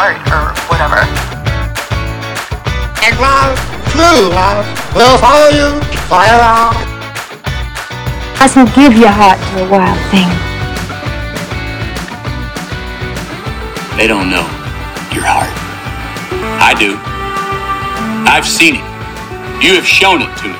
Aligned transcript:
heart 0.00 0.16
or 0.32 0.56
whatever. 0.72 1.04
And 3.04 3.20
love, 3.20 3.52
true 3.92 4.32
love, 4.32 4.64
will 4.96 5.18
follow 5.20 5.52
you 5.52 5.76
forever. 6.08 6.72
Mustn't 8.40 8.74
give 8.74 8.96
your 8.96 9.12
heart 9.12 9.36
to 9.36 9.64
a 9.64 9.68
wild 9.68 10.00
thing. 10.08 10.30
They 13.98 14.06
don't 14.06 14.30
know 14.30 14.48
your 15.12 15.24
heart. 15.28 15.52
I 16.62 16.72
do. 16.78 16.96
I've 18.26 18.46
seen 18.46 18.76
it. 18.76 18.84
You 19.62 19.74
have 19.74 19.86
shown 19.86 20.22
it 20.22 20.34
to 20.38 20.48
me. 20.48 20.56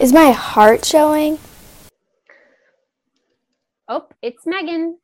Is 0.00 0.12
my 0.12 0.32
heart 0.32 0.84
showing? 0.84 1.38
Oh, 3.88 4.06
it's 4.20 4.44
Megan. 4.44 4.98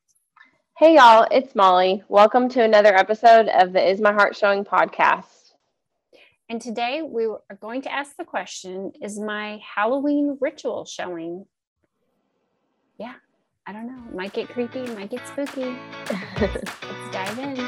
Hey 0.82 0.96
y'all, 0.96 1.28
it's 1.30 1.54
Molly. 1.54 2.02
Welcome 2.08 2.48
to 2.48 2.64
another 2.64 2.92
episode 2.92 3.46
of 3.46 3.72
the 3.72 3.88
Is 3.88 4.00
My 4.00 4.12
Heart 4.12 4.34
Showing 4.34 4.64
podcast. 4.64 5.52
And 6.48 6.60
today 6.60 7.02
we 7.02 7.26
are 7.26 7.56
going 7.60 7.82
to 7.82 7.92
ask 7.92 8.16
the 8.16 8.24
question 8.24 8.90
Is 9.00 9.16
my 9.16 9.60
Halloween 9.76 10.38
ritual 10.40 10.84
showing? 10.84 11.46
Yeah, 12.98 13.14
I 13.64 13.72
don't 13.72 13.86
know. 13.86 14.02
Might 14.12 14.32
get 14.32 14.48
creepy, 14.48 14.84
might 14.86 15.08
get 15.08 15.24
spooky. 15.28 15.76
Let's 16.40 16.64
dive 17.12 17.38
in. 17.38 17.58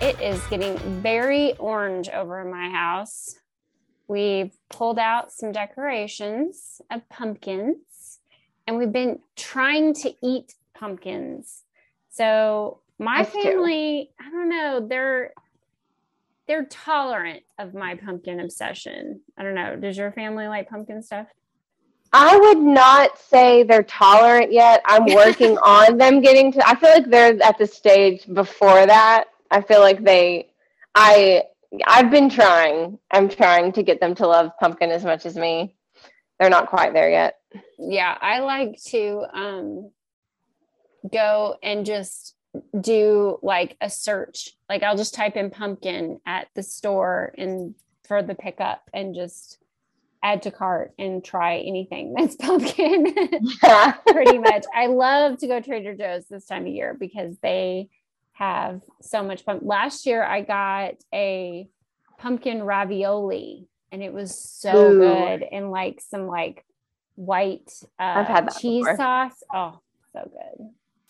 It 0.00 0.20
is 0.20 0.40
getting 0.46 0.78
very 1.02 1.56
orange 1.56 2.08
over 2.10 2.40
in 2.40 2.52
my 2.52 2.70
house. 2.70 3.37
We've 4.08 4.52
pulled 4.70 4.98
out 4.98 5.30
some 5.32 5.52
decorations 5.52 6.80
of 6.90 7.06
pumpkins 7.10 8.18
and 8.66 8.78
we've 8.78 8.92
been 8.92 9.20
trying 9.36 9.94
to 9.94 10.14
eat 10.22 10.54
pumpkins. 10.74 11.62
So 12.10 12.80
my 12.98 13.20
Us 13.20 13.32
too. 13.32 13.42
family, 13.42 14.10
I 14.20 14.30
don't 14.30 14.48
know, 14.48 14.86
they're 14.86 15.32
they're 16.46 16.64
tolerant 16.64 17.42
of 17.58 17.74
my 17.74 17.94
pumpkin 17.94 18.40
obsession. 18.40 19.20
I 19.36 19.42
don't 19.42 19.54
know. 19.54 19.76
Does 19.76 19.98
your 19.98 20.10
family 20.12 20.48
like 20.48 20.70
pumpkin 20.70 21.02
stuff? 21.02 21.26
I 22.10 22.38
would 22.38 22.58
not 22.58 23.18
say 23.18 23.64
they're 23.64 23.82
tolerant 23.82 24.50
yet. 24.50 24.80
I'm 24.86 25.04
working 25.14 25.58
on 25.58 25.98
them 25.98 26.22
getting 26.22 26.50
to 26.52 26.66
I 26.66 26.74
feel 26.74 26.90
like 26.90 27.10
they're 27.10 27.40
at 27.42 27.58
the 27.58 27.66
stage 27.66 28.26
before 28.32 28.86
that. 28.86 29.24
I 29.50 29.60
feel 29.60 29.80
like 29.80 30.02
they 30.02 30.50
I 30.94 31.44
I've 31.86 32.10
been 32.10 32.30
trying. 32.30 32.98
I'm 33.10 33.28
trying 33.28 33.72
to 33.72 33.82
get 33.82 34.00
them 34.00 34.14
to 34.16 34.26
love 34.26 34.50
pumpkin 34.60 34.90
as 34.90 35.04
much 35.04 35.26
as 35.26 35.36
me. 35.36 35.74
They're 36.38 36.50
not 36.50 36.68
quite 36.68 36.92
there 36.94 37.10
yet. 37.10 37.34
yeah 37.78 38.16
i 38.20 38.40
like 38.40 38.76
to 38.84 39.24
um 39.32 39.90
go 41.12 41.56
and 41.62 41.84
just 41.86 42.34
do 42.80 43.38
like 43.42 43.76
a 43.80 43.88
search 43.90 44.50
like 44.68 44.82
i'll 44.82 44.96
just 44.96 45.14
type 45.14 45.36
in 45.36 45.50
pumpkin 45.50 46.20
at 46.26 46.48
the 46.54 46.62
store 46.62 47.32
and 47.38 47.74
for 48.06 48.22
the 48.22 48.34
pickup 48.34 48.82
and 48.92 49.14
just 49.14 49.58
add 50.22 50.42
to 50.42 50.50
cart 50.50 50.92
and 50.98 51.24
try 51.24 51.58
anything 51.58 52.14
that's 52.16 52.36
pumpkin 52.36 53.06
Yeah. 53.62 53.92
pretty 54.06 54.38
much 54.38 54.64
i 54.74 54.86
love 54.86 55.38
to 55.38 55.46
go 55.46 55.60
trader 55.60 55.94
joe's 55.94 56.26
this 56.26 56.46
time 56.46 56.62
of 56.66 56.72
year 56.72 56.94
because 56.98 57.36
they 57.42 57.88
have 58.38 58.80
so 59.02 59.22
much 59.22 59.42
fun 59.42 59.58
last 59.62 60.06
year 60.06 60.22
i 60.22 60.40
got 60.40 60.94
a 61.12 61.68
pumpkin 62.18 62.62
ravioli 62.62 63.66
and 63.92 64.02
it 64.02 64.12
was 64.12 64.38
so 64.38 64.92
Ooh. 64.92 64.98
good 64.98 65.42
and 65.50 65.70
like 65.70 66.00
some 66.00 66.26
like 66.26 66.64
white 67.16 67.70
uh, 67.98 68.14
I've 68.16 68.26
had 68.26 68.46
that 68.46 68.56
cheese 68.58 68.84
before. 68.84 68.96
sauce 68.96 69.42
oh 69.52 69.80
so 70.12 70.20
good 70.32 70.68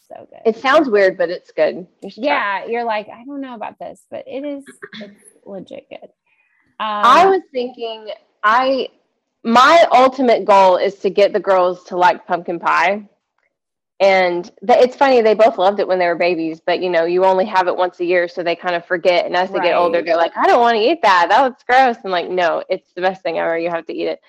so 0.08 0.26
good 0.30 0.40
It 0.46 0.56
sounds 0.56 0.88
weird, 0.88 1.18
but 1.18 1.28
it's 1.28 1.52
good. 1.52 1.86
You 2.02 2.08
should 2.08 2.24
try. 2.24 2.32
yeah 2.32 2.66
you're 2.66 2.84
like 2.84 3.08
i 3.10 3.24
don't 3.26 3.42
know 3.42 3.54
about 3.54 3.78
this 3.78 4.02
but 4.10 4.24
it 4.26 4.44
is 4.44 4.64
it's 5.02 5.22
legit 5.44 5.86
good 5.90 6.08
um, 6.80 7.02
I 7.04 7.26
was 7.26 7.42
thinking 7.52 8.08
I 8.44 8.88
my 9.42 9.84
ultimate 9.92 10.44
goal 10.44 10.76
is 10.76 10.94
to 11.00 11.10
get 11.10 11.32
the 11.32 11.40
girls 11.40 11.82
to 11.84 11.96
like 11.96 12.24
pumpkin 12.26 12.60
pie. 12.60 13.08
And 14.00 14.44
th- 14.64 14.80
it's 14.80 14.96
funny 14.96 15.20
they 15.22 15.34
both 15.34 15.58
loved 15.58 15.80
it 15.80 15.88
when 15.88 15.98
they 15.98 16.06
were 16.06 16.14
babies, 16.14 16.60
but 16.64 16.80
you 16.80 16.88
know, 16.88 17.04
you 17.04 17.24
only 17.24 17.44
have 17.46 17.66
it 17.66 17.76
once 17.76 17.98
a 17.98 18.04
year 18.04 18.28
so 18.28 18.42
they 18.42 18.54
kind 18.54 18.76
of 18.76 18.84
forget 18.84 19.26
and 19.26 19.36
as 19.36 19.50
they 19.50 19.58
get 19.58 19.74
older 19.74 20.02
they're 20.02 20.16
like, 20.16 20.36
I 20.36 20.46
don't 20.46 20.60
want 20.60 20.76
to 20.76 20.82
eat 20.82 21.02
that. 21.02 21.26
That 21.28 21.42
looks 21.42 21.64
gross. 21.64 21.96
And 22.04 22.12
like, 22.12 22.28
no, 22.30 22.62
it's 22.68 22.92
the 22.92 23.00
best 23.00 23.22
thing 23.22 23.38
ever. 23.38 23.58
You 23.58 23.70
have 23.70 23.86
to 23.86 23.92
eat 23.92 24.06
it. 24.06 24.20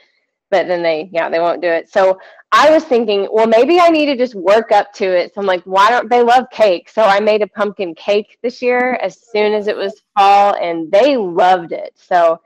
But 0.50 0.68
then 0.68 0.82
they 0.82 1.10
yeah, 1.14 1.30
they 1.30 1.40
won't 1.40 1.62
do 1.62 1.68
it. 1.68 1.92
So 1.92 2.20
I 2.52 2.72
was 2.72 2.84
thinking, 2.84 3.28
well, 3.32 3.46
maybe 3.46 3.80
I 3.80 3.90
need 3.90 4.08
to 4.08 4.18
just 4.18 4.34
work 4.34 4.72
up 4.72 4.92
to 4.94 5.06
it. 5.06 5.36
So 5.36 5.42
I'm 5.42 5.46
like, 5.46 5.62
why 5.66 5.92
don't 5.92 6.10
they 6.10 6.24
love 6.24 6.46
cake? 6.50 6.90
So 6.90 7.04
I 7.04 7.20
made 7.20 7.44
a 7.44 7.48
pumpkin 7.48 7.94
cake 7.94 8.40
this 8.42 8.60
year 8.64 8.96
as 8.96 9.22
soon 9.22 9.54
as 9.54 9.68
it 9.68 9.78
was 9.78 10.02
fall, 10.18 10.56
and 10.56 10.92
they 10.92 11.16
loved 11.16 11.72
it. 11.74 11.94
So 11.94 12.42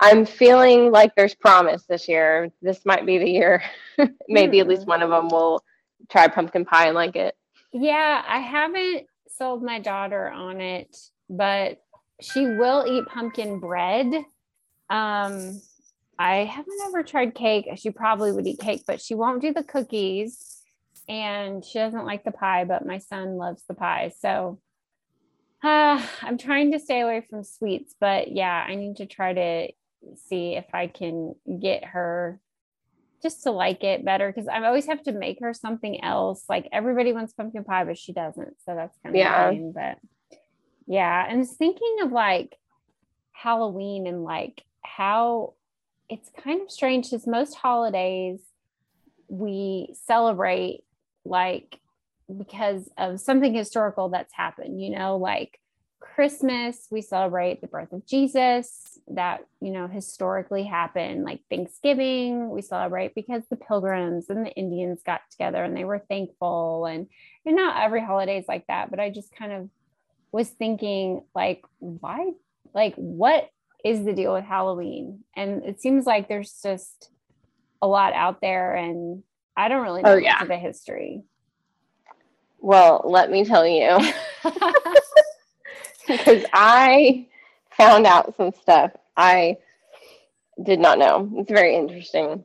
I'm 0.00 0.26
feeling 0.26 0.90
like 0.90 1.14
there's 1.14 1.36
promise 1.36 1.84
this 1.84 2.08
year. 2.08 2.50
This 2.62 2.84
might 2.84 3.06
be 3.06 3.18
the 3.18 3.30
year. 3.30 3.62
maybe 4.28 4.58
at 4.58 4.66
least 4.66 4.88
one 4.88 5.02
of 5.02 5.10
hmm. 5.10 5.14
them 5.14 5.28
will 5.28 5.62
try 6.10 6.28
pumpkin 6.28 6.64
pie 6.64 6.86
and 6.86 6.94
like 6.94 7.16
it. 7.16 7.34
Yeah, 7.72 8.22
I 8.26 8.38
haven't 8.38 9.06
sold 9.28 9.62
my 9.62 9.80
daughter 9.80 10.28
on 10.28 10.60
it, 10.60 10.96
but 11.28 11.78
she 12.20 12.46
will 12.46 12.84
eat 12.86 13.06
pumpkin 13.06 13.58
bread. 13.58 14.06
Um, 14.90 15.60
I 16.18 16.44
haven't 16.44 16.80
ever 16.86 17.02
tried 17.02 17.34
cake. 17.34 17.68
She 17.76 17.90
probably 17.90 18.32
would 18.32 18.46
eat 18.46 18.60
cake, 18.60 18.84
but 18.86 19.00
she 19.00 19.14
won't 19.14 19.42
do 19.42 19.52
the 19.52 19.64
cookies. 19.64 20.60
And 21.08 21.64
she 21.64 21.78
doesn't 21.78 22.06
like 22.06 22.24
the 22.24 22.30
pie, 22.30 22.64
but 22.64 22.86
my 22.86 22.98
son 22.98 23.36
loves 23.36 23.62
the 23.68 23.74
pie. 23.74 24.12
So 24.20 24.60
uh, 25.62 26.00
I'm 26.22 26.38
trying 26.38 26.72
to 26.72 26.78
stay 26.78 27.00
away 27.00 27.26
from 27.28 27.42
sweets, 27.42 27.94
but 27.98 28.30
yeah, 28.30 28.64
I 28.66 28.74
need 28.74 28.96
to 28.96 29.06
try 29.06 29.32
to 29.32 29.72
see 30.28 30.54
if 30.56 30.66
I 30.72 30.86
can 30.86 31.34
get 31.60 31.84
her 31.84 32.40
just 33.24 33.42
to 33.44 33.50
like 33.50 33.82
it 33.82 34.04
better 34.04 34.30
because 34.30 34.46
I 34.46 34.62
always 34.64 34.86
have 34.86 35.02
to 35.04 35.12
make 35.12 35.38
her 35.40 35.52
something 35.54 36.04
else. 36.04 36.44
Like 36.48 36.68
everybody 36.70 37.12
wants 37.12 37.32
pumpkin 37.32 37.64
pie, 37.64 37.84
but 37.84 37.98
she 37.98 38.12
doesn't. 38.12 38.54
So 38.64 38.74
that's 38.76 38.96
kind 39.02 39.16
of 39.16 39.18
Yeah. 39.18 39.48
annoying. 39.48 39.72
But 39.72 39.98
yeah, 40.86 41.26
and 41.28 41.48
thinking 41.48 41.96
of 42.02 42.12
like 42.12 42.54
Halloween 43.32 44.06
and 44.06 44.22
like 44.22 44.62
how 44.82 45.54
it's 46.08 46.30
kind 46.42 46.60
of 46.60 46.70
strange 46.70 47.10
because 47.10 47.26
most 47.26 47.54
holidays 47.54 48.40
we 49.28 49.94
celebrate 50.06 50.84
like 51.24 51.80
because 52.36 52.90
of 52.98 53.20
something 53.20 53.54
historical 53.54 54.10
that's 54.10 54.34
happened, 54.34 54.80
you 54.82 54.90
know, 54.90 55.16
like 55.16 55.58
Christmas, 56.14 56.86
we 56.92 57.02
celebrate 57.02 57.60
the 57.60 57.66
birth 57.66 57.92
of 57.92 58.06
Jesus 58.06 59.00
that, 59.08 59.44
you 59.60 59.72
know, 59.72 59.88
historically 59.88 60.62
happened. 60.62 61.24
Like 61.24 61.40
Thanksgiving, 61.50 62.50
we 62.50 62.62
celebrate 62.62 63.16
because 63.16 63.42
the 63.50 63.56
pilgrims 63.56 64.30
and 64.30 64.46
the 64.46 64.52
Indians 64.52 65.00
got 65.04 65.22
together 65.30 65.64
and 65.64 65.76
they 65.76 65.84
were 65.84 65.98
thankful. 65.98 66.86
And, 66.86 67.08
and 67.44 67.56
not 67.56 67.82
every 67.82 68.00
holiday 68.00 68.38
is 68.38 68.46
like 68.46 68.64
that, 68.68 68.90
but 68.90 69.00
I 69.00 69.10
just 69.10 69.34
kind 69.34 69.52
of 69.52 69.68
was 70.30 70.48
thinking, 70.48 71.24
like, 71.34 71.64
why, 71.80 72.30
like, 72.72 72.94
what 72.94 73.50
is 73.84 74.04
the 74.04 74.12
deal 74.12 74.34
with 74.34 74.44
Halloween? 74.44 75.24
And 75.34 75.64
it 75.64 75.80
seems 75.80 76.06
like 76.06 76.28
there's 76.28 76.60
just 76.62 77.10
a 77.82 77.88
lot 77.88 78.12
out 78.12 78.40
there 78.40 78.74
and 78.74 79.24
I 79.56 79.68
don't 79.68 79.82
really 79.82 80.02
oh, 80.04 80.10
know 80.10 80.12
Oh, 80.14 80.18
yeah. 80.18 80.44
the 80.44 80.56
history. 80.56 81.24
Well, 82.60 83.02
let 83.04 83.30
me 83.32 83.44
tell 83.44 83.66
you, 83.66 83.98
because 86.08 86.44
I 86.52 87.26
found 87.76 88.06
out 88.06 88.36
some 88.36 88.52
stuff 88.52 88.92
I 89.16 89.56
did 90.62 90.78
not 90.80 90.98
know. 90.98 91.30
It's 91.36 91.50
very 91.50 91.74
interesting. 91.74 92.44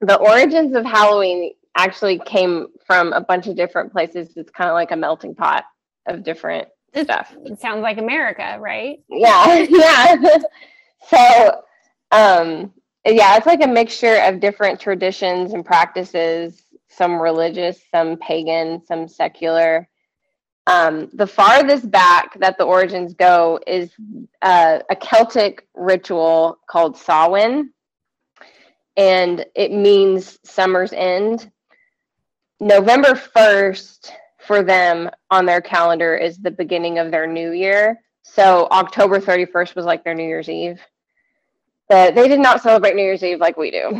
The 0.00 0.16
origins 0.16 0.74
of 0.76 0.84
Halloween 0.84 1.52
actually 1.76 2.20
came 2.20 2.66
from 2.86 3.12
a 3.12 3.20
bunch 3.20 3.46
of 3.46 3.56
different 3.56 3.92
places. 3.92 4.36
It's 4.36 4.50
kind 4.50 4.68
of 4.70 4.74
like 4.74 4.90
a 4.90 4.96
melting 4.96 5.34
pot 5.34 5.64
of 6.06 6.24
different 6.24 6.68
stuff. 6.94 7.34
it 7.44 7.60
sounds 7.60 7.82
like 7.82 7.98
America, 7.98 8.56
right? 8.60 9.00
Yeah, 9.08 9.66
yeah. 9.68 10.38
so, 11.08 11.62
um, 12.10 12.72
yeah, 13.06 13.36
it's 13.36 13.46
like 13.46 13.62
a 13.62 13.68
mixture 13.68 14.16
of 14.22 14.40
different 14.40 14.80
traditions 14.80 15.52
and 15.52 15.64
practices, 15.64 16.64
some 16.88 17.20
religious, 17.20 17.80
some 17.90 18.16
pagan, 18.16 18.84
some 18.86 19.08
secular. 19.08 19.88
Um, 20.68 21.08
the 21.14 21.26
farthest 21.26 21.90
back 21.90 22.38
that 22.40 22.58
the 22.58 22.64
origins 22.64 23.14
go 23.14 23.58
is 23.66 23.90
uh, 24.42 24.80
a 24.90 24.96
Celtic 24.96 25.66
ritual 25.74 26.58
called 26.68 26.98
Samhain, 26.98 27.72
and 28.94 29.46
it 29.54 29.72
means 29.72 30.38
summer's 30.44 30.92
end. 30.92 31.50
November 32.60 33.14
1st 33.14 34.10
for 34.40 34.62
them 34.62 35.08
on 35.30 35.46
their 35.46 35.62
calendar 35.62 36.14
is 36.14 36.36
the 36.36 36.50
beginning 36.50 36.98
of 36.98 37.10
their 37.10 37.26
new 37.26 37.52
year. 37.52 37.98
So 38.22 38.68
October 38.70 39.20
31st 39.20 39.74
was 39.74 39.86
like 39.86 40.04
their 40.04 40.14
New 40.14 40.26
Year's 40.26 40.50
Eve. 40.50 40.82
But 41.88 42.14
they 42.14 42.28
did 42.28 42.40
not 42.40 42.62
celebrate 42.62 42.94
New 42.94 43.02
Year's 43.02 43.22
Eve 43.22 43.40
like 43.40 43.56
we 43.56 43.70
do. 43.70 43.82
so, 43.90 43.96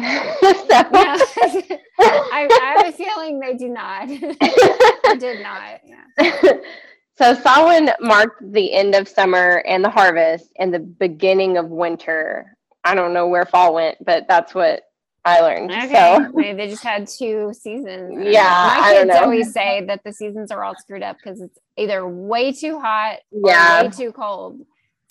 I, 2.00 2.48
I 2.50 2.74
have 2.76 2.88
a 2.88 2.96
feeling 2.96 3.40
they 3.40 3.54
do 3.54 3.68
not. 3.68 4.08
I 4.10 5.16
did 5.18 5.42
not. 5.42 5.80
Yeah. 5.84 6.52
so 7.16 7.34
Samhain 7.34 7.90
marked 8.00 8.52
the 8.52 8.72
end 8.72 8.94
of 8.94 9.08
summer 9.08 9.62
and 9.66 9.82
the 9.82 9.90
harvest 9.90 10.52
and 10.58 10.72
the 10.72 10.80
beginning 10.80 11.56
of 11.56 11.68
winter. 11.68 12.54
I 12.84 12.94
don't 12.94 13.14
know 13.14 13.26
where 13.26 13.46
fall 13.46 13.74
went, 13.74 13.96
but 14.04 14.26
that's 14.28 14.54
what 14.54 14.82
I 15.24 15.40
learned. 15.40 15.72
Okay. 15.72 15.94
So 15.94 16.30
Maybe 16.34 16.56
they 16.56 16.68
just 16.68 16.82
had 16.82 17.08
two 17.08 17.52
seasons. 17.52 18.18
Yeah, 18.24 18.42
My 18.42 18.80
I 18.82 18.94
don't 18.94 19.08
kids 19.08 19.20
always 19.20 19.52
say 19.52 19.84
that 19.86 20.02
the 20.04 20.12
seasons 20.12 20.50
are 20.50 20.62
all 20.62 20.76
screwed 20.76 21.02
up 21.02 21.16
because 21.22 21.40
it's 21.40 21.58
either 21.76 22.06
way 22.06 22.52
too 22.52 22.78
hot 22.78 23.18
or 23.32 23.50
Yeah. 23.50 23.82
way 23.82 23.88
too 23.90 24.12
cold. 24.12 24.60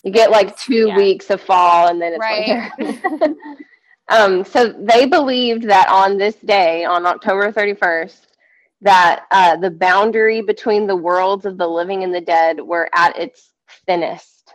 You 0.08 0.14
get 0.14 0.30
like 0.32 0.58
two 0.58 0.88
Yeah. 0.88 0.96
weeks 0.96 1.30
of 1.30 1.40
fall 1.42 1.88
and 1.88 2.00
then 2.02 2.14
it's 2.14 2.30
Right. 2.30 2.30
winter. 2.30 2.72
um, 4.10 4.44
so 4.44 4.68
they 4.68 5.06
believed 5.06 5.64
that 5.64 5.88
on 5.88 6.18
this 6.18 6.36
day, 6.36 6.84
on 6.84 7.06
October 7.06 7.52
31st, 7.52 8.20
that 8.82 9.24
uh, 9.30 9.56
the 9.56 9.70
boundary 9.70 10.42
between 10.42 10.86
the 10.86 10.96
worlds 10.96 11.46
of 11.46 11.58
the 11.58 11.68
living 11.68 12.04
and 12.04 12.14
the 12.14 12.20
dead 12.22 12.60
were 12.60 12.88
at 12.94 13.18
its 13.18 13.52
thinnest. 13.86 14.54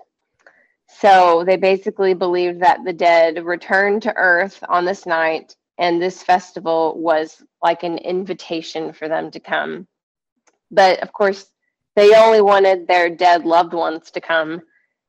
So 0.90 1.44
they 1.46 1.58
basically 1.58 2.14
believed 2.16 2.62
that 2.62 2.80
the 2.86 2.94
dead 2.94 3.46
returned 3.46 4.04
to 4.04 4.16
Earth 4.18 4.64
on 4.70 4.86
this 4.86 5.06
night, 5.06 5.56
and 5.80 6.02
this 6.02 6.24
festival 6.24 6.96
was 7.00 7.44
like 7.64 7.84
an 7.84 7.98
invitation 8.00 8.94
for 8.94 9.10
them 9.10 9.32
to 9.32 9.40
come. 9.42 9.88
But 10.72 11.02
of 11.02 11.14
course, 11.14 11.48
they 11.96 12.16
only 12.16 12.42
wanted 12.42 12.88
their 12.88 13.10
dead 13.10 13.46
loved 13.46 13.74
ones 13.74 14.12
to 14.12 14.22
come, 14.22 14.62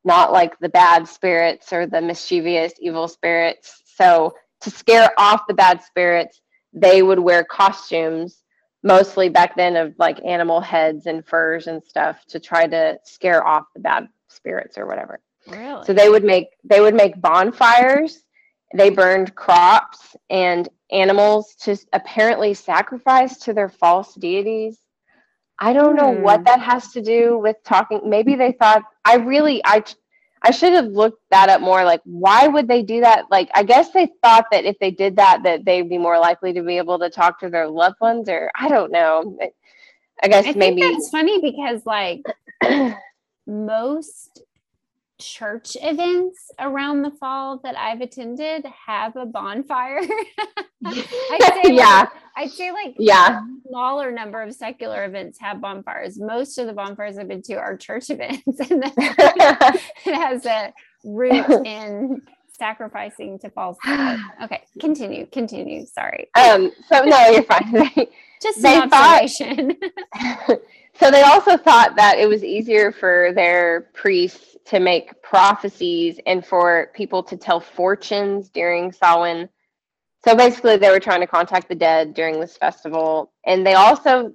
not 0.04 0.32
like 0.32 0.58
the 0.58 0.68
bad 0.68 1.08
spirits 1.08 1.72
or 1.72 1.86
the 1.86 2.00
mischievous 2.00 2.74
evil 2.80 3.08
spirits. 3.08 3.82
So 3.96 4.34
to 4.60 4.70
scare 4.70 5.10
off 5.18 5.46
the 5.46 5.54
bad 5.54 5.82
spirits, 5.82 6.40
they 6.72 7.02
would 7.02 7.18
wear 7.18 7.44
costumes, 7.44 8.42
mostly 8.82 9.28
back 9.28 9.56
then 9.56 9.76
of 9.76 9.94
like 9.98 10.24
animal 10.24 10.60
heads 10.60 11.06
and 11.06 11.26
furs 11.26 11.66
and 11.66 11.82
stuff 11.82 12.24
to 12.26 12.40
try 12.40 12.66
to 12.66 12.98
scare 13.04 13.46
off 13.46 13.64
the 13.74 13.80
bad 13.80 14.08
spirits 14.28 14.76
or 14.76 14.86
whatever. 14.86 15.20
Really? 15.46 15.84
So 15.84 15.92
they 15.92 16.08
would 16.08 16.24
make 16.24 16.48
they 16.64 16.80
would 16.80 16.94
make 16.94 17.20
bonfires. 17.20 18.24
They 18.74 18.90
burned 18.90 19.34
crops 19.34 20.16
and 20.30 20.68
animals 20.90 21.54
to 21.60 21.76
apparently 21.92 22.54
sacrifice 22.54 23.38
to 23.38 23.52
their 23.52 23.68
false 23.68 24.14
deities. 24.14 24.78
I 25.58 25.72
don't 25.72 25.96
know 25.96 26.10
Hmm. 26.10 26.22
what 26.22 26.44
that 26.46 26.60
has 26.60 26.92
to 26.92 27.02
do 27.02 27.38
with 27.38 27.56
talking. 27.64 28.02
Maybe 28.04 28.36
they 28.36 28.52
thought 28.52 28.82
I 29.04 29.16
really 29.16 29.62
I 29.64 29.84
I 30.42 30.50
should 30.50 30.74
have 30.74 30.86
looked 30.86 31.22
that 31.30 31.48
up 31.48 31.62
more. 31.62 31.84
Like, 31.84 32.02
why 32.04 32.48
would 32.48 32.68
they 32.68 32.82
do 32.82 33.00
that? 33.00 33.24
Like, 33.30 33.50
I 33.54 33.62
guess 33.62 33.90
they 33.92 34.08
thought 34.22 34.46
that 34.52 34.66
if 34.66 34.78
they 34.78 34.90
did 34.90 35.16
that, 35.16 35.42
that 35.44 35.64
they'd 35.64 35.88
be 35.88 35.98
more 35.98 36.18
likely 36.18 36.52
to 36.52 36.62
be 36.62 36.76
able 36.78 36.98
to 36.98 37.08
talk 37.10 37.40
to 37.40 37.48
their 37.48 37.66
loved 37.68 37.96
ones, 38.00 38.28
or 38.28 38.50
I 38.54 38.68
don't 38.68 38.92
know. 38.92 39.38
I 40.22 40.28
guess 40.28 40.46
I 40.46 40.52
think 40.52 40.56
maybe 40.56 40.80
that's 40.80 41.10
funny 41.10 41.40
because 41.40 41.84
like 41.86 42.22
most 43.46 44.42
church 45.20 45.76
events 45.80 46.50
around 46.58 47.02
the 47.02 47.10
fall 47.10 47.60
that 47.62 47.76
I've 47.78 48.00
attended 48.00 48.66
have 48.86 49.16
a 49.16 49.26
bonfire. 49.26 50.00
I'd 50.84 50.94
say 51.64 51.74
yeah, 51.74 52.00
like, 52.00 52.08
I'd 52.36 52.50
say 52.50 52.72
like 52.72 52.94
yeah. 52.98 53.40
smaller 53.68 54.10
number 54.10 54.42
of 54.42 54.54
secular 54.54 55.04
events 55.04 55.38
have 55.40 55.60
bonfires. 55.60 56.18
Most 56.18 56.58
of 56.58 56.66
the 56.66 56.72
bonfires 56.72 57.18
I've 57.18 57.28
been 57.28 57.42
to 57.42 57.54
are 57.54 57.76
church 57.76 58.04
events, 58.10 58.44
and 58.70 58.82
then 58.82 58.92
it 58.96 60.14
has 60.14 60.44
a 60.46 60.72
root 61.04 61.48
in 61.66 62.20
sacrificing 62.52 63.38
to 63.40 63.50
false. 63.50 63.76
gods. 63.84 64.22
Okay, 64.42 64.62
continue, 64.80 65.26
continue. 65.26 65.86
Sorry, 65.86 66.28
um. 66.36 66.72
So 66.88 67.04
no, 67.04 67.28
you're 67.30 67.42
fine. 67.44 67.72
just 68.42 68.60
they 68.62 68.80
an 68.80 68.90
thought- 68.90 69.28
so 70.96 71.10
they 71.10 71.22
also 71.22 71.56
thought 71.56 71.96
that 71.96 72.18
it 72.18 72.28
was 72.28 72.44
easier 72.44 72.92
for 72.92 73.32
their 73.34 73.82
priests 73.94 74.53
to 74.66 74.80
make 74.80 75.22
prophecies 75.22 76.18
and 76.26 76.44
for 76.44 76.90
people 76.94 77.22
to 77.22 77.36
tell 77.36 77.60
fortunes 77.60 78.48
during 78.48 78.92
Samhain. 78.92 79.48
So 80.24 80.34
basically, 80.34 80.76
they 80.76 80.90
were 80.90 81.00
trying 81.00 81.20
to 81.20 81.26
contact 81.26 81.68
the 81.68 81.74
dead 81.74 82.14
during 82.14 82.40
this 82.40 82.56
festival, 82.56 83.32
and 83.46 83.66
they 83.66 83.74
also 83.74 84.32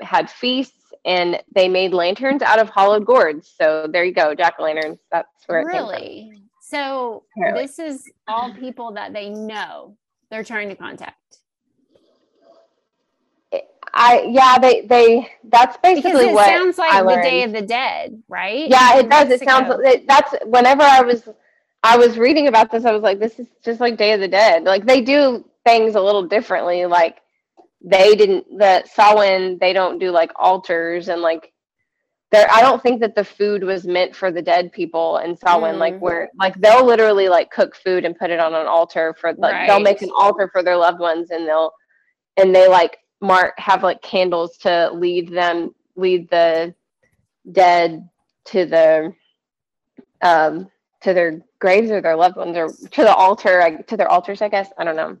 had 0.00 0.28
feasts 0.28 0.74
and 1.04 1.40
they 1.54 1.68
made 1.68 1.92
lanterns 1.92 2.42
out 2.42 2.58
of 2.58 2.68
hollowed 2.68 3.06
gourds. 3.06 3.54
So 3.56 3.88
there 3.90 4.04
you 4.04 4.12
go, 4.12 4.34
jack 4.34 4.54
o' 4.58 4.64
lanterns. 4.64 4.98
That's 5.10 5.28
where 5.46 5.60
it 5.60 5.64
really? 5.64 6.32
So 6.60 7.24
Apparently. 7.36 7.62
this 7.62 7.78
is 7.78 8.04
all 8.26 8.52
people 8.52 8.92
that 8.92 9.12
they 9.12 9.30
know 9.30 9.96
they're 10.30 10.44
trying 10.44 10.68
to 10.68 10.76
contact. 10.76 11.38
I 13.94 14.22
yeah, 14.28 14.58
they 14.58 14.82
they 14.82 15.28
that's 15.44 15.76
Because 15.94 16.04
basically 16.04 16.26
it 16.26 16.34
what 16.34 16.46
sounds 16.46 16.78
like 16.78 16.92
I 16.92 17.02
the 17.02 17.06
learned. 17.08 17.22
Day 17.22 17.42
of 17.44 17.52
the 17.52 17.62
Dead, 17.62 18.22
right? 18.28 18.68
yeah 18.68 18.98
In 18.98 19.06
it 19.06 19.10
does 19.10 19.30
it 19.30 19.42
sounds 19.42 19.68
Mexico. 19.68 19.88
it, 19.90 20.06
that's 20.06 20.34
whenever 20.46 20.82
i 20.82 21.00
was 21.02 21.28
i 21.82 21.96
was 21.96 22.18
reading 22.18 22.48
about 22.48 22.70
this 22.70 22.84
i 22.84 22.92
was 22.92 23.02
like 23.02 23.18
this 23.20 23.38
is 23.38 23.48
just 23.64 23.80
like 23.80 23.96
day 23.96 24.12
of 24.12 24.20
the 24.20 24.28
dead 24.28 24.64
like 24.64 24.84
they 24.86 25.00
do 25.00 25.44
things 25.64 25.94
a 25.94 26.00
little 26.00 26.24
differently 26.26 26.86
like 26.86 27.18
they 27.84 28.14
didn't 28.16 28.46
the 28.58 28.84
Samhain 28.86 29.58
they 29.60 29.72
don't 29.72 29.98
do 29.98 30.10
like 30.10 30.32
altars 30.36 31.08
and 31.08 31.22
like 31.22 31.52
there 32.32 32.48
i 32.50 32.60
don't 32.60 32.82
think 32.82 33.00
that 33.00 33.14
the 33.14 33.24
food 33.24 33.62
was 33.64 33.86
meant 33.86 34.14
for 34.16 34.30
the 34.32 34.42
dead 34.42 34.72
people 34.72 35.18
in 35.18 35.36
Samhain 35.36 35.78
like 35.78 35.94
Mm. 35.94 36.00
where 36.00 36.30
like 36.38 36.54
they'll 36.60 36.84
literally 36.84 37.28
like 37.28 37.50
cook 37.50 37.76
food 37.76 38.04
and 38.04 38.18
put 38.18 38.30
it 38.30 38.40
on 38.40 38.54
an 38.54 38.66
altar 38.66 39.14
for 39.20 39.32
like 39.34 39.66
they'll 39.66 39.80
make 39.80 40.02
an 40.02 40.10
altar 40.16 40.48
for 40.52 40.62
their 40.62 40.76
loved 40.76 41.00
ones 41.00 41.30
and 41.30 41.46
they'll 41.48 41.72
and 42.36 42.54
they 42.54 42.68
like 42.68 42.98
mark 43.20 43.54
have 43.58 43.82
like 43.82 44.00
candles 44.02 44.56
to 44.58 44.90
lead 44.92 45.28
them 45.30 45.74
lead 45.96 46.28
the 46.30 46.74
dead 47.50 48.08
to 48.44 48.64
the 48.66 49.12
um 50.22 50.70
to 51.00 51.12
their 51.14 51.40
graves 51.58 51.90
or 51.90 52.00
their 52.00 52.16
loved 52.16 52.36
ones 52.36 52.56
or 52.56 52.68
to 52.68 53.02
the 53.02 53.14
altar 53.14 53.60
I- 53.62 53.82
to 53.82 53.96
their 53.96 54.08
altars 54.08 54.42
i 54.42 54.48
guess. 54.48 54.70
I 54.78 54.84
don't 54.84 54.96
know. 54.96 55.16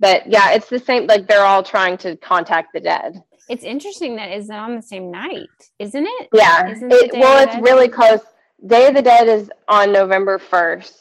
But 0.00 0.26
yeah 0.26 0.50
it's 0.52 0.68
the 0.68 0.78
same 0.78 1.06
like 1.06 1.26
they're 1.28 1.44
all 1.44 1.62
trying 1.62 1.96
to 1.98 2.16
contact 2.16 2.72
the 2.72 2.80
dead. 2.80 3.22
It's 3.48 3.64
interesting 3.64 4.16
that 4.16 4.30
it's 4.30 4.50
on 4.50 4.76
the 4.76 4.82
same 4.82 5.10
night, 5.10 5.48
isn't 5.78 6.06
it? 6.06 6.28
yeah. 6.32 6.68
Isn't 6.68 6.92
it, 6.92 7.12
well 7.14 7.46
it's 7.46 7.56
really 7.62 7.88
close. 7.88 8.20
Day 8.66 8.86
of 8.88 8.94
the 8.94 9.02
dead 9.02 9.28
is 9.28 9.50
on 9.68 9.92
november 9.92 10.38
1st 10.38 10.94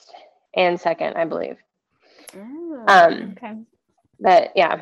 and 0.55 0.79
2nd 0.79 1.15
i 1.15 1.25
believe. 1.25 1.57
Oh, 2.36 2.86
Um, 2.88 3.36
okay. 3.38 3.55
but 4.19 4.51
yeah 4.55 4.81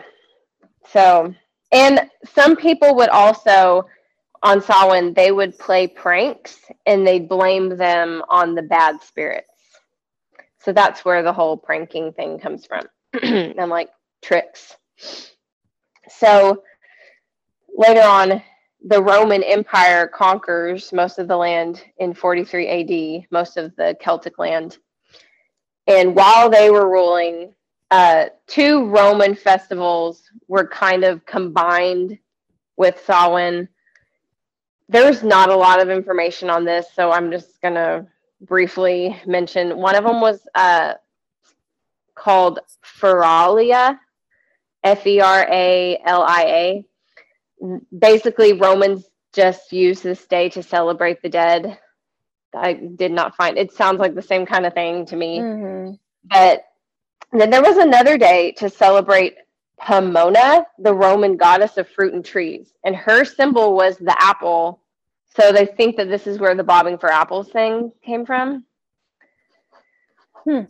so 0.91 1.33
and 1.71 2.09
some 2.25 2.55
people 2.55 2.95
would 2.95 3.09
also 3.09 3.85
on 4.41 4.61
Samhain 4.61 5.13
they 5.13 5.31
would 5.31 5.57
play 5.57 5.87
pranks 5.87 6.57
and 6.85 7.05
they 7.05 7.19
blame 7.19 7.77
them 7.77 8.23
on 8.29 8.55
the 8.55 8.61
bad 8.61 9.01
spirits. 9.01 9.47
So 10.59 10.73
that's 10.73 11.05
where 11.05 11.23
the 11.23 11.33
whole 11.33 11.57
pranking 11.57 12.13
thing 12.13 12.39
comes 12.39 12.65
from. 12.65 12.85
And 13.23 13.69
like 13.69 13.89
tricks. 14.21 14.75
So 16.09 16.63
later 17.75 18.01
on 18.01 18.41
the 18.85 19.01
roman 19.01 19.43
empire 19.43 20.07
conquers 20.07 20.93
most 20.93 21.19
of 21.19 21.27
the 21.27 21.35
land 21.35 21.83
in 21.97 22.13
43 22.13 22.67
ad 22.67 23.27
most 23.31 23.57
of 23.57 23.75
the 23.75 23.95
celtic 23.99 24.37
land. 24.37 24.77
And 25.87 26.15
while 26.15 26.49
they 26.49 26.69
were 26.69 26.89
ruling 26.89 27.53
uh, 27.91 28.25
two 28.47 28.85
Roman 28.85 29.35
festivals 29.35 30.23
were 30.47 30.67
kind 30.67 31.03
of 31.03 31.25
combined 31.25 32.17
with 32.77 33.03
Samhain. 33.05 33.67
There's 34.87 35.23
not 35.23 35.49
a 35.49 35.55
lot 35.55 35.81
of 35.81 35.89
information 35.89 36.49
on 36.49 36.65
this, 36.65 36.87
so 36.93 37.11
I'm 37.11 37.31
just 37.31 37.61
gonna 37.61 38.07
briefly 38.41 39.19
mention 39.25 39.77
one 39.77 39.95
of 39.95 40.03
them 40.03 40.21
was 40.21 40.47
uh, 40.55 40.93
called 42.15 42.59
Feralia, 42.83 43.99
F 44.83 45.05
E 45.05 45.19
R 45.19 45.47
A 45.49 45.99
L 46.05 46.23
I 46.23 46.41
A. 46.41 46.85
Basically, 47.97 48.53
Romans 48.53 49.05
just 49.33 49.71
use 49.71 50.01
this 50.01 50.25
day 50.25 50.49
to 50.49 50.63
celebrate 50.63 51.21
the 51.21 51.29
dead. 51.29 51.77
I 52.55 52.73
did 52.73 53.11
not 53.11 53.35
find 53.35 53.57
it 53.57 53.73
sounds 53.73 53.99
like 53.99 54.15
the 54.15 54.21
same 54.21 54.45
kind 54.45 54.65
of 54.65 54.73
thing 54.73 55.05
to 55.07 55.15
me. 55.15 55.39
Mhm. 55.39 55.99
But 56.23 56.63
then 57.31 57.49
there 57.49 57.61
was 57.61 57.77
another 57.77 58.17
day 58.17 58.51
to 58.53 58.69
celebrate 58.69 59.35
Pomona, 59.79 60.65
the 60.79 60.93
Roman 60.93 61.37
goddess 61.37 61.77
of 61.77 61.87
fruit 61.87 62.13
and 62.13 62.23
trees, 62.25 62.73
and 62.83 62.95
her 62.95 63.23
symbol 63.23 63.75
was 63.75 63.97
the 63.97 64.15
apple. 64.19 64.81
So 65.35 65.51
they 65.51 65.65
think 65.65 65.95
that 65.97 66.09
this 66.09 66.27
is 66.27 66.39
where 66.39 66.55
the 66.55 66.63
bobbing 66.63 66.97
for 66.97 67.09
apples 67.11 67.49
thing 67.49 67.91
came 68.03 68.25
from. 68.25 68.65
Weird. 70.45 70.67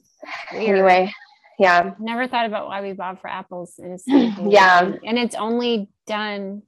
Anyway, 0.53 1.13
yeah, 1.57 1.93
Never 1.99 2.27
thought 2.27 2.45
about 2.45 2.67
why 2.67 2.81
we 2.81 2.91
bob 2.93 3.21
for 3.21 3.29
apples. 3.29 3.73
It's 3.77 4.03
Yeah. 4.07 4.91
and 5.05 5.17
it's 5.17 5.35
only 5.35 5.89
done 6.07 6.63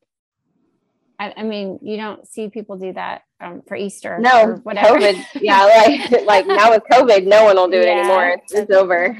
I, 1.19 1.33
I 1.37 1.43
mean, 1.43 1.77
you 1.83 1.97
don't 1.97 2.27
see 2.27 2.49
people 2.49 2.77
do 2.77 2.93
that 2.93 3.21
um, 3.39 3.61
for 3.67 3.75
Easter. 3.77 4.15
or 4.15 4.19
No, 4.19 4.59
whatever. 4.63 4.97
COVID. 4.97 5.23
Yeah, 5.39 5.65
like 6.11 6.25
like 6.25 6.47
now 6.47 6.71
with 6.71 6.81
COVID, 6.91 7.27
no 7.27 7.43
one 7.43 7.57
will 7.57 7.67
do 7.69 7.77
it 7.79 7.85
Yeah. 7.85 7.99
anymore. 7.99 8.29
It's, 8.29 8.53
it's 8.53 8.71
over. 8.71 9.15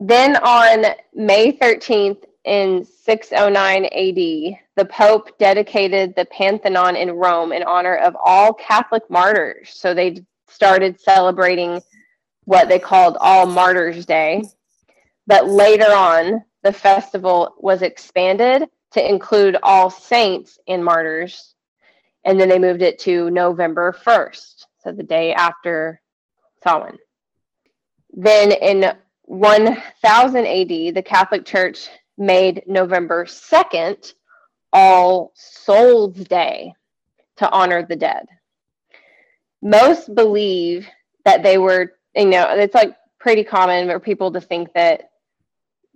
Then 0.00 0.36
on 0.36 0.86
May 1.14 1.52
13th 1.52 2.24
in 2.44 2.86
609 2.86 3.84
AD, 3.84 4.58
the 4.76 4.84
Pope 4.90 5.38
dedicated 5.38 6.14
the 6.16 6.24
Pantheon 6.24 6.96
in 6.96 7.10
Rome 7.10 7.52
in 7.52 7.62
honor 7.62 7.96
of 7.96 8.16
all 8.18 8.54
Catholic 8.54 9.02
martyrs. 9.10 9.70
So 9.74 9.92
they 9.92 10.24
started 10.48 10.98
celebrating 10.98 11.82
what 12.44 12.68
they 12.68 12.78
called 12.78 13.18
All 13.20 13.44
Martyrs 13.44 14.06
Day. 14.06 14.42
But 15.26 15.48
later 15.48 15.92
on, 15.92 16.44
the 16.62 16.72
festival 16.72 17.54
was 17.58 17.82
expanded 17.82 18.68
to 18.92 19.06
include 19.06 19.58
all 19.62 19.90
saints 19.90 20.58
and 20.66 20.82
martyrs. 20.82 21.54
And 22.24 22.40
then 22.40 22.48
they 22.48 22.58
moved 22.58 22.82
it 22.82 22.98
to 23.00 23.30
November 23.30 23.94
1st, 24.04 24.64
so 24.82 24.92
the 24.92 25.02
day 25.02 25.34
after 25.34 26.00
Samhain. 26.62 26.98
Then 28.12 28.50
in 28.50 28.94
1000 29.30 30.44
AD, 30.44 30.68
the 30.68 31.02
Catholic 31.06 31.44
Church 31.44 31.88
made 32.18 32.64
November 32.66 33.24
2nd 33.24 34.12
All 34.72 35.32
Souls 35.36 36.16
Day 36.16 36.74
to 37.36 37.48
honor 37.48 37.86
the 37.86 37.94
dead. 37.94 38.26
Most 39.62 40.12
believe 40.16 40.88
that 41.24 41.44
they 41.44 41.58
were, 41.58 41.92
you 42.16 42.26
know, 42.26 42.50
it's 42.50 42.74
like 42.74 42.96
pretty 43.20 43.44
common 43.44 43.88
for 43.88 44.00
people 44.00 44.32
to 44.32 44.40
think 44.40 44.72
that 44.72 45.10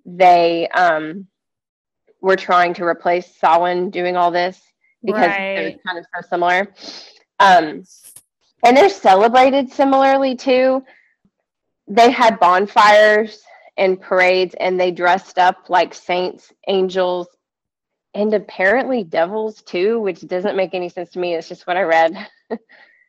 they 0.06 0.68
um, 0.68 1.26
were 2.20 2.36
trying 2.36 2.72
to 2.74 2.84
replace 2.84 3.34
Samhain 3.34 3.90
doing 3.90 4.16
all 4.16 4.30
this 4.30 4.62
because 5.04 5.32
Right. 5.32 5.80
kind 5.84 5.98
of 5.98 6.06
so 6.14 6.28
similar. 6.30 6.72
Um, 7.40 7.82
and 8.64 8.76
they're 8.76 8.88
celebrated 8.88 9.72
similarly 9.72 10.36
too. 10.36 10.84
They 11.86 12.10
had 12.10 12.40
bonfires 12.40 13.42
and 13.76 14.00
parades, 14.00 14.54
and 14.58 14.78
they 14.78 14.90
dressed 14.90 15.38
up 15.38 15.68
like 15.68 15.94
saints, 15.94 16.52
angels, 16.68 17.28
and 18.14 18.32
apparently 18.32 19.02
devils 19.02 19.62
too, 19.62 20.00
which 20.00 20.26
doesn't 20.26 20.56
make 20.56 20.74
any 20.74 20.88
sense 20.88 21.10
to 21.10 21.18
me. 21.18 21.34
It's 21.34 21.48
just 21.48 21.66
what 21.66 21.76
I 21.76 21.82
read 21.82 22.14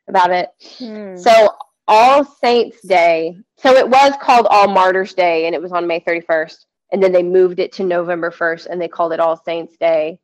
about 0.07 0.31
it. 0.31 0.49
Hmm. 0.77 1.15
So 1.15 1.49
All 1.87 2.25
Saints 2.25 2.81
Day. 2.81 3.37
So 3.57 3.73
it 3.73 3.87
was 3.87 4.13
called 4.21 4.47
All 4.49 4.67
Martyrs 4.67 5.13
Day, 5.13 5.45
and 5.45 5.55
it 5.55 5.61
was 5.61 5.71
on 5.71 5.87
May 5.87 5.99
31st. 5.99 6.57
And 6.91 7.01
then 7.01 7.11
they 7.11 7.23
moved 7.23 7.59
it 7.59 7.73
to 7.73 7.83
November 7.83 8.31
1st, 8.31 8.67
and 8.67 8.81
they 8.81 8.87
called 8.87 9.13
it 9.13 9.19
All 9.19 9.41
Saints 9.43 9.77
Day. 9.77 10.19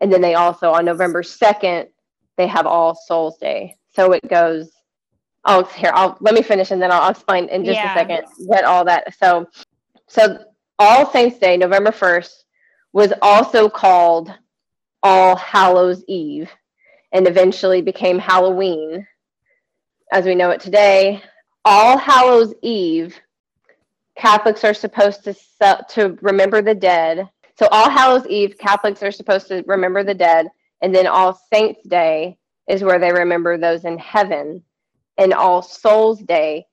And 0.00 0.12
then 0.12 0.20
they 0.20 0.34
also 0.34 0.70
on 0.70 0.84
November 0.84 1.22
2nd 1.22 1.88
they 2.36 2.46
have 2.46 2.66
All 2.66 2.94
Souls 2.94 3.36
Day. 3.38 3.76
So 3.94 4.12
it 4.12 4.26
goes. 4.28 4.70
Oh, 5.44 5.64
here 5.64 5.90
I'll 5.94 6.16
let 6.20 6.34
me 6.34 6.42
finish, 6.42 6.70
and 6.70 6.80
then 6.82 6.92
I'll 6.92 7.10
explain 7.10 7.48
in 7.48 7.64
just 7.64 7.78
Yeah. 7.78 7.94
a 7.94 7.98
second 7.98 8.24
what 8.46 8.64
all 8.64 8.84
that. 8.84 9.14
So, 9.18 9.46
so 10.08 10.44
All 10.78 11.10
Saints 11.10 11.38
Day, 11.38 11.56
November 11.56 11.90
1st, 11.90 12.44
was 12.92 13.12
also 13.22 13.68
called 13.68 14.32
All 15.02 15.36
Hallows 15.36 16.04
Eve, 16.08 16.50
and 17.12 17.26
eventually 17.26 17.80
became 17.82 18.18
Halloween 18.18 19.06
as 20.12 20.24
we 20.24 20.34
know 20.34 20.50
it 20.50 20.60
today. 20.60 21.22
All 21.64 21.96
Hallows 21.96 22.54
Eve, 22.62 23.18
Catholics 24.16 24.64
are 24.64 24.74
supposed 24.74 25.24
to 25.24 25.34
to 25.90 26.18
remember 26.20 26.60
the 26.62 26.74
dead. 26.74 27.28
So 27.58 27.68
All 27.70 27.90
Hallows 27.90 28.26
Eve, 28.26 28.56
Catholics 28.58 29.02
are 29.02 29.12
supposed 29.12 29.48
to 29.48 29.62
remember 29.66 30.02
the 30.02 30.14
dead, 30.14 30.48
and 30.82 30.94
then 30.94 31.06
All 31.06 31.38
Saints 31.52 31.82
Day 31.86 32.38
is 32.68 32.82
where 32.82 32.98
they 32.98 33.12
remember 33.12 33.56
those 33.58 33.84
in 33.84 33.98
heaven, 33.98 34.62
and 35.20 35.34
All 35.34 35.62
Souls 35.62 36.18
Day 36.18 36.66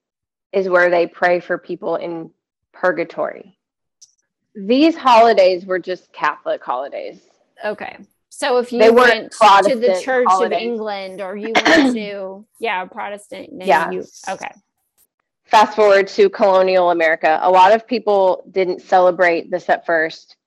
is 0.53 0.69
where 0.69 0.89
they 0.89 1.05
pray 1.05 1.39
for 1.41 1.57
people 1.57 1.97
in 1.97 2.31
purgatory. 2.73 3.57
These 4.55 4.95
holidays 4.95 5.65
were 5.65 5.79
just 5.79 6.11
Catholic 6.13 6.63
holidays. 6.63 7.19
Okay. 7.63 7.97
So 8.29 8.57
if 8.57 8.71
you 8.71 8.79
They 8.79 8.89
went 8.89 9.31
to 9.31 9.75
the 9.75 9.99
Church 10.03 10.27
of. 10.31 10.51
England 10.51 11.21
or 11.21 11.35
you 11.35 11.51
went 11.53 11.93
to 11.93 12.45
yeah, 12.59 12.85
Protestant, 12.85 13.49
Yeah. 13.65 13.91
you 13.91 14.05
okay. 14.29 14.51
fast 15.43 15.75
forward 15.75 16.07
to 16.09 16.29
colonial 16.29 16.91
America, 16.91 17.39
a 17.41 17.51
lot 17.51 17.73
of 17.73 17.85
people 17.85 18.43
didn't 18.51 18.81
celebrate 18.81 19.51
this 19.51 19.69
at 19.69 19.85
first, 19.85 20.37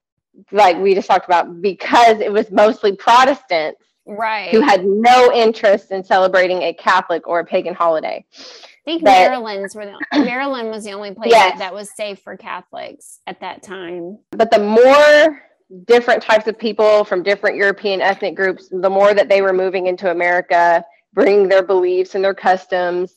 like 0.52 0.78
we 0.78 0.95
just 0.95 1.09
talked 1.09 1.26
about, 1.26 1.61
because 1.61 2.21
it 2.21 2.33
was 2.33 2.50
mostly 2.50 2.97
Protestants 2.97 3.83
Right. 4.07 4.50
who 4.50 4.61
had 4.61 4.85
no 4.85 5.33
interest 5.33 5.90
in 5.90 6.02
celebrating 6.02 6.62
a 6.62 6.73
Catholic 6.73 7.26
or 7.28 7.40
a 7.40 7.45
pagan 7.45 7.75
holiday. 7.75 8.25
I 8.37 8.42
think 8.85 9.04
but- 9.04 9.11
Maryland's 9.11 9.75
were 9.76 9.87
the, 9.87 10.19
Maryland 10.25 10.71
was 10.71 10.85
the 10.85 10.92
only 10.92 11.12
place 11.14 11.30
Yes. 11.30 11.59
that 11.59 11.73
was 11.75 11.90
safe 11.95 12.21
for 12.21 12.37
Catholics 12.37 13.21
at 13.26 13.40
that 13.40 13.62
time. 13.62 14.19
But 14.33 14.50
the 14.50 14.59
more 14.59 15.42
different 15.85 16.23
types 16.23 16.49
of 16.49 16.59
people 16.59 17.04
from 17.04 17.23
different 17.23 17.57
European 17.57 18.00
ethnic 18.00 18.35
groups, 18.35 18.69
the 18.73 18.90
more 18.90 19.14
that 19.14 19.28
they 19.28 19.42
were 19.42 19.52
moving 19.52 19.87
into 19.87 20.11
America, 20.11 20.85
bringing 21.12 21.49
their 21.49 21.62
beliefs 21.62 22.14
and 22.14 22.25
their 22.25 22.35
customs. 22.35 23.16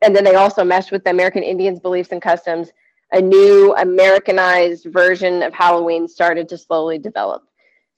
And 0.00 0.16
then 0.16 0.24
they 0.24 0.36
also 0.36 0.64
meshed 0.64 0.92
with 0.92 1.04
the 1.04 1.10
American 1.10 1.42
Indians' 1.42 1.80
beliefs 1.80 2.10
and 2.12 2.22
customs. 2.22 2.70
A 3.12 3.20
new 3.20 3.74
Americanized 3.76 4.86
version 4.86 5.42
of 5.42 5.52
Halloween 5.52 6.08
started 6.08 6.48
to 6.48 6.56
slowly 6.56 6.98
develop. 6.98 7.42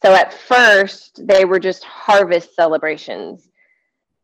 So 0.02 0.14
at 0.14 0.34
first, 0.34 1.26
they 1.26 1.44
were 1.44 1.60
just 1.60 1.84
harvest 1.84 2.54
celebrations. 2.54 3.48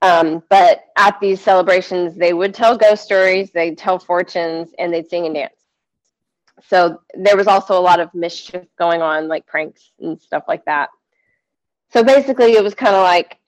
Um, 0.02 0.42
but 0.48 0.84
at 0.96 1.18
these 1.20 1.40
celebrations, 1.40 2.14
they 2.16 2.32
would 2.32 2.54
tell 2.54 2.76
ghost 2.76 3.04
stories, 3.04 3.50
they'd 3.50 3.78
tell 3.78 3.98
fortunes, 3.98 4.70
and 4.78 4.92
they'd 4.92 5.08
sing 5.08 5.26
and 5.26 5.34
dance 5.34 5.58
so 6.66 7.00
there 7.14 7.36
was 7.36 7.46
also 7.46 7.78
a 7.78 7.80
lot 7.80 8.00
of 8.00 8.14
mischief 8.14 8.64
going 8.78 9.02
on 9.02 9.28
like 9.28 9.46
pranks 9.46 9.92
and 10.00 10.20
stuff 10.20 10.44
like 10.48 10.64
that 10.64 10.90
so 11.90 12.02
basically 12.02 12.52
it 12.52 12.62
was 12.62 12.74
kind 12.74 12.94
of 12.94 13.02
like 13.02 13.38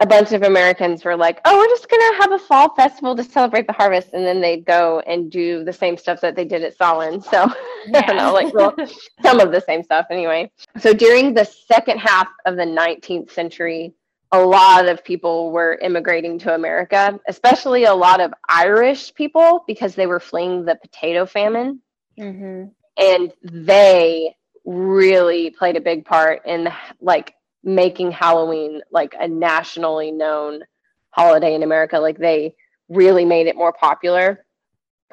a 0.00 0.06
bunch 0.06 0.32
of 0.32 0.42
americans 0.42 1.04
were 1.04 1.16
like 1.16 1.40
oh 1.44 1.56
we're 1.56 1.68
just 1.68 1.88
going 1.88 2.12
to 2.12 2.18
have 2.18 2.32
a 2.32 2.38
fall 2.38 2.74
festival 2.74 3.16
to 3.16 3.24
celebrate 3.24 3.66
the 3.66 3.72
harvest 3.72 4.10
and 4.12 4.24
then 4.24 4.40
they'd 4.40 4.64
go 4.64 5.00
and 5.06 5.30
do 5.30 5.64
the 5.64 5.72
same 5.72 5.96
stuff 5.96 6.20
that 6.20 6.36
they 6.36 6.44
did 6.44 6.62
at 6.62 6.76
Samhain. 6.76 7.20
so 7.30 7.50
i 7.94 8.00
don't 8.02 8.16
know 8.16 8.32
like 8.32 8.52
well, 8.54 8.74
some 9.22 9.40
of 9.40 9.52
the 9.52 9.60
same 9.60 9.82
stuff 9.82 10.06
anyway. 10.10 10.50
So 10.78 10.92
during 10.92 11.34
the 11.34 11.44
second 11.44 11.98
half 11.98 12.28
of 12.46 12.56
the 12.56 12.64
19th 12.64 13.30
century 13.30 13.94
a 14.30 14.38
lot 14.38 14.86
of 14.86 15.02
people 15.02 15.50
were 15.52 15.78
immigrating 15.80 16.38
to 16.38 16.54
america 16.54 17.18
especially 17.28 17.84
a 17.84 17.94
lot 17.94 18.20
of 18.20 18.32
irish 18.48 19.14
people 19.14 19.64
because 19.66 19.94
they 19.94 20.06
were 20.06 20.20
fleeing 20.20 20.64
the 20.64 20.76
potato 20.76 21.26
famine. 21.26 21.80
Hmm 22.18 22.64
and 22.98 23.32
they 23.42 24.34
really 24.64 25.50
played 25.50 25.76
a 25.76 25.80
big 25.80 26.04
part 26.04 26.44
in 26.44 26.68
like 27.00 27.34
making 27.68 28.10
Halloween 28.10 28.80
like 28.90 29.14
a 29.18 29.28
nationally 29.28 30.10
known 30.10 30.62
holiday 31.10 31.54
in 31.54 31.62
America. 31.62 31.98
Like 31.98 32.18
they 32.18 32.54
really 32.88 33.24
made 33.24 33.46
it 33.46 33.56
more 33.56 33.72
popular. 33.72 34.44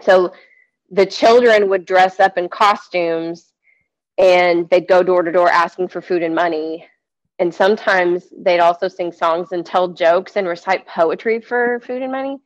So 0.02 0.34
the 0.90 1.06
children 1.06 1.70
would 1.70 1.86
dress 1.86 2.20
up 2.20 2.38
in 2.38 2.48
costumes 2.48 3.52
and 4.18 4.70
they'd 4.70 4.88
go 4.88 5.04
door 5.04 5.24
to 5.24 5.32
door 5.32 5.50
asking 5.50 5.90
for 5.90 6.02
food 6.02 6.24
and 6.24 6.34
money. 6.34 6.88
And 7.40 7.54
sometimes 7.54 8.28
they'd 8.38 8.62
also 8.62 8.88
sing 8.88 9.12
songs 9.12 9.52
and 9.52 9.66
tell 9.66 9.90
jokes 9.90 10.38
and 10.38 10.48
recite 10.48 10.88
poetry 10.88 11.42
for 11.42 11.82
food 11.82 12.02
and 12.02 12.12
money. 12.12 12.38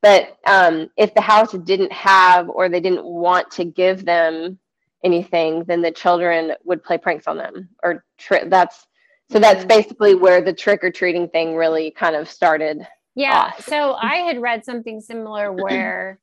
But 0.00 0.38
um, 0.46 0.88
if 0.96 1.14
the 1.14 1.20
house 1.20 1.52
didn't 1.52 1.92
have 1.92 2.48
or 2.48 2.68
they 2.68 2.80
didn't 2.80 3.04
want 3.04 3.50
to 3.52 3.64
give 3.64 4.06
them 4.06 4.58
anything, 5.04 5.64
then 5.64 5.82
the 5.82 5.90
children 5.90 6.54
would 6.64 6.82
play 6.82 6.96
pranks 6.96 7.26
on 7.26 7.36
them. 7.36 7.68
Or 7.82 8.04
tri- 8.18 8.44
that's 8.48 8.86
so 9.30 9.38
that's 9.38 9.64
Mhm. 9.64 9.68
basically 9.68 10.14
where 10.14 10.40
the 10.40 10.52
trick 10.52 10.82
or 10.84 10.90
treating 10.90 11.28
thing 11.28 11.56
really 11.56 11.90
kind 11.90 12.16
of 12.16 12.28
started. 12.28 12.86
Yeah. 13.14 13.52
off. 13.56 13.64
So 13.64 13.92
I 13.94 14.16
had 14.16 14.40
read 14.40 14.64
something 14.64 15.00
similar 15.00 15.52
where 15.52 16.18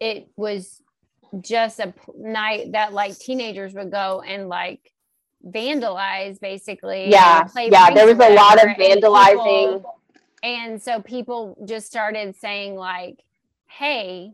it 0.00 0.28
was 0.36 0.80
just 1.40 1.78
a 1.80 1.92
night 2.16 2.72
that 2.72 2.92
like 2.92 3.18
teenagers 3.18 3.74
would 3.74 3.90
go 3.90 4.22
and 4.26 4.48
like 4.48 4.92
vandalize 5.46 6.40
basically. 6.40 7.10
Yeah, 7.10 7.46
yeah. 7.56 7.90
There 7.90 8.06
was 8.06 8.18
a 8.18 8.30
lot 8.34 8.54
of 8.62 8.68
whatever, 8.70 8.82
and 8.82 9.02
vandalizing. 9.02 9.72
people- 9.76 9.98
and 10.42 10.82
so 10.82 11.00
people 11.00 11.56
just 11.64 11.86
started 11.86 12.34
saying 12.36 12.74
like, 12.76 13.22
"Hey, 13.66 14.32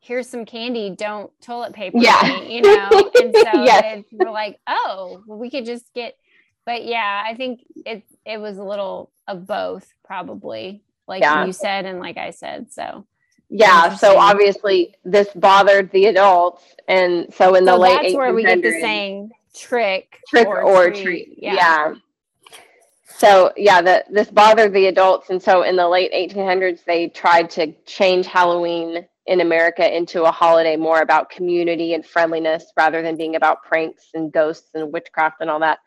here's 0.00 0.28
some 0.28 0.44
candy. 0.44 0.90
Don't 0.90 1.30
toilet 1.40 1.72
paper 1.72 1.98
Yeah. 2.00 2.20
me," 2.22 2.56
you 2.56 2.62
know. 2.62 2.88
And 3.20 3.34
so 3.34 3.62
Yes. 3.64 4.04
they 4.10 4.16
were 4.24 4.30
like, 4.30 4.58
"Oh, 4.66 5.22
well, 5.26 5.38
we 5.38 5.50
could 5.50 5.64
just 5.64 5.92
get." 5.94 6.16
But 6.68 6.84
yeah, 6.84 7.24
I 7.26 7.34
think 7.34 7.64
it 7.86 8.02
it 8.26 8.36
was 8.36 8.58
a 8.58 8.62
little 8.62 9.10
of 9.26 9.46
both, 9.46 9.90
probably, 10.04 10.82
like 11.06 11.22
Yeah. 11.22 11.46
you 11.46 11.52
said 11.54 11.86
and 11.86 11.98
like 11.98 12.18
I 12.18 12.28
said. 12.30 12.70
So 12.70 13.06
Yeah, 13.48 13.96
so 13.96 14.18
obviously 14.18 14.94
this 15.02 15.28
bothered 15.34 15.90
the 15.92 16.04
adults, 16.08 16.62
and 16.86 17.32
so 17.32 17.54
in 17.54 17.64
the 17.64 17.72
so 17.72 17.78
late 17.78 17.98
that's 18.02 18.14
where 18.14 18.34
we 18.34 18.42
get 18.42 18.60
the 18.60 18.68
1800s 18.68 18.80
saying 18.82 19.30
trick 19.54 20.18
trick 20.28 20.46
or, 20.46 20.90
treat. 20.90 21.38
Yeah. 21.38 21.54
Yeah. 21.54 21.94
so 23.16 23.50
yeah, 23.56 23.80
the, 23.80 24.04
this 24.10 24.30
bothered 24.30 24.74
the 24.74 24.88
adults, 24.88 25.30
and 25.30 25.42
so 25.42 25.62
in 25.62 25.74
the 25.74 25.88
late 25.88 26.12
1800s, 26.12 26.84
they 26.84 27.08
tried 27.08 27.48
to 27.52 27.72
change 27.86 28.26
Halloween 28.26 29.06
in 29.26 29.40
America 29.40 29.96
into 29.96 30.24
a 30.24 30.30
holiday 30.30 30.76
more 30.76 31.00
about 31.00 31.30
community 31.30 31.94
and 31.94 32.04
friendliness 32.04 32.64
rather 32.76 33.00
than 33.00 33.16
being 33.16 33.36
about 33.36 33.62
pranks 33.62 34.08
and 34.12 34.30
ghosts 34.30 34.68
and 34.74 34.92
witchcraft 34.92 35.36
and 35.40 35.48
all 35.48 35.60
that. 35.60 35.78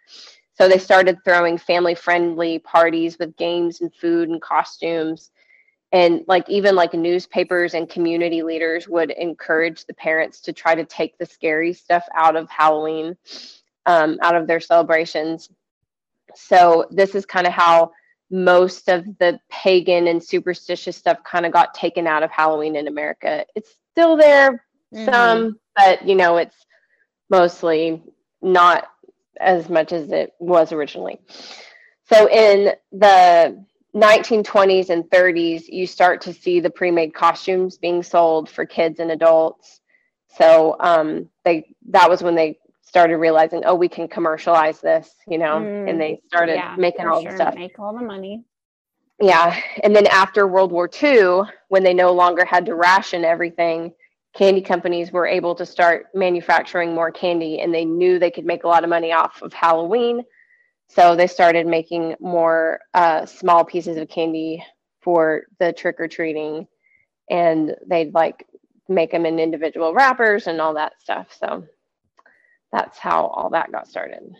So 0.61 0.67
they 0.67 0.77
started 0.77 1.17
throwing 1.23 1.57
family 1.57 1.95
friendly 1.95 2.59
parties 2.59 3.17
with 3.17 3.35
games 3.35 3.81
and 3.81 3.93
food 3.95 4.29
and 4.29 4.41
costumes. 4.41 5.31
And 5.91 6.23
like 6.27 6.47
even 6.49 6.75
like 6.75 6.93
newspapers 6.93 7.73
and 7.73 7.89
community 7.89 8.43
leaders 8.43 8.87
would 8.87 9.09
encourage 9.11 9.85
the 9.85 9.93
parents 9.93 10.39
to 10.41 10.53
try 10.53 10.75
to 10.75 10.85
take 10.85 11.17
the 11.17 11.25
scary 11.25 11.73
stuff 11.73 12.05
out 12.13 12.35
of 12.35 12.49
Halloween, 12.49 13.17
um, 13.87 14.19
out 14.21 14.35
of 14.35 14.45
their 14.45 14.59
celebrations 14.59 15.49
so 16.35 16.85
this 16.91 17.15
is 17.15 17.25
kind 17.25 17.47
of 17.47 17.53
how 17.53 17.91
most 18.29 18.89
of 18.89 19.05
the 19.19 19.39
pagan 19.49 20.07
and 20.07 20.23
superstitious 20.23 20.95
stuff 20.95 21.17
kind 21.23 21.45
of 21.45 21.51
got 21.51 21.73
taken 21.73 22.07
out 22.07 22.23
of 22.23 22.31
Halloween 22.31 22.75
in 22.75 22.87
America. 22.87 23.45
It's 23.55 23.75
still 23.91 24.15
there 24.15 24.63
mm-hmm. 24.93 25.05
some, 25.05 25.59
but 25.75 26.07
you 26.07 26.15
know, 26.15 26.37
it's 26.37 26.55
mostly 27.29 28.01
not 28.41 28.87
as 29.41 29.69
much 29.69 29.91
as 29.91 30.11
it 30.11 30.33
was 30.39 30.71
originally. 30.71 31.19
So 32.11 32.29
in 32.29 32.73
the 32.91 33.65
1920s 33.95 34.89
and 34.89 35.03
30s, 35.05 35.63
you 35.67 35.85
start 35.85 36.21
to 36.21 36.33
see 36.33 36.59
the 36.59 36.69
pre-made 36.69 37.13
costumes 37.13 37.77
being 37.77 38.03
sold 38.03 38.49
for 38.49 38.65
kids 38.65 38.99
and 38.99 39.11
adults. 39.11 39.81
So 40.37 40.77
um, 40.79 41.29
they 41.43 41.75
that 41.89 42.09
was 42.09 42.23
when 42.23 42.35
they 42.35 42.57
started 42.81 43.17
realizing, 43.17 43.63
oh, 43.65 43.75
we 43.75 43.87
can 43.87 44.07
commercialize 44.07 44.79
this, 44.81 45.13
you 45.27 45.37
know, 45.37 45.59
mm, 45.59 45.89
and 45.89 45.99
they 45.99 46.21
started 46.27 46.55
yeah, 46.55 46.75
making 46.77 47.05
all 47.05 47.21
sure. 47.21 47.31
the 47.31 47.37
stuff. 47.37 47.55
Make 47.55 47.79
all 47.79 47.93
the 47.93 48.05
money. 48.05 48.43
Yeah. 49.21 49.57
And 49.83 49.95
then 49.95 50.07
after 50.07 50.47
World 50.47 50.71
War 50.71 50.89
II, 51.01 51.43
when 51.69 51.83
they 51.83 51.93
no 51.93 52.11
longer 52.11 52.43
had 52.43 52.65
to 52.65 52.75
ration 52.75 53.23
everything, 53.23 53.93
candy 54.33 54.61
companies 54.61 55.11
were 55.11 55.27
able 55.27 55.55
to 55.55 55.65
start 55.65 56.07
manufacturing 56.13 56.93
more 56.93 57.11
candy 57.11 57.59
and 57.59 57.73
they 57.73 57.85
knew 57.85 58.17
they 58.17 58.31
could 58.31 58.45
make 58.45 58.63
a 58.63 58.67
lot 58.67 58.83
of 58.83 58.89
money 58.89 59.11
off 59.11 59.41
of 59.41 59.53
Halloween. 59.53 60.23
So 60.87 61.15
they 61.15 61.27
started 61.27 61.67
making 61.67 62.15
more 62.19 62.79
uh, 62.93 63.25
small 63.25 63.65
pieces 63.65 63.97
of 63.97 64.09
candy 64.09 64.63
for 65.01 65.43
the 65.59 65.73
trick 65.73 65.99
or 65.99 66.07
treating 66.07 66.67
and 67.29 67.75
they'd 67.87 68.13
like 68.13 68.45
make 68.87 69.11
them 69.11 69.25
in 69.25 69.39
individual 69.39 69.93
wrappers 69.93 70.47
and 70.47 70.59
all 70.59 70.73
that 70.75 70.99
stuff. 71.01 71.27
So 71.37 71.65
that's 72.71 72.97
how 72.97 73.27
all 73.27 73.49
that 73.51 73.71
got 73.71 73.87
started. 73.87 74.35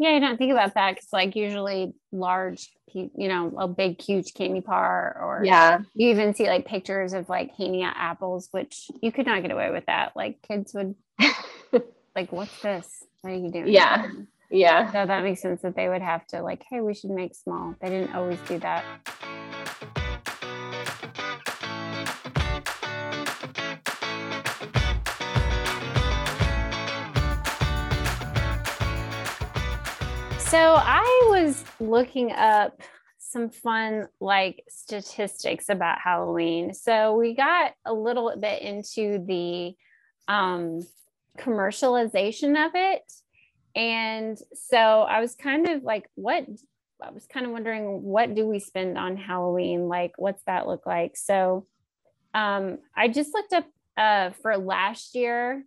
Yeah, 0.00 0.12
I 0.12 0.18
don't 0.18 0.38
think 0.38 0.50
about 0.50 0.72
that 0.76 0.94
because, 0.94 1.12
like, 1.12 1.36
usually 1.36 1.92
large, 2.10 2.70
you 2.94 3.10
know, 3.28 3.52
a 3.58 3.68
big, 3.68 4.00
huge 4.00 4.32
candy 4.32 4.60
bar, 4.60 5.14
or 5.22 5.42
yeah, 5.44 5.80
you 5.92 6.08
even 6.08 6.32
see 6.32 6.46
like 6.46 6.64
pictures 6.64 7.12
of 7.12 7.28
like 7.28 7.54
handing 7.54 7.82
out 7.82 7.92
apples, 7.98 8.48
which 8.50 8.90
you 9.02 9.12
could 9.12 9.26
not 9.26 9.42
get 9.42 9.50
away 9.50 9.70
with 9.70 9.84
that. 9.88 10.12
Like, 10.16 10.40
kids 10.40 10.72
would, 10.72 10.94
like, 12.16 12.32
what's 12.32 12.62
this? 12.62 13.04
What 13.20 13.34
are 13.34 13.36
you 13.36 13.52
doing? 13.52 13.68
Yeah, 13.68 14.06
yeah. 14.50 14.90
So 14.90 15.04
that 15.04 15.22
makes 15.22 15.42
sense 15.42 15.60
that 15.60 15.76
they 15.76 15.90
would 15.90 16.00
have 16.00 16.26
to, 16.28 16.40
like, 16.40 16.64
hey, 16.70 16.80
we 16.80 16.94
should 16.94 17.10
make 17.10 17.34
small. 17.34 17.74
They 17.82 17.90
didn't 17.90 18.14
always 18.14 18.40
do 18.48 18.58
that. 18.60 18.86
So 30.50 30.58
I 30.58 31.26
was 31.28 31.64
looking 31.78 32.32
up 32.32 32.82
some 33.20 33.50
fun 33.50 34.08
like 34.18 34.64
statistics 34.68 35.68
about 35.68 36.00
Halloween. 36.02 36.74
So 36.74 37.14
we 37.14 37.36
got 37.36 37.74
a 37.86 37.94
little 37.94 38.34
bit 38.36 38.60
into 38.60 39.24
the 39.24 39.76
um, 40.26 40.84
commercialization 41.38 42.66
of 42.66 42.72
it. 42.74 43.12
And 43.76 44.36
so 44.52 44.76
I 44.76 45.20
was 45.20 45.36
kind 45.36 45.68
of 45.68 45.84
like, 45.84 46.06
what? 46.16 46.46
I 47.00 47.10
was 47.12 47.26
kind 47.26 47.46
of 47.46 47.52
wondering, 47.52 48.02
what 48.02 48.34
do 48.34 48.44
we 48.44 48.58
spend 48.58 48.98
on 48.98 49.16
Halloween? 49.16 49.86
Like, 49.86 50.14
what's 50.16 50.42
that 50.48 50.66
look 50.66 50.84
like? 50.84 51.16
So 51.16 51.68
um, 52.34 52.78
I 52.96 53.06
just 53.06 53.32
looked 53.32 53.52
up 53.52 53.66
uh, 53.96 54.30
for 54.42 54.56
last 54.56 55.14
year 55.14 55.64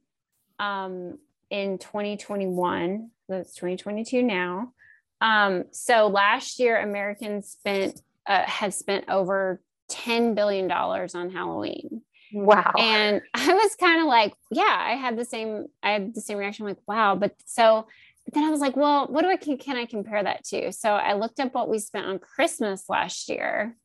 um, 0.59 1.19
in 1.49 1.77
2021 1.77 3.11
it's 3.33 3.55
2022 3.55 4.23
now. 4.23 4.73
Um, 5.21 5.65
so 5.71 6.07
last 6.07 6.59
year, 6.59 6.79
Americans 6.81 7.49
spent 7.49 8.01
uh, 8.25 8.43
has 8.43 8.75
spent 8.75 9.05
over 9.09 9.61
10 9.89 10.33
billion 10.33 10.67
dollars 10.67 11.15
on 11.15 11.29
Halloween. 11.29 12.01
Wow. 12.33 12.71
And 12.77 13.21
I 13.33 13.53
was 13.53 13.75
kind 13.75 14.01
of 14.01 14.07
like, 14.07 14.33
yeah, 14.51 14.77
I 14.79 14.95
had 14.95 15.17
the 15.17 15.25
same, 15.25 15.67
I 15.81 15.91
had 15.91 16.15
the 16.15 16.21
same 16.21 16.37
reaction, 16.37 16.65
like, 16.65 16.77
wow. 16.87 17.15
But 17.15 17.35
so, 17.45 17.87
but 18.25 18.33
then 18.33 18.43
I 18.43 18.49
was 18.49 18.61
like, 18.61 18.75
well, 18.75 19.07
what 19.07 19.21
do 19.21 19.27
I 19.27 19.35
can, 19.35 19.57
can 19.57 19.77
I 19.77 19.85
compare 19.85 20.23
that 20.23 20.45
to? 20.45 20.71
So 20.71 20.93
I 20.93 21.13
looked 21.13 21.39
up 21.39 21.53
what 21.53 21.69
we 21.69 21.79
spent 21.79 22.05
on 22.05 22.19
Christmas 22.19 22.85
last 22.89 23.29
year 23.29 23.75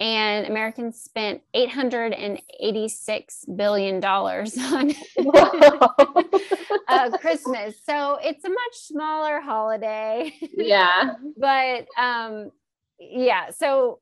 and 0.00 0.46
Americans 0.46 1.00
spent 1.00 1.42
886 1.54 3.44
billion 3.56 3.98
dollars 3.98 4.56
on 4.56 4.92
uh, 6.88 7.10
Christmas. 7.18 7.80
So 7.84 8.18
it's 8.22 8.44
a 8.44 8.48
much 8.48 8.74
smaller 8.74 9.40
holiday. 9.40 10.32
Yeah. 10.54 11.14
but 11.36 11.86
um, 11.98 12.52
yeah. 13.00 13.50
So 13.50 13.98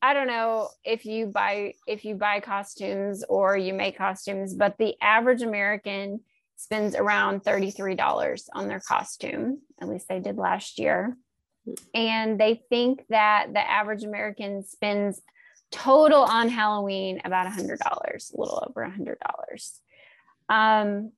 I 0.00 0.14
don't 0.14 0.26
know 0.26 0.70
if 0.84 1.04
you 1.04 1.26
buy 1.26 1.74
if 1.86 2.04
you 2.04 2.14
buy 2.14 2.40
costumes 2.40 3.22
or 3.28 3.58
you 3.58 3.74
make 3.74 3.98
costumes, 3.98 4.54
but 4.54 4.78
the 4.78 4.94
average 5.02 5.42
American 5.42 6.20
spends 6.58 6.94
around 6.96 7.44
$33 7.44 8.48
on 8.54 8.68
their 8.68 8.80
costume. 8.80 9.60
At 9.82 9.88
least 9.88 10.08
they 10.08 10.20
did 10.20 10.38
last 10.38 10.78
year 10.78 11.18
and 11.94 12.38
they 12.38 12.62
think 12.68 13.04
that 13.08 13.52
the 13.52 13.60
average 13.60 14.04
American 14.04 14.64
spends 14.64 15.20
total 15.70 16.22
on 16.22 16.48
Halloween 16.48 17.20
about 17.24 17.46
a 17.46 17.50
hundred 17.50 17.80
dollars, 17.80 18.32
a 18.34 18.40
little 18.40 18.62
over 18.68 18.82
a 18.82 18.90
hundred 18.90 19.18
dollars. 19.20 19.80
Um, 20.48 21.12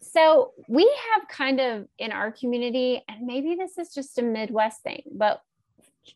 so 0.00 0.52
we 0.68 0.84
have 1.12 1.28
kind 1.28 1.60
of 1.60 1.88
in 1.98 2.12
our 2.12 2.32
community, 2.32 3.02
and 3.08 3.26
maybe 3.26 3.54
this 3.54 3.78
is 3.78 3.92
just 3.94 4.18
a 4.18 4.22
Midwest 4.22 4.82
thing, 4.82 5.02
but 5.12 5.42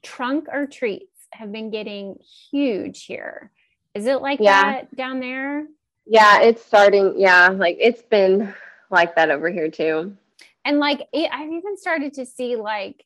trunk 0.03 0.48
or 0.53 0.66
treats 0.66 1.27
have 1.33 1.53
been 1.53 1.70
getting 1.70 2.16
huge 2.51 3.05
here. 3.05 3.51
Is 3.94 4.07
it 4.07 4.22
like 4.22 4.40
yeah. 4.40 4.62
that 4.62 4.96
down 4.96 5.20
there? 5.20 5.66
Yeah, 6.07 6.40
it's 6.40 6.64
starting. 6.64 7.14
Yeah, 7.18 7.48
like 7.48 7.77
it's 7.81 8.03
been 8.03 8.55
like 8.90 9.16
that 9.16 9.31
over 9.31 9.51
here 9.51 9.70
too. 9.70 10.16
And 10.64 10.79
like 10.79 11.07
it, 11.12 11.31
I've 11.33 11.53
even 11.53 11.77
started 11.77 12.14
to 12.14 12.27
see 12.27 12.57
like 12.57 13.05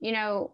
you 0.00 0.12
know, 0.12 0.52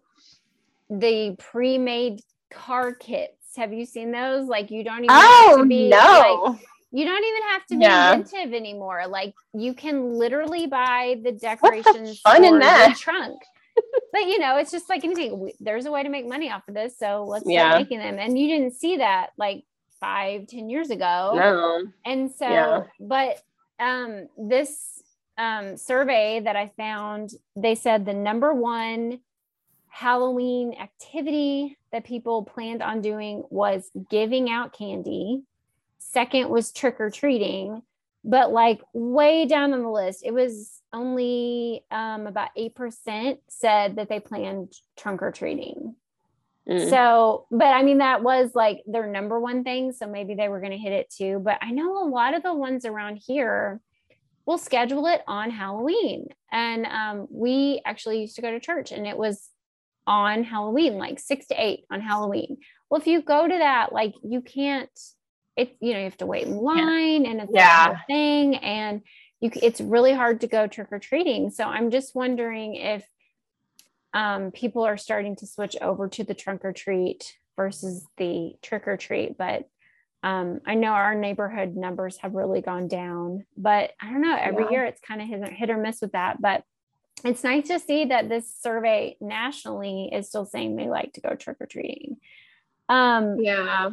the 0.90 1.36
pre-made 1.38 2.20
car 2.50 2.94
kits. 2.94 3.56
Have 3.56 3.72
you 3.72 3.86
seen 3.86 4.10
those? 4.10 4.48
Like 4.48 4.70
you 4.70 4.84
don't 4.84 5.04
even 5.04 5.10
oh, 5.10 5.46
have 5.48 5.58
to 5.58 5.66
be 5.66 5.88
no. 5.88 6.44
like 6.48 6.60
you 6.90 7.04
don't 7.04 7.24
even 7.24 7.42
have 7.48 7.66
to 7.66 7.76
be 7.76 7.82
yeah. 7.82 8.14
inventive 8.14 8.54
anymore. 8.54 9.06
Like 9.08 9.34
you 9.52 9.74
can 9.74 10.14
literally 10.14 10.68
buy 10.68 11.20
the 11.24 11.32
decorations 11.32 12.20
fun 12.20 12.42
for 12.42 12.44
in 12.44 12.58
that? 12.60 12.90
the 12.90 12.98
trunk. 13.00 13.42
but 14.12 14.22
you 14.22 14.38
know, 14.38 14.58
it's 14.58 14.70
just 14.70 14.88
like 14.88 15.04
anything. 15.04 15.50
There's 15.58 15.86
a 15.86 15.90
way 15.90 16.04
to 16.04 16.08
make 16.08 16.26
money 16.26 16.50
off 16.50 16.62
of 16.68 16.74
this, 16.74 16.96
so 16.96 17.24
let's 17.24 17.44
yeah. 17.48 17.70
start 17.70 17.82
making 17.82 17.98
them. 17.98 18.18
And 18.20 18.38
you 18.38 18.46
didn't 18.46 18.74
see 18.74 18.98
that 18.98 19.30
like 19.36 19.64
five, 19.98 20.46
ten 20.46 20.70
years 20.70 20.90
ago. 20.90 21.32
No. 21.34 21.84
And 22.04 22.30
so, 22.30 22.48
yeah. 22.48 22.82
but 23.00 23.42
um, 23.80 24.28
this 24.38 25.02
um, 25.36 25.76
survey 25.76 26.40
that 26.44 26.54
I 26.54 26.70
found, 26.76 27.30
they 27.56 27.74
said 27.74 28.06
the 28.06 28.14
number 28.14 28.54
one 28.54 29.18
Halloween 29.94 30.74
activity 30.74 31.78
that 31.92 32.02
people 32.02 32.42
planned 32.42 32.82
on 32.82 33.00
doing 33.00 33.44
was 33.48 33.92
giving 34.10 34.50
out 34.50 34.72
candy. 34.72 35.42
Second 36.00 36.48
was 36.48 36.72
trick 36.72 36.96
or 36.98 37.10
treating, 37.10 37.80
but 38.24 38.52
like 38.52 38.80
way 38.92 39.46
down 39.46 39.72
on 39.72 39.82
the 39.82 39.88
list, 39.88 40.24
it 40.24 40.34
was 40.34 40.80
only 40.92 41.84
um, 41.92 42.26
about 42.26 42.48
8% 42.58 43.38
said 43.46 43.94
that 43.94 44.08
they 44.08 44.18
planned 44.18 44.74
trunk 44.98 45.22
or 45.22 45.30
treating. 45.30 45.94
Mm. 46.68 46.90
So, 46.90 47.46
but 47.52 47.68
I 47.68 47.84
mean, 47.84 47.98
that 47.98 48.24
was 48.24 48.52
like 48.52 48.82
their 48.86 49.06
number 49.06 49.38
one 49.38 49.62
thing. 49.62 49.92
So 49.92 50.08
maybe 50.08 50.34
they 50.34 50.48
were 50.48 50.58
going 50.58 50.72
to 50.72 50.76
hit 50.76 50.92
it 50.92 51.08
too. 51.08 51.38
But 51.38 51.58
I 51.62 51.70
know 51.70 52.02
a 52.02 52.10
lot 52.10 52.34
of 52.34 52.42
the 52.42 52.52
ones 52.52 52.84
around 52.84 53.20
here 53.24 53.80
will 54.44 54.58
schedule 54.58 55.06
it 55.06 55.22
on 55.28 55.52
Halloween. 55.52 56.30
And 56.50 56.84
um, 56.86 57.28
we 57.30 57.80
actually 57.86 58.22
used 58.22 58.34
to 58.34 58.42
go 58.42 58.50
to 58.50 58.58
church 58.58 58.90
and 58.90 59.06
it 59.06 59.16
was 59.16 59.50
on 60.06 60.44
Halloween, 60.44 60.98
like 60.98 61.18
six 61.18 61.46
to 61.46 61.54
eight 61.54 61.84
on 61.90 62.00
Halloween. 62.00 62.58
Well, 62.90 63.00
if 63.00 63.06
you 63.06 63.22
go 63.22 63.48
to 63.48 63.58
that, 63.58 63.92
like 63.92 64.14
you 64.22 64.40
can't, 64.40 64.90
it, 65.56 65.76
you 65.80 65.92
know, 65.92 65.98
you 65.98 66.04
have 66.04 66.16
to 66.18 66.26
wait 66.26 66.46
in 66.46 66.56
line 66.56 67.24
yeah. 67.24 67.30
and 67.30 67.40
it's 67.40 67.52
yeah. 67.54 67.92
a 67.92 68.06
thing. 68.06 68.56
And 68.56 69.02
you, 69.40 69.50
it's 69.62 69.80
really 69.80 70.12
hard 70.12 70.42
to 70.42 70.46
go 70.46 70.66
trick 70.66 70.88
or 70.90 70.98
treating. 70.98 71.50
So 71.50 71.64
I'm 71.64 71.90
just 71.90 72.14
wondering 72.14 72.74
if, 72.74 73.04
um, 74.12 74.52
people 74.52 74.84
are 74.84 74.96
starting 74.96 75.36
to 75.36 75.46
switch 75.46 75.76
over 75.80 76.08
to 76.08 76.22
the 76.22 76.34
trunk 76.34 76.64
or 76.64 76.72
treat 76.72 77.34
versus 77.56 78.06
the 78.16 78.54
trick 78.62 78.86
or 78.86 78.96
treat. 78.96 79.36
But 79.36 79.68
um, 80.22 80.60
I 80.66 80.74
know 80.74 80.92
our 80.92 81.14
neighborhood 81.14 81.76
numbers 81.76 82.18
have 82.18 82.34
really 82.34 82.60
gone 82.60 82.88
down, 82.88 83.44
but 83.56 83.90
I 84.00 84.10
don't 84.10 84.22
know. 84.22 84.36
Every 84.36 84.64
Yeah. 84.64 84.70
year 84.70 84.84
it's 84.84 85.00
kind 85.00 85.20
of 85.20 85.28
hit, 85.28 85.52
hit 85.52 85.70
or 85.70 85.76
miss 85.76 86.00
with 86.00 86.12
that. 86.12 86.40
But 86.40 86.62
it's 87.24 87.42
nice 87.44 87.68
to 87.68 87.78
see 87.78 88.04
that 88.06 88.28
this 88.28 88.52
survey 88.60 89.16
nationally 89.20 90.10
is 90.12 90.28
still 90.28 90.44
saying 90.44 90.76
they 90.76 90.88
like 90.88 91.12
to 91.14 91.20
go 91.20 91.34
trick 91.34 91.56
or 91.60 91.66
treating. 91.66 92.18
Um, 92.88 93.38
Yeah. 93.40 93.90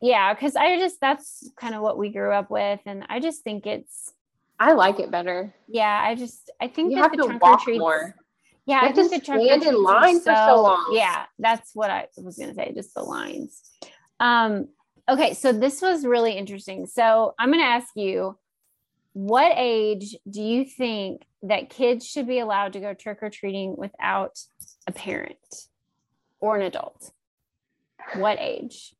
yeah, 0.00 0.32
because 0.34 0.56
I 0.56 0.78
just 0.78 1.00
that's 1.00 1.50
kind 1.56 1.74
of 1.74 1.82
what 1.82 1.98
we 1.98 2.10
grew 2.10 2.32
up 2.32 2.50
with, 2.50 2.80
and 2.86 3.04
I 3.08 3.20
just 3.20 3.42
think 3.42 3.66
it's 3.66 4.12
I 4.58 4.72
like 4.72 5.00
it 5.00 5.10
better. 5.10 5.54
yeah. 5.68 6.00
I 6.02 6.14
just 6.14 6.50
I 6.60 6.68
think 6.68 6.90
You 6.90 6.96
that 6.96 7.02
have 7.02 7.10
the 7.12 7.18
to 7.18 7.24
trunk 7.38 7.42
or 7.42 7.58
treats. 7.58 7.78
more. 7.78 8.14
Yeah, 8.64 8.82
You 8.82 8.88
I 8.88 8.92
think 8.92 9.10
the 9.12 9.20
trunk 9.20 9.42
or 9.42 9.52
in 9.52 9.60
treats 9.60 9.74
are 9.74 9.78
line 9.78 10.20
for 10.20 10.34
so 10.34 10.62
long. 10.62 10.90
Yeah, 10.92 11.26
that's 11.38 11.70
what 11.74 11.90
I 11.90 12.06
was 12.16 12.36
gonna 12.38 12.54
say. 12.54 12.72
Just 12.74 12.94
the 12.94 13.02
lines. 13.02 13.62
Um. 14.20 14.68
Okay, 15.08 15.34
so 15.34 15.52
this 15.52 15.80
was 15.82 16.04
really 16.04 16.32
interesting. 16.32 16.86
So 16.86 17.34
I'm 17.38 17.50
gonna 17.52 17.62
ask 17.62 17.88
you, 17.94 18.36
what 19.12 19.52
age 19.56 20.16
do 20.28 20.42
you 20.42 20.64
think 20.64 21.22
that 21.48 21.70
kids 21.70 22.06
should 22.06 22.26
be 22.26 22.38
allowed 22.38 22.72
to 22.74 22.80
go 22.80 22.94
trick 22.94 23.18
or 23.22 23.30
treating 23.30 23.76
without 23.76 24.38
a 24.86 24.92
parent 24.92 25.38
or 26.40 26.56
an 26.56 26.62
adult? 26.62 27.12
What 28.14 28.38
age, 28.40 28.94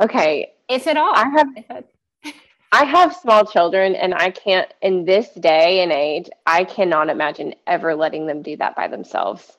Okay. 0.00 0.52
if 0.68 0.86
at 0.86 0.96
all? 0.96 1.14
I 1.14 1.28
have 1.28 1.48
I 2.72 2.84
have 2.84 3.16
small 3.16 3.46
children 3.46 3.94
and 3.94 4.14
I 4.14 4.30
can't 4.30 4.72
in 4.82 5.04
this 5.06 5.30
day 5.30 5.80
and 5.82 5.90
age, 5.92 6.28
I 6.46 6.64
cannot 6.64 7.08
imagine 7.08 7.54
ever 7.66 7.94
letting 7.94 8.26
them 8.26 8.42
do 8.42 8.56
that 8.58 8.76
by 8.76 8.88
themselves. 8.88 9.56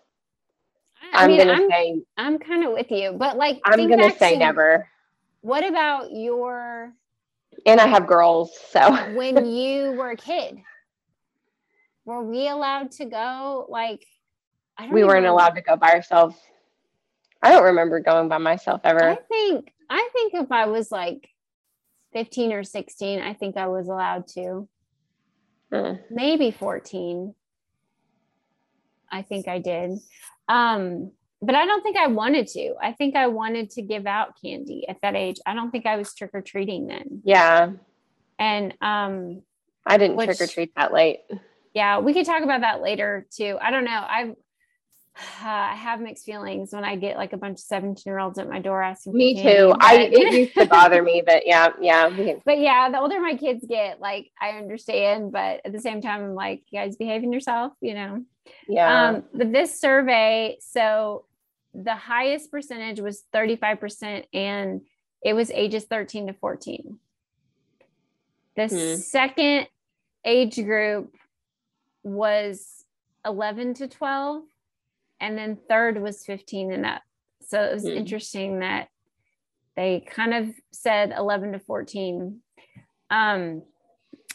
I 1.14 1.26
I'm 1.26 1.28
mean, 1.28 1.40
gonna 1.40 1.54
I'm 1.54 1.70
say 1.70 2.02
I'm 2.18 2.38
kind 2.40 2.64
of 2.66 2.74
with 2.74 2.92
you, 2.92 3.14
but 3.14 3.38
like, 3.38 3.62
I'm 3.66 3.88
gonna 3.90 4.12
say 4.12 4.34
to 4.34 4.38
never. 4.38 4.88
What 5.42 5.66
about 5.66 6.12
your 6.12 6.94
And 7.66 7.80
I 7.82 7.88
have 7.88 8.08
girls, 8.08 8.52
so 8.72 8.94
when 9.16 9.46
you 9.46 9.94
were 9.94 10.12
a 10.12 10.18
kid? 10.18 10.60
Were 12.10 12.24
we 12.24 12.48
allowed 12.48 12.90
to 12.94 13.06
go? 13.06 13.68
Like, 13.70 14.04
I 14.76 14.86
don't 14.86 14.94
we 14.94 15.04
weren't 15.04 15.20
even- 15.20 15.30
allowed 15.30 15.52
to 15.52 15.62
go 15.62 15.76
by 15.76 15.92
ourselves. 15.92 16.36
I 17.40 17.52
don't 17.52 17.66
remember 17.66 18.00
going 18.00 18.30
by 18.30 18.40
myself 18.40 18.82
ever. 18.84 19.10
I 19.12 19.16
think 19.16 19.72
I 19.92 20.10
think 20.12 20.34
if 20.34 20.52
I 20.52 20.66
was 20.66 20.92
like 20.92 21.30
15 22.14 22.52
or 22.52 22.64
16, 22.64 23.20
I 23.22 23.36
think 23.36 23.58
I 23.58 23.68
was 23.68 23.90
allowed 23.90 24.26
to. 24.30 24.68
Mm. 25.72 26.00
Maybe 26.10 26.50
14. 26.50 27.36
I 29.12 29.22
think 29.22 29.48
I 29.48 29.60
did. 29.60 30.00
Um, 30.48 31.12
but 31.44 31.54
I 31.54 31.68
don't 31.68 31.84
think 31.84 31.96
I 31.96 32.08
wanted 32.08 32.48
to. 32.48 32.74
I 32.82 32.94
think 32.94 33.16
I 33.16 33.28
wanted 33.28 33.70
to 33.72 33.84
give 33.84 34.08
out 34.08 34.42
candy 34.42 34.88
at 34.90 34.98
that 35.04 35.16
age. 35.16 35.38
I 35.46 35.54
don't 35.54 35.70
think 35.70 35.86
I 35.86 35.96
was 35.96 36.16
trick 36.16 36.32
or 36.34 36.42
treating 36.42 36.88
then. 36.88 37.22
Yeah. 37.24 37.74
And 38.40 38.74
um, 38.82 39.44
I 39.86 39.98
didn't 39.98 40.18
trick 40.18 40.42
or 40.42 40.48
treat 40.48 40.74
that 40.76 40.92
late. 40.92 41.20
Yeah, 41.74 42.00
we 42.00 42.14
could 42.14 42.26
talk 42.26 42.44
about 42.44 42.62
that 42.62 42.82
later 42.82 43.26
too. 43.36 43.58
I 43.62 43.72
don't 43.72 43.86
know. 43.86 44.06
I've 44.08 44.36
I 45.44 45.76
have 45.76 46.00
mixed 46.00 46.26
feelings 46.26 46.72
when 46.72 46.84
I 46.84 46.96
get 46.96 47.18
like 47.18 47.34
a 47.34 47.38
bunch 47.38 47.56
of 47.60 47.64
17 47.64 48.04
year 48.06 48.20
olds 48.20 48.40
at 48.40 48.48
my 48.50 48.60
door 48.60 48.82
asking. 48.82 49.14
Me 49.14 49.36
candy, 49.36 49.58
too. 49.58 49.74
I 49.80 49.96
it 50.12 50.34
used 50.34 50.54
to 50.56 50.66
bother 50.66 51.04
me, 51.04 51.22
but 51.26 51.46
yeah, 51.46 51.70
yeah. 51.82 52.10
but 52.46 52.60
yeah, 52.60 52.90
the 52.90 53.00
older 53.00 53.20
my 53.20 53.36
kids 53.36 53.66
get, 53.68 54.00
like 54.00 54.32
I 54.42 54.52
understand, 54.52 55.32
but 55.32 55.62
at 55.66 55.72
the 55.72 55.80
same 55.80 56.02
time, 56.02 56.24
I'm 56.24 56.36
like, 56.36 56.64
you 56.70 56.80
guys 56.80 56.96
behaving 56.96 57.34
yourself, 57.34 57.74
you 57.82 57.94
know. 57.96 58.24
Yeah. 58.68 59.10
Um, 59.10 59.24
but 59.34 59.52
this 59.52 59.80
survey, 59.80 60.58
so 60.62 61.26
the 61.74 61.96
highest 61.96 62.50
percentage 62.50 63.00
was 63.00 63.24
35%, 63.34 64.26
and 64.34 64.82
it 65.22 65.34
was 65.34 65.52
ages 65.52 65.84
13 65.84 66.28
to 66.28 66.34
14. 66.34 66.98
The 68.56 68.68
Hmm. 68.68 68.96
second 69.00 69.68
age 70.26 70.56
group 70.56 71.14
was 72.04 72.86
11 73.26 73.76
to 73.76 73.88
12, 73.88 74.44
and 75.20 75.38
then 75.38 75.58
third 75.68 76.02
was 76.02 76.26
15 76.26 76.72
and 76.72 76.86
up. 76.86 77.02
So 77.42 77.62
it 77.62 77.74
was 77.74 77.84
Hmm. 77.84 77.90
interesting 77.98 78.60
that 78.60 78.90
they 79.76 80.02
kind 80.02 80.34
of 80.34 80.54
said 80.72 81.14
11 81.18 81.54
to 81.54 81.60
14. 81.60 82.42
Um, 83.10 83.64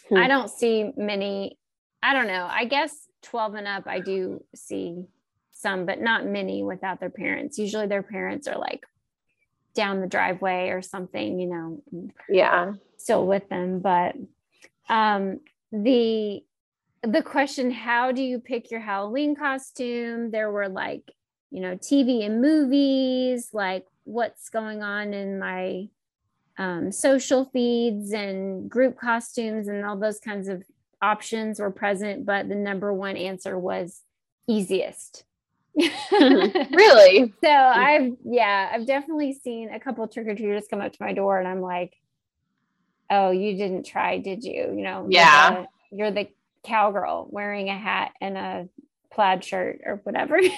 Hmm. 0.08 0.16
I 0.16 0.28
don't 0.28 0.50
see 0.50 0.92
many. 0.96 1.58
I 2.02 2.12
don't 2.12 2.26
know. 2.26 2.46
I 2.50 2.66
guess 2.66 3.08
12 3.22 3.54
and 3.54 3.66
up, 3.66 3.84
I 3.86 4.00
do 4.00 4.44
see 4.54 5.06
some, 5.52 5.86
but 5.86 6.00
not 6.00 6.26
many 6.26 6.62
without 6.62 7.00
their 7.00 7.08
parents. 7.10 7.58
Usually 7.58 7.86
their 7.86 8.02
parents 8.02 8.46
are 8.46 8.58
like 8.58 8.84
down 9.74 10.00
the 10.00 10.06
driveway 10.06 10.68
or 10.68 10.82
something, 10.82 11.40
you 11.40 11.46
know, 11.46 11.82
yeah. 12.28 12.74
still 12.98 13.26
with 13.26 13.48
them. 13.48 13.80
But 13.80 14.14
um, 14.90 15.40
the 15.72 16.44
the 17.06 17.22
question, 17.22 17.70
how 17.70 18.12
do 18.12 18.22
you 18.22 18.38
pick 18.38 18.70
your 18.70 18.80
Halloween 18.80 19.34
costume? 19.34 20.30
There 20.30 20.50
were 20.50 20.68
like, 20.68 21.10
you 21.50 21.60
know, 21.60 21.76
TV 21.76 22.24
and 22.24 22.40
movies, 22.40 23.50
like 23.52 23.86
what's 24.04 24.48
going 24.50 24.82
on 24.82 25.14
in 25.14 25.38
my 25.38 25.88
um, 26.58 26.92
social 26.92 27.44
feeds 27.46 28.12
and 28.12 28.70
group 28.70 28.98
costumes 28.98 29.68
and 29.68 29.84
all 29.84 29.96
those 29.96 30.20
kinds 30.20 30.48
of 30.48 30.62
options 31.02 31.58
were 31.60 31.70
present, 31.70 32.24
but 32.24 32.48
the 32.48 32.54
number 32.54 32.92
one 32.92 33.16
answer 33.16 33.58
was 33.58 34.02
easiest. 34.46 35.24
Really? 36.12 37.32
So 37.42 37.50
I've 37.50 38.12
yeah, 38.24 38.70
I've 38.72 38.86
definitely 38.86 39.32
seen 39.32 39.70
a 39.70 39.80
couple 39.80 40.06
trick 40.06 40.28
or 40.28 40.34
treaters 40.36 40.66
come 40.70 40.80
up 40.80 40.92
to 40.92 40.98
my 41.02 41.12
door, 41.12 41.38
and 41.38 41.48
I'm 41.48 41.60
like, 41.60 41.94
"Oh, 43.10 43.32
you 43.32 43.56
didn't 43.56 43.84
try, 43.84 44.18
did 44.18 44.44
you? 44.44 44.72
You 44.76 44.82
know, 44.82 45.02
you're 45.02 45.10
Yeah. 45.10 45.50
the- 45.90 45.96
you're 45.96 46.10
the 46.12 46.28
cowgirl 46.64 47.28
wearing 47.30 47.68
a 47.68 47.78
hat 47.78 48.12
and 48.20 48.36
a 48.36 48.68
plaid 49.12 49.44
shirt 49.44 49.80
or 49.84 50.00
whatever." 50.04 50.38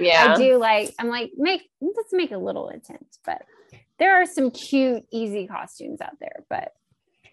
Yeah. 0.00 0.32
I 0.32 0.36
do 0.36 0.56
like. 0.56 0.94
I'm 0.98 1.08
like, 1.08 1.32
make 1.36 1.68
let's 1.80 2.12
make 2.12 2.30
a 2.30 2.38
little 2.38 2.68
attempt, 2.70 3.18
but 3.24 3.42
there 3.98 4.20
are 4.20 4.26
some 4.26 4.50
cute, 4.50 5.04
easy 5.12 5.46
costumes 5.46 6.00
out 6.00 6.18
there. 6.20 6.44
But 6.48 6.72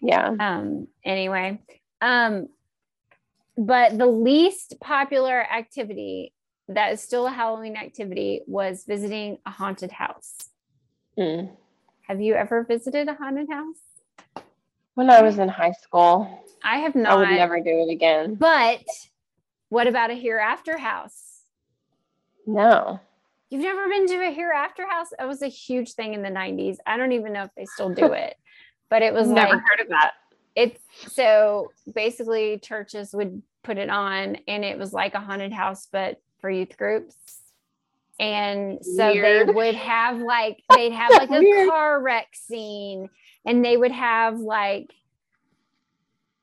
Yeah. 0.02 0.34
um, 0.38 0.86
anyway, 1.04 1.60
um, 2.02 2.48
but 3.56 3.96
the 3.96 4.06
least 4.06 4.74
popular 4.80 5.40
activity 5.40 6.34
that 6.68 6.92
is 6.92 7.00
still 7.00 7.26
a 7.26 7.30
Halloween 7.30 7.76
activity 7.76 8.42
was 8.46 8.84
visiting 8.86 9.38
a 9.46 9.50
haunted 9.50 9.92
house. 9.92 10.34
Mm. 11.18 11.50
Have 12.02 12.20
you 12.20 12.34
ever 12.34 12.64
visited 12.64 13.08
a 13.08 13.14
haunted 13.14 13.48
house? 13.50 13.80
When 14.96 15.10
I 15.10 15.20
was 15.20 15.38
in 15.38 15.48
high 15.50 15.72
school, 15.72 16.42
I 16.64 16.78
have 16.78 16.94
not. 16.94 17.12
I 17.12 17.16
would 17.16 17.28
never 17.28 17.60
do 17.60 17.84
it 17.86 17.92
again. 17.92 18.34
But 18.34 18.80
what 19.68 19.86
about 19.86 20.10
a 20.10 20.14
hereafter 20.14 20.78
house? 20.78 21.42
No. 22.46 22.98
You've 23.50 23.62
never 23.62 23.86
been 23.90 24.06
to 24.06 24.26
a 24.26 24.32
hereafter 24.32 24.88
house? 24.88 25.08
It 25.20 25.26
was 25.26 25.42
a 25.42 25.48
huge 25.48 25.92
thing 25.92 26.14
in 26.14 26.22
the 26.22 26.30
90s. 26.30 26.78
I 26.86 26.96
don't 26.96 27.12
even 27.12 27.34
know 27.34 27.42
if 27.44 27.50
they 27.56 27.66
still 27.66 27.90
do 27.90 28.06
it, 28.14 28.36
but 28.88 29.02
it 29.02 29.12
was 29.12 29.28
I've 29.28 29.34
never 29.34 29.54
like 29.56 29.62
heard 29.68 29.80
of 29.82 29.88
that. 29.90 30.12
it's 30.54 30.80
so 31.12 31.70
basically 31.94 32.58
churches 32.58 33.12
would 33.12 33.42
put 33.62 33.76
it 33.76 33.90
on 33.90 34.38
and 34.48 34.64
it 34.64 34.78
was 34.78 34.94
like 34.94 35.14
a 35.14 35.20
haunted 35.20 35.52
house 35.52 35.88
but 35.92 36.22
for 36.40 36.48
youth 36.48 36.76
groups 36.78 37.16
and 38.20 38.78
so 38.82 39.12
Weird. 39.12 39.48
they 39.48 39.52
would 39.52 39.74
have 39.74 40.18
like 40.20 40.62
they'd 40.74 40.92
have 40.92 41.10
like 41.10 41.28
a 41.30 41.40
Weird. 41.40 41.68
car 41.68 42.00
wreck 42.00 42.28
scene 42.32 43.10
and 43.46 43.64
they 43.64 43.76
would 43.76 43.92
have 43.92 44.38
like 44.38 44.92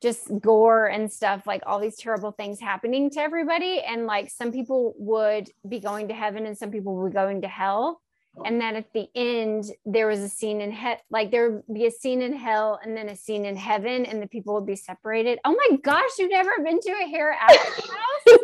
just 0.02 0.30
gore 0.42 0.86
and 0.86 1.12
stuff 1.12 1.48
like 1.48 1.64
all 1.66 1.80
these 1.80 1.96
terrible 1.96 2.32
things 2.32 2.60
happening 2.60 3.10
to 3.10 3.22
everybody. 3.22 3.82
And 3.82 4.06
like 4.06 4.30
some 4.30 4.52
people 4.52 4.94
would 4.98 5.50
be 5.68 5.80
going 5.80 6.10
to 6.10 6.14
heaven 6.14 6.46
and 6.46 6.58
some 6.58 6.72
people 6.72 6.96
would 6.98 7.12
be 7.12 7.14
going 7.14 7.42
to 7.42 7.48
hell 7.48 8.02
and 8.46 8.60
then 8.60 8.76
at 8.76 8.92
the 8.94 9.08
end 9.16 9.66
there 9.86 10.08
was 10.08 10.20
a 10.20 10.30
scene 10.30 10.60
in 10.62 10.72
hell 10.72 10.98
like 11.12 11.30
there 11.32 11.52
would 11.52 11.74
be 11.74 11.86
a 11.86 11.92
scene 11.92 12.22
in 12.22 12.34
hell 12.34 12.80
and 12.84 12.98
then 12.98 13.10
a 13.10 13.16
scene 13.16 13.46
in 13.46 13.56
heaven 13.56 14.06
and 14.06 14.22
the 14.22 14.28
people 14.28 14.54
would 14.56 14.66
be 14.66 14.76
separated 14.76 15.40
oh 15.46 15.56
my 15.70 15.78
gosh 15.78 16.10
you've 16.18 16.32
never 16.32 16.52
been 16.64 16.80
to 16.80 16.90
a 16.92 17.08
hair 17.08 17.34
house 17.40 17.90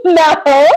no. 0.06 0.68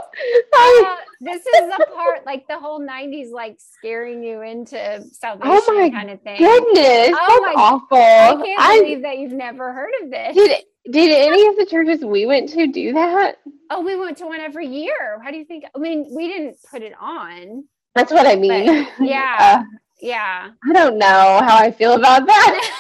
Uh, 0.55 0.97
this 1.21 1.45
is 1.45 1.69
the 1.79 1.87
part 1.95 2.25
like 2.27 2.47
the 2.49 2.59
whole 2.59 2.81
90s 2.81 3.31
like 3.33 3.57
scaring 3.59 4.23
you 4.23 4.41
into 4.43 4.77
salvation 5.13 5.51
Oh 5.55 5.79
my 5.81 5.91
kind 5.91 6.11
of 6.11 6.21
thing 6.23 6.39
goodness. 6.39 7.11
Oh 7.19 7.41
my- 7.45 7.55
awful. 7.63 7.99
i 7.99 8.35
can't 8.45 8.61
I- 8.61 8.81
believe 8.81 9.03
that 9.03 9.19
you've 9.19 9.33
never 9.33 9.73
heard 9.73 9.93
of 10.03 10.11
this 10.11 10.35
did 10.37 10.65
did 10.91 11.11
any 11.13 11.47
of 11.47 11.57
the 11.57 11.65
churches 11.67 12.05
we 12.05 12.27
went 12.27 12.49
to 12.51 12.67
do 12.67 12.93
that? 12.95 13.37
oh 13.71 13.81
we 13.83 13.95
went 13.99 14.17
to 14.19 14.27
one 14.27 14.41
every 14.41 14.67
year 14.67 15.21
how 15.23 15.31
do 15.31 15.37
you 15.37 15.45
think 15.45 15.65
i 15.75 15.79
mean 15.79 16.09
we 16.15 16.29
didn't 16.29 16.57
put 16.71 16.83
it 16.83 16.93
on 17.01 17.65
That's 17.95 18.13
what 18.13 18.27
I 18.27 18.37
mean. 18.37 18.87
yeah. 19.01 19.37
Uh, 19.39 19.63
yeah 20.01 20.51
I 20.69 20.73
don't 20.73 20.99
know 20.99 21.41
how 21.43 21.57
I 21.57 21.71
feel 21.71 21.93
about 21.95 22.27
that. 22.27 22.71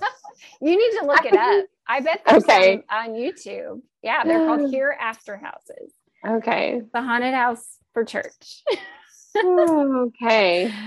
you 0.60 0.70
need 0.76 0.98
to 1.00 1.06
look 1.06 1.24
it 1.24 1.34
up. 1.36 1.64
I 1.88 2.00
bet 2.00 2.22
there's 2.26 2.44
Okay. 2.44 2.82
on 2.90 3.10
YouTube. 3.10 3.80
Yeah, 4.02 4.24
they're 4.24 4.46
called 4.46 4.70
hereafter 4.74 5.36
houses. 5.36 5.92
Okay. 6.26 6.82
The 6.92 7.00
haunted 7.02 7.34
house 7.34 7.78
for 7.92 8.04
church. 8.04 8.62
okay. 9.36 10.72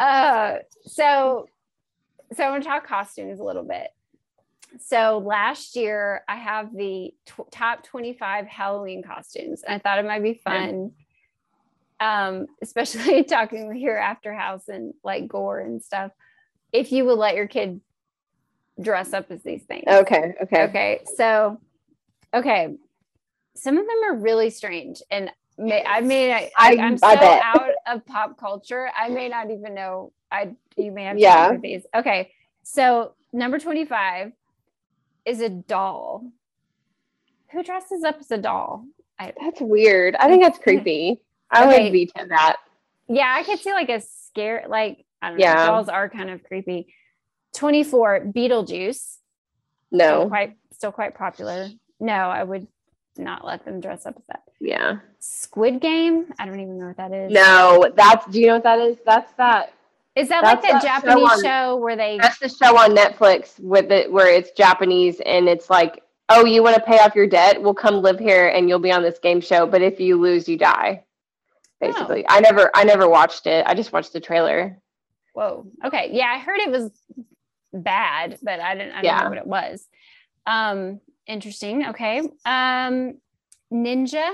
Uh, 0.00 0.54
so, 0.86 1.46
so 2.32 2.42
I 2.42 2.48
want 2.48 2.62
to 2.62 2.68
talk 2.70 2.86
costumes 2.86 3.38
a 3.38 3.44
little 3.44 3.64
bit. 3.64 3.88
So 4.78 5.18
last 5.22 5.76
year, 5.76 6.22
I 6.26 6.36
have 6.36 6.74
the 6.74 7.12
tw- 7.26 7.52
top 7.52 7.82
25 7.84 8.46
Halloween 8.46 9.02
costumes. 9.02 9.62
And 9.62 9.74
I 9.74 9.78
thought 9.78 9.98
it 9.98 10.06
might 10.06 10.22
be 10.22 10.40
fun, 10.42 10.92
um, 12.00 12.46
especially 12.62 13.24
talking 13.24 13.68
with 13.68 13.76
your 13.78 13.98
after 13.98 14.34
house 14.34 14.68
and 14.68 14.94
like 15.04 15.28
gore 15.28 15.60
and 15.60 15.82
stuff. 15.82 16.12
If 16.72 16.92
you 16.92 17.04
would 17.04 17.18
let 17.18 17.34
your 17.36 17.48
kid 17.48 17.80
dress 18.80 19.12
up 19.12 19.30
as 19.30 19.42
these 19.42 19.62
things. 19.64 19.84
Okay. 19.86 20.34
Okay. 20.42 20.62
Okay. 20.64 21.00
So, 21.16 21.60
okay. 22.32 22.74
Some 23.56 23.76
of 23.76 23.86
them 23.86 23.96
are 24.04 24.16
really 24.16 24.50
strange. 24.50 25.02
And 25.10 25.30
may, 25.58 25.84
I 25.84 26.00
mean, 26.00 26.30
I, 26.30 26.50
I- 26.56 26.76
I'm 26.76 26.96
so 26.96 27.06
out 27.08 27.70
of 27.86 28.06
pop 28.06 28.38
culture. 28.38 28.88
I 28.96 29.08
may 29.08 29.28
not 29.28 29.50
even 29.50 29.74
know. 29.74 30.12
I, 30.32 30.54
you 30.76 30.92
may 30.92 31.04
have 31.04 31.16
to 31.16 31.22
Yeah. 31.22 31.56
these. 31.60 31.82
Okay. 31.94 32.32
So, 32.62 33.14
number 33.32 33.58
25 33.58 34.32
is 35.26 35.40
a 35.40 35.48
doll. 35.48 36.24
Who 37.52 37.62
dresses 37.64 38.04
up 38.04 38.18
as 38.20 38.30
a 38.30 38.38
doll? 38.38 38.84
I, 39.18 39.32
That's 39.40 39.60
weird. 39.60 40.14
I 40.14 40.28
think 40.28 40.42
that's 40.42 40.58
creepy. 40.62 41.20
I 41.50 41.66
Okay. 41.66 41.84
would 41.84 41.92
veto 41.92 42.26
that. 42.28 42.56
yeah, 43.08 43.34
I 43.36 43.42
could 43.42 43.58
see 43.58 43.72
like 43.72 43.88
a 43.88 44.00
scare, 44.00 44.64
like, 44.68 45.04
I 45.22 45.28
don't 45.30 45.38
know. 45.38 45.44
Yeah. 45.44 45.66
Dolls 45.66 45.88
are 45.88 46.08
kind 46.08 46.30
of 46.30 46.42
creepy. 46.44 46.92
24, 47.54 48.20
Beetlejuice. 48.26 48.94
Still 48.96 49.18
No. 50.22 50.28
quite, 50.28 50.56
still 50.72 50.92
quite 50.92 51.14
popular. 51.14 51.68
No, 51.98 52.12
I 52.12 52.44
would 52.44 52.66
not 53.16 53.44
let 53.44 53.64
them 53.64 53.80
dress 53.80 54.06
up 54.06 54.14
as 54.16 54.24
that. 54.28 54.42
Yeah. 54.60 54.98
Squid 55.18 55.80
Game. 55.80 56.32
I 56.38 56.46
don't 56.46 56.60
even 56.60 56.78
know 56.78 56.86
what 56.86 56.96
that 56.98 57.12
is. 57.12 57.32
No. 57.32 57.90
That's. 57.94 58.24
Do 58.26 58.40
you 58.40 58.46
know 58.46 58.54
what 58.54 58.62
that 58.62 58.78
is? 58.78 58.96
That's 59.04 59.32
that. 59.34 59.72
Is 60.16 60.28
that 60.28 60.42
like 60.44 60.62
that 60.62 60.82
that 60.82 60.82
show 60.82 60.88
Japanese 61.10 61.30
on- 61.30 61.42
show 61.42 61.76
where 61.76 61.96
they? 61.96 62.18
That's 62.18 62.38
the 62.38 62.48
show 62.48 62.76
on 62.78 62.94
Netflix 62.96 63.58
with 63.60 63.90
it 63.92 64.10
where 64.10 64.28
it's 64.32 64.50
Japanese 64.52 65.20
and 65.26 65.48
it's 65.48 65.68
like, 65.70 66.02
oh, 66.28 66.44
you 66.44 66.62
want 66.62 66.76
to 66.76 66.82
pay 66.82 66.98
off 66.98 67.14
your 67.14 67.26
debt? 67.26 67.60
We'll 67.60 67.74
come 67.74 67.96
live 68.02 68.18
here 68.18 68.48
and 68.48 68.68
you'll 68.68 68.78
be 68.80 68.92
on 68.92 69.02
this 69.02 69.18
game 69.18 69.40
show. 69.40 69.66
But 69.66 69.82
if 69.82 69.98
you 70.00 70.16
lose, 70.20 70.48
you 70.48 70.56
die. 70.56 71.04
Basically, 71.80 72.24
I 72.28 72.40
never, 72.40 72.70
I 72.74 72.84
never 72.84 73.08
watched 73.08 73.46
it. 73.46 73.64
I 73.66 73.74
just 73.74 73.92
watched 73.92 74.12
the 74.12 74.20
trailer. 74.20 74.76
Whoa. 75.32 75.66
Okay. 75.84 76.10
Yeah, 76.12 76.26
I 76.26 76.38
heard 76.38 76.58
it 76.60 76.70
was 76.70 76.90
bad, 77.72 78.38
but 78.42 78.60
I 78.60 78.74
didn't. 78.74 78.92
I 78.92 78.94
don't 78.96 79.04
Yeah. 79.04 79.22
know 79.22 79.28
what 79.30 79.38
it 79.38 79.46
was. 79.46 79.88
Um. 80.46 81.00
Interesting. 81.26 81.86
Okay. 81.86 82.18
Um. 82.44 83.18
Ninja. 83.72 84.28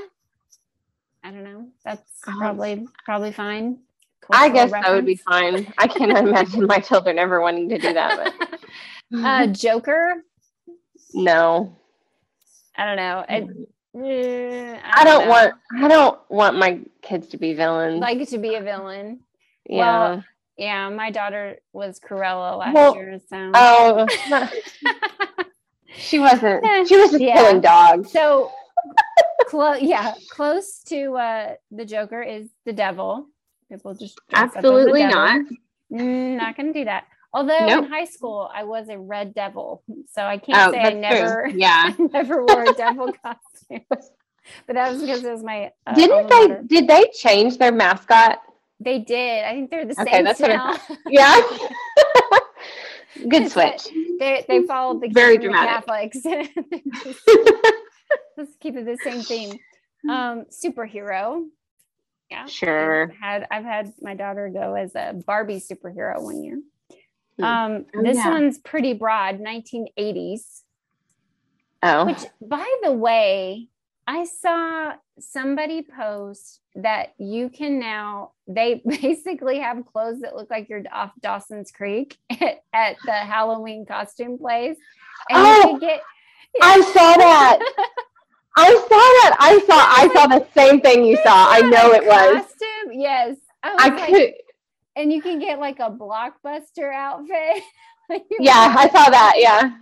I 1.23 1.31
don't 1.31 1.45
know. 1.45 1.69
That's 1.85 2.03
Oh. 2.27 2.35
probably 2.39 2.87
probably 3.05 3.33
fine. 3.33 3.79
I 4.33 4.49
guess 4.49 4.73
that 4.73 4.91
would 4.91 5.07
be 5.07 5.15
fine. 5.17 5.73
I 5.79 5.87
can't 5.87 6.17
imagine 6.29 6.67
my 6.67 6.81
children 6.81 7.19
ever 7.19 7.41
wanting 7.41 7.69
to 7.69 7.79
do 7.79 7.93
that. 7.93 8.35
But 8.41 8.61
uh, 9.25 9.47
Joker. 9.49 10.25
no, 11.15 11.77
I 12.77 12.85
don't 12.87 12.97
know. 12.97 13.25
I, 13.29 13.47
eh, 14.05 14.79
I 14.83 15.05
don't 15.05 15.25
know. 15.25 15.31
want. 15.31 15.55
I 15.79 15.89
don't 15.89 16.19
want 16.31 16.59
my 16.59 16.81
kids 17.03 17.29
to 17.29 17.37
be 17.39 17.55
villains. 17.55 18.01
like 18.01 18.27
to 18.29 18.39
be 18.39 18.55
a 18.55 18.63
villain. 18.63 19.21
yeah. 19.69 19.79
well, 20.11 20.25
Yeah, 20.57 20.89
my 20.91 21.11
daughter 21.11 21.59
was 21.73 22.01
Cruella 22.01 22.59
last 22.59 22.75
Well, 22.75 22.95
year, 22.95 23.19
so 23.29 23.51
oh, 23.55 24.07
she 25.97 26.19
wasn't. 26.19 26.65
She 26.89 26.97
was 26.97 27.11
just 27.11 27.21
Yeah. 27.21 27.35
killing 27.35 27.61
dogs. 27.61 28.11
so 28.13 28.51
close. 29.47 29.81
Yeah, 29.81 30.15
close 30.31 30.81
to 30.89 31.15
uh, 31.15 31.55
the 31.71 31.85
Joker 31.85 32.23
is 32.23 32.49
the 32.65 32.73
devil. 32.73 33.27
People 33.71 33.95
just 33.95 34.19
dress 34.29 34.43
up 34.43 34.47
as 34.49 34.53
the 34.53 34.59
Absolutely 34.59 35.05
not. 35.07 35.41
Mm, 35.93 36.37
not 36.37 36.57
gonna 36.57 36.73
do 36.73 36.85
that. 36.85 37.05
Although 37.37 37.67
Nope. 37.67 37.85
in 37.85 37.91
high 37.93 38.07
school 38.07 38.51
I 38.53 38.65
was 38.65 38.89
a 38.89 38.99
red 38.99 39.35
devil, 39.35 39.83
so 40.11 40.23
I 40.23 40.39
can't 40.39 40.69
Oh, 40.69 40.73
say 40.73 40.81
I 40.81 40.93
never, 40.95 41.49
true. 41.51 41.59
Yeah. 41.61 41.93
Never 41.99 42.43
wore 42.47 42.65
a 42.65 42.73
devil 42.73 43.13
costume. 43.23 43.85
But 44.67 44.75
that 44.75 44.91
was 44.93 45.03
because 45.03 45.23
it 45.23 45.31
was 45.31 45.43
my. 45.45 45.71
Uh, 45.87 45.95
Didn't 45.95 46.29
they? 46.31 46.61
Did 46.81 46.89
they 46.89 47.11
change 47.13 47.59
their 47.59 47.73
mascot? 47.73 48.39
They 48.81 49.01
did. 49.01 49.45
I 49.45 49.53
think 49.53 49.71
they're 49.71 49.85
the 49.85 50.01
Okay, 50.01 50.13
same 50.13 50.25
that's 50.25 50.41
what 50.41 50.51
I. 50.51 50.79
Yeah. 51.09 51.41
Good 53.29 53.51
switch. 53.51 53.89
they 54.19 54.45
they 54.49 54.63
followed 54.63 55.03
the 55.03 55.09
Very 55.09 55.37
Very 55.37 55.39
dramatic. 55.39 56.13
Catholics. 56.15 56.19
Let's 58.37 58.57
keep 58.61 58.77
it 58.77 58.87
the 58.87 58.97
same 59.03 59.23
theme. 59.23 59.59
Um, 60.09 60.45
superhero. 60.51 61.47
Yeah. 62.31 62.47
Sure. 62.47 63.05
I've 63.05 63.15
had 63.19 63.47
I've 63.51 63.65
had 63.65 63.93
my 64.01 64.15
daughter 64.15 64.49
go 64.53 64.75
as 64.75 64.95
a 64.95 65.13
Barbie 65.27 65.61
superhero 65.61 66.23
one 66.23 66.43
year. 66.43 66.61
Hmm. 67.39 67.45
Um, 67.45 67.87
Oh, 67.95 68.03
this 68.03 68.17
yeah. 68.17 68.31
one's 68.31 68.59
pretty 68.59 68.93
broad, 68.95 69.39
1980s. 69.41 70.63
Oh. 71.83 72.07
Which, 72.07 72.25
by 72.41 72.67
the 72.83 72.93
way, 72.93 73.69
I 74.07 74.25
saw 74.25 74.95
somebody 75.19 75.83
post 75.83 76.61
that 76.77 77.13
you 77.19 77.49
can 77.49 77.79
now. 77.79 78.33
They 78.47 78.83
basically 78.87 79.59
have 79.61 79.85
clothes 79.87 80.21
that 80.21 80.35
look 80.37 80.51
like 80.51 80.69
you're 80.69 80.83
off 80.93 81.13
Dawson's 81.21 81.71
Creek 81.71 82.17
at, 82.31 82.63
at 82.73 82.97
the 83.05 83.13
Halloween 83.13 83.85
costume 83.87 84.39
place, 84.39 84.77
and 85.29 85.39
Oh, 85.39 85.71
you 85.73 85.81
get. 85.81 86.01
I 86.63 86.81
saw 86.81 87.17
that. 87.19 87.59
I 88.57 88.75
saw 88.75 88.89
that. 88.89 89.37
I 89.39 89.59
saw. 89.67 89.75
I 89.77 90.15
saw 90.15 90.27
the 90.39 90.47
same 90.55 90.81
thing 90.81 91.05
you 91.05 91.17
saw. 91.17 91.51
I 91.51 91.61
know 91.61 91.93
it 91.93 92.07
was. 92.07 92.37
costume. 92.47 92.93
Yes, 92.93 93.37
I 93.63 93.77
I 93.79 93.89
like, 93.89 94.09
could. 94.09 94.35
And 94.97 95.13
you 95.13 95.21
can 95.23 95.39
get 95.39 95.59
like 95.61 95.79
a 95.79 95.91
blockbuster 95.91 96.93
outfit. 96.95 97.63
Yeah, 98.39 98.73
I 98.79 98.89
saw 98.89 99.11
that. 99.11 99.35
Yeah. 99.37 99.77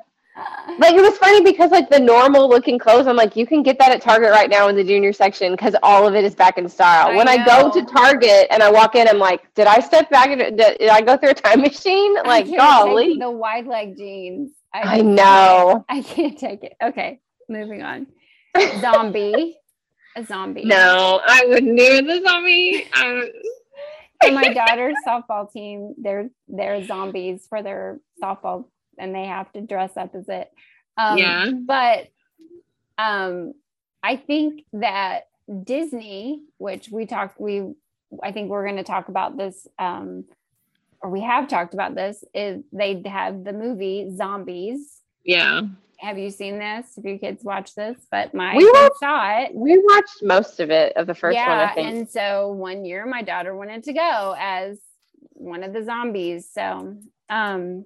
Like 0.81 0.95
it 0.97 1.01
was 1.01 1.17
funny 1.19 1.43
because 1.45 1.71
like 1.71 1.89
the 1.91 2.01
normal 2.01 2.49
looking 2.49 2.77
clothes, 2.77 3.07
I'm 3.07 3.15
like, 3.15 3.37
you 3.37 3.47
can 3.47 3.63
get 3.63 3.79
that 3.79 3.93
at 3.93 4.03
Target 4.03 4.31
right 4.33 4.51
now 4.51 4.67
in 4.67 4.75
the 4.75 4.83
junior 4.83 5.13
section 5.13 5.53
because 5.53 5.77
all 5.81 6.09
of 6.09 6.17
it 6.17 6.25
is 6.25 6.35
back 6.35 6.59
in 6.59 6.69
style. 6.69 7.09
I 7.13 7.17
when 7.17 7.29
I 7.29 7.45
go 7.45 7.71
to. 7.71 7.85
Target 7.85 8.49
and 8.51 8.61
I 8.61 8.69
walk 8.69 8.97
in, 8.97 9.07
I'm 9.07 9.19
like, 9.21 9.43
did 9.55 9.69
I 9.69 9.79
step 9.79 10.11
back? 10.11 10.31
and- 10.31 10.59
Did, 10.59 10.79
did 10.79 10.89
I 10.89 11.03
go 11.03 11.17
through 11.17 11.31
a 11.31 11.35
time 11.35 11.61
machine? 11.69 12.15
Like, 12.15 12.47
golly. 12.47 13.17
the 13.17 13.31
wide 13.31 13.67
leg 13.69 13.97
jeans. 13.97 14.51
I 14.73 15.03
know. 15.03 15.85
I 15.89 16.03
can't 16.03 16.37
take 16.37 16.65
it. 16.65 16.73
Okay, 16.83 17.21
moving 17.49 17.83
on. 17.83 18.09
Zombie. 18.81 19.57
A 20.17 20.25
zombie. 20.25 20.65
No, 20.65 21.21
I 21.25 21.45
wouldn't 21.47 21.79
do 21.79 22.03
the 22.03 22.23
zombie. 22.27 22.89
I, 22.93 23.31
So 24.23 24.31
my 24.33 24.53
daughter's 24.55 24.97
softball 25.07 25.51
team, 25.51 25.95
they're 25.99 26.31
they're 26.49 26.85
zombies 26.85 27.47
for 27.49 27.63
their 27.63 28.01
softball, 28.23 28.67
and 28.99 29.15
they 29.15 29.25
have 29.25 29.53
to 29.53 29.61
dress 29.61 29.97
up 29.97 30.15
as 30.15 30.29
it. 30.29 30.51
Um, 30.97 31.19
Yeah. 31.19 31.51
But 31.51 32.09
um, 32.99 33.55
I 34.03 34.17
think 34.17 34.65
that 34.75 35.29
Disney, 35.65 36.43
which 36.59 36.89
we 36.91 37.07
talked, 37.07 37.41
we 37.41 37.75
I 38.23 38.33
think 38.33 38.51
we're 38.51 38.65
going 38.65 38.77
to 38.77 38.85
talk 38.85 39.09
about 39.09 39.37
this, 39.37 39.67
um, 39.79 40.25
or 41.01 41.11
we 41.11 41.21
have 41.23 41.49
talked 41.49 41.75
about 41.75 41.95
this. 41.95 42.25
Is 42.35 42.63
they 42.73 43.03
have 43.07 43.45
the 43.45 43.53
movie 43.53 44.11
Zombies. 44.15 45.01
yeah. 45.25 45.63
Have 46.01 46.19
you 46.19 46.31
seen 46.31 46.59
this? 46.59 46.97
Have 46.97 47.05
your 47.05 47.19
kids 47.19 47.43
watched 47.45 47.77
this? 47.77 47.97
But 48.11 48.35
my 48.35 48.57
We 48.57 48.71
watched- 48.73 48.99
saw 48.99 49.39
it. 49.41 49.55
We 49.55 49.79
watched 49.79 50.23
most 50.23 50.61
of 50.61 50.71
it 50.71 50.93
of 50.97 51.07
the 51.07 51.15
first 51.15 51.37
one, 51.39 51.49
I 51.49 51.73
think. 51.75 51.89
And 51.89 52.09
so 52.09 52.49
one 52.53 52.85
year 52.85 53.07
my 53.07 53.23
daughter 53.23 53.55
wanted 53.57 53.85
to 53.85 53.93
go 53.93 54.35
as 54.39 54.79
one 55.33 55.63
of 55.65 55.73
the 55.73 55.83
zombies. 55.85 56.49
So 56.53 56.97
um 57.31 57.85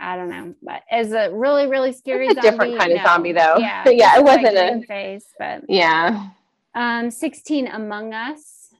I 0.00 0.16
don't 0.16 0.28
know, 0.30 0.54
but 0.62 0.82
as 0.90 1.10
a 1.12 1.30
really, 1.34 1.66
really 1.66 1.92
scary 1.92 2.26
It's 2.28 2.38
a 2.38 2.40
different 2.40 2.72
zombie, 2.72 2.78
kind 2.78 2.92
of 2.92 2.98
no. 2.98 3.04
zombie, 3.04 3.32
though. 3.32 3.56
Yeah, 3.58 3.88
Yeah, 3.88 4.18
it 4.18 4.24
wasn't 4.24 4.56
a- 4.56 4.70
green 4.70 4.84
face, 4.84 5.26
but 5.38 5.64
yeah. 5.68 6.28
um 6.74 7.10
16 7.10 7.66
Among 7.66 8.14
Us. 8.14 8.72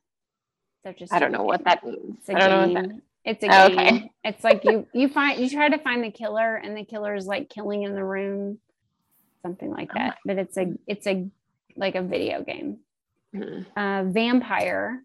So 0.84 0.92
just 0.92 1.12
I 1.12 1.18
don't 1.18 1.32
know 1.32 1.42
what 1.42 1.64
that 1.64 1.84
means. 1.84 2.18
a 2.28 2.36
I 2.36 2.38
don't 2.38 2.72
know 2.74 2.80
what 2.80 2.88
that 2.88 3.00
It's 3.28 3.44
a 3.44 3.48
Oh, 3.50 3.68
game. 3.68 3.78
okay. 3.78 4.10
It's 4.24 4.42
like 4.42 4.64
you 4.64 4.86
you 4.94 5.08
find 5.08 5.38
you 5.38 5.50
try 5.50 5.68
to 5.68 5.78
find 5.78 6.02
the 6.02 6.10
killer 6.10 6.56
and 6.56 6.74
the 6.76 6.84
killer 6.84 7.14
is 7.14 7.26
like 7.26 7.50
killing 7.50 7.82
in 7.82 7.94
the 7.94 8.02
room, 8.04 8.58
something 9.42 9.70
like 9.70 9.90
Oh 9.90 9.98
that. 9.98 10.18
But 10.24 10.38
it's 10.38 10.56
a 10.56 10.72
it's 10.86 11.06
a 11.06 11.28
like 11.76 11.94
a 11.94 12.02
video 12.02 12.42
game. 12.42 12.78
Hmm. 13.34 13.62
Uh 13.76 14.04
vampire. 14.04 15.02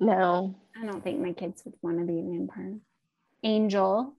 No. 0.00 0.54
I 0.80 0.86
don't 0.86 1.04
think 1.04 1.20
my 1.20 1.32
kids 1.32 1.62
would 1.64 1.74
want 1.82 1.98
to 1.98 2.04
be 2.06 2.20
a 2.20 2.22
vampire. 2.22 2.78
Angel. 3.42 4.14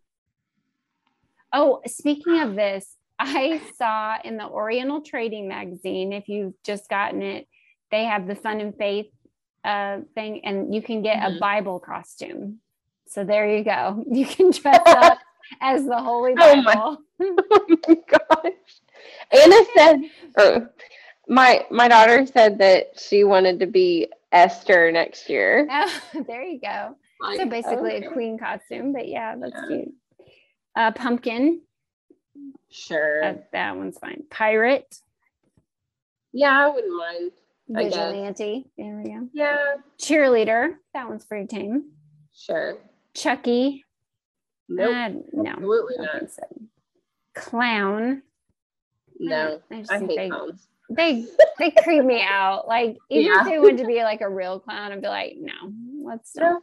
Oh, 1.52 1.82
speaking 1.88 2.40
of 2.42 2.56
this, 2.56 2.96
I 3.18 3.62
saw 3.78 4.18
in 4.24 4.38
the 4.38 4.46
Oriental 4.46 5.02
Trading 5.02 5.48
Magazine, 5.48 6.14
if 6.14 6.28
you've 6.30 6.54
just 6.64 6.88
gotten 6.90 7.24
it, 7.24 7.48
they 7.92 8.04
have 8.06 8.28
the 8.28 8.36
Fun 8.36 8.62
and 8.62 8.76
Faith 8.78 9.08
uh, 9.64 10.00
thing, 10.16 10.46
and 10.46 10.74
you 10.74 10.82
can 10.82 11.02
get 11.02 11.18
a 11.24 11.32
Mhm. 11.32 11.40
Bible 11.40 11.80
costume. 11.80 12.60
So 13.08 13.24
there 13.24 13.48
you 13.58 13.64
go. 13.64 14.04
You 14.12 14.26
can 14.26 14.52
dress 14.52 14.82
up 14.86 15.18
as 15.62 15.86
the 15.86 15.98
Holy 15.98 16.34
Oh 16.38 16.56
my- 16.62 16.74
Bible. 16.76 16.98
oh 17.22 17.78
my 17.88 17.96
gosh. 18.08 18.54
Anna 19.32 19.56
said, 19.76 20.02
or 20.38 20.74
My 21.28 21.66
my 21.70 21.88
daughter 21.88 22.26
said 22.26 22.58
that 22.60 23.00
she 23.00 23.24
wanted 23.24 23.60
to 23.60 23.68
be 23.68 24.08
Esther 24.32 24.92
next 24.92 25.30
year. 25.30 25.68
Oh, 25.70 26.02
there 26.28 26.44
you 26.44 26.60
go. 26.60 26.96
so 27.38 27.46
basically 27.46 27.96
okay. 27.98 28.06
a 28.06 28.12
queen 28.12 28.38
costume, 28.38 28.94
but 28.94 29.08
yeah, 29.08 29.36
that's 29.36 29.54
Yeah. 29.56 29.68
cute. 29.68 29.94
Uh, 30.76 30.92
pumpkin, 30.92 31.62
Sure. 32.70 33.44
that 33.52 33.76
one's 33.76 33.98
fine. 33.98 34.24
Pirate, 34.30 34.96
yeah, 36.32 36.66
I 36.66 36.70
wouldn't 36.70 36.96
mind. 36.98 37.32
Vigilante, 37.70 38.66
there 38.78 39.02
we 39.04 39.10
go. 39.12 39.28
Yeah. 39.34 39.76
Cheerleader, 40.00 40.76
that 40.94 41.08
one's 41.08 41.26
pretty 41.26 41.48
tame. 41.48 41.92
Sure. 42.36 42.78
Chucky, 43.14 43.86
Nope. 44.68 44.90
uh, 44.90 45.10
no, 45.34 45.50
absolutely 45.52 45.96
think 45.98 46.30
so. 46.30 46.44
Clown, 47.36 48.22
No. 49.20 49.62
I 49.72 49.80
just 49.80 49.92
I 49.92 50.00
think 50.00 50.12
hate 50.12 50.18
they, 50.18 50.30
clowns. 50.30 50.68
they 50.90 51.26
they 51.60 51.72
creep 51.72 52.04
me 52.04 52.22
out. 52.24 52.68
Like 52.68 52.98
even 53.10 53.32
Yeah. 53.32 53.42
if 53.42 53.46
they 53.48 53.60
wanted 53.60 53.78
to 53.80 53.86
be 53.88 54.02
like 54.04 54.22
a 54.22 54.30
real 54.30 54.60
clown, 54.60 54.92
I'd 54.92 55.02
be 55.02 55.08
like, 55.08 55.36
no, 55.40 55.54
let's 56.04 56.36
not. 56.36 56.62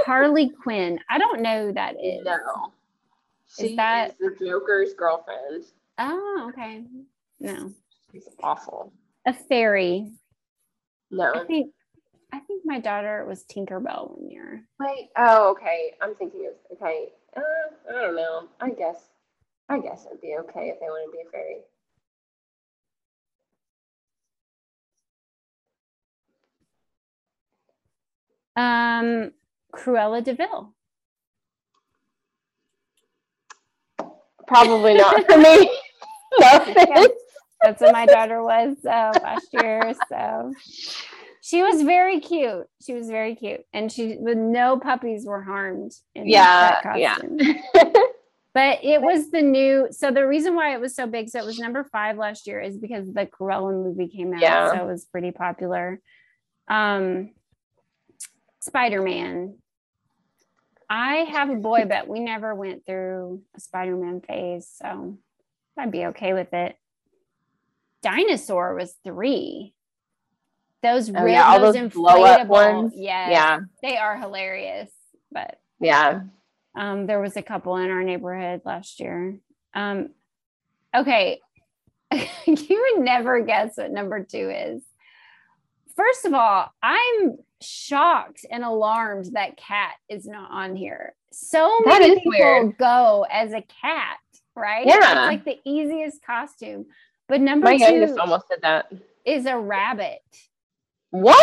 Harley 0.00 0.50
Quinn. 0.62 0.98
I 1.08 1.18
don't 1.18 1.40
know 1.42 1.66
who 1.66 1.72
that 1.74 1.94
is. 2.02 2.24
No. 2.24 2.36
Is 3.58 3.68
She 3.70 3.76
that- 3.76 4.10
is 4.10 4.16
the 4.38 4.46
Joker's 4.46 4.94
girlfriend. 4.94 5.64
Oh, 5.98 6.46
okay. 6.52 6.84
No. 7.40 7.72
She's 8.12 8.28
awful. 8.42 8.92
A 9.26 9.32
fairy. 9.32 10.12
No. 11.10 11.32
I 11.34 11.44
think 11.44 11.72
I 12.32 12.38
think 12.40 12.62
my 12.64 12.80
daughter 12.80 13.24
was 13.26 13.44
Tinkerbell 13.44 14.16
one 14.16 14.30
year. 14.30 14.64
Wait. 14.78 15.10
Oh, 15.16 15.50
okay. 15.50 15.92
I'm 16.00 16.14
thinking 16.14 16.48
of 16.48 16.76
okay. 16.78 17.08
Uh, 17.36 17.40
I 17.88 17.92
don't 17.92 18.16
know. 18.16 18.48
I 18.60 18.70
guess. 18.70 19.02
I 19.68 19.78
guess 19.78 20.06
it'd 20.06 20.20
be 20.20 20.36
okay 20.40 20.68
if 20.68 20.80
they 20.80 20.86
want 20.86 21.12
to 21.12 21.16
be 21.16 21.22
a 21.26 21.30
fairy. 21.30 21.60
Um 28.56 29.32
Cruella 29.72 30.22
de 30.24 30.34
Vil. 30.34 30.74
Probably 34.46 34.94
not 34.94 35.24
for 35.26 35.38
me. 35.38 35.70
no. 36.40 37.08
That's 37.62 37.80
what 37.80 37.92
my 37.92 38.06
daughter 38.06 38.42
was 38.42 38.76
uh, 38.84 39.12
last 39.22 39.48
year. 39.52 39.94
So 40.08 40.52
she 41.42 41.62
was 41.62 41.82
very 41.82 42.20
cute. 42.20 42.66
She 42.84 42.94
was 42.94 43.08
very 43.08 43.34
cute. 43.34 43.64
And 43.72 43.90
she 43.90 44.16
with 44.18 44.38
no 44.38 44.78
puppies 44.78 45.24
were 45.26 45.42
harmed 45.42 45.92
in 46.14 46.28
Yeah, 46.28 46.80
that 46.82 46.98
yeah. 46.98 47.18
But 48.52 48.80
it 48.82 49.00
was 49.00 49.30
the 49.30 49.42
new. 49.42 49.88
So 49.92 50.10
the 50.10 50.26
reason 50.26 50.56
why 50.56 50.74
it 50.74 50.80
was 50.80 50.94
so 50.94 51.06
big, 51.06 51.28
so 51.28 51.38
it 51.38 51.46
was 51.46 51.58
number 51.58 51.84
five 51.84 52.18
last 52.18 52.48
year, 52.48 52.60
is 52.60 52.76
because 52.76 53.06
the 53.12 53.26
Cruella 53.26 53.72
movie 53.72 54.08
came 54.08 54.34
out. 54.34 54.40
Yeah. 54.40 54.72
So 54.72 54.82
it 54.82 54.86
was 54.86 55.04
pretty 55.04 55.30
popular. 55.30 56.00
Um, 56.68 57.30
Spider 58.58 59.02
Man. 59.02 59.56
I 60.88 61.18
have 61.18 61.50
a 61.50 61.54
boy, 61.54 61.84
but 61.88 62.08
we 62.08 62.18
never 62.18 62.52
went 62.52 62.84
through 62.84 63.42
a 63.56 63.60
Spider 63.60 63.96
Man 63.96 64.20
phase, 64.20 64.68
so 64.82 65.18
I'd 65.78 65.92
be 65.92 66.06
okay 66.06 66.32
with 66.32 66.52
it. 66.52 66.74
Dinosaur 68.02 68.74
was 68.74 68.94
three. 69.04 69.74
Those 70.82 71.10
Oh, 71.10 71.22
real, 71.22 71.34
yeah, 71.34 71.44
all 71.44 71.60
those, 71.60 71.74
those 71.74 71.92
inflatable 71.92 72.46
ones. 72.46 72.92
Yes, 72.96 73.30
Yeah. 73.30 73.60
they 73.82 73.96
are 73.98 74.16
hilarious. 74.18 74.90
But 75.30 75.60
Yeah. 75.78 76.22
um, 76.74 77.06
there 77.06 77.20
was 77.20 77.36
a 77.36 77.42
couple 77.42 77.76
in 77.76 77.90
our 77.90 78.02
neighborhood 78.02 78.62
last 78.64 78.98
year. 79.00 79.38
Um, 79.74 80.10
okay, 80.96 81.40
you 82.46 82.92
would 82.96 83.04
never 83.04 83.40
guess 83.42 83.76
what 83.76 83.90
number 83.92 84.24
two 84.24 84.50
is. 84.50 84.82
First 85.96 86.24
of 86.24 86.32
all, 86.32 86.72
I'm 86.82 87.36
shocked 87.60 88.46
and 88.50 88.64
alarmed 88.64 89.26
that 89.34 89.58
cat 89.58 89.92
is 90.08 90.26
not 90.26 90.50
on 90.50 90.76
here. 90.76 91.14
So 91.30 91.78
That 91.84 92.00
many 92.00 92.14
people 92.16 92.32
weird. 92.32 92.78
go 92.78 93.26
as 93.30 93.52
a 93.52 93.60
cat, 93.82 94.16
right? 94.56 94.86
Yeah. 94.86 94.96
it's 94.96 95.14
like 95.14 95.44
the 95.44 95.58
easiest 95.64 96.24
costume. 96.24 96.86
But 97.30 97.40
number 97.40 97.64
My 97.66 97.78
two 97.78 98.16
almost 98.20 98.48
did 98.48 98.60
that. 98.62 98.92
is 99.24 99.46
a 99.46 99.56
rabbit. 99.56 100.20
What? 101.10 101.38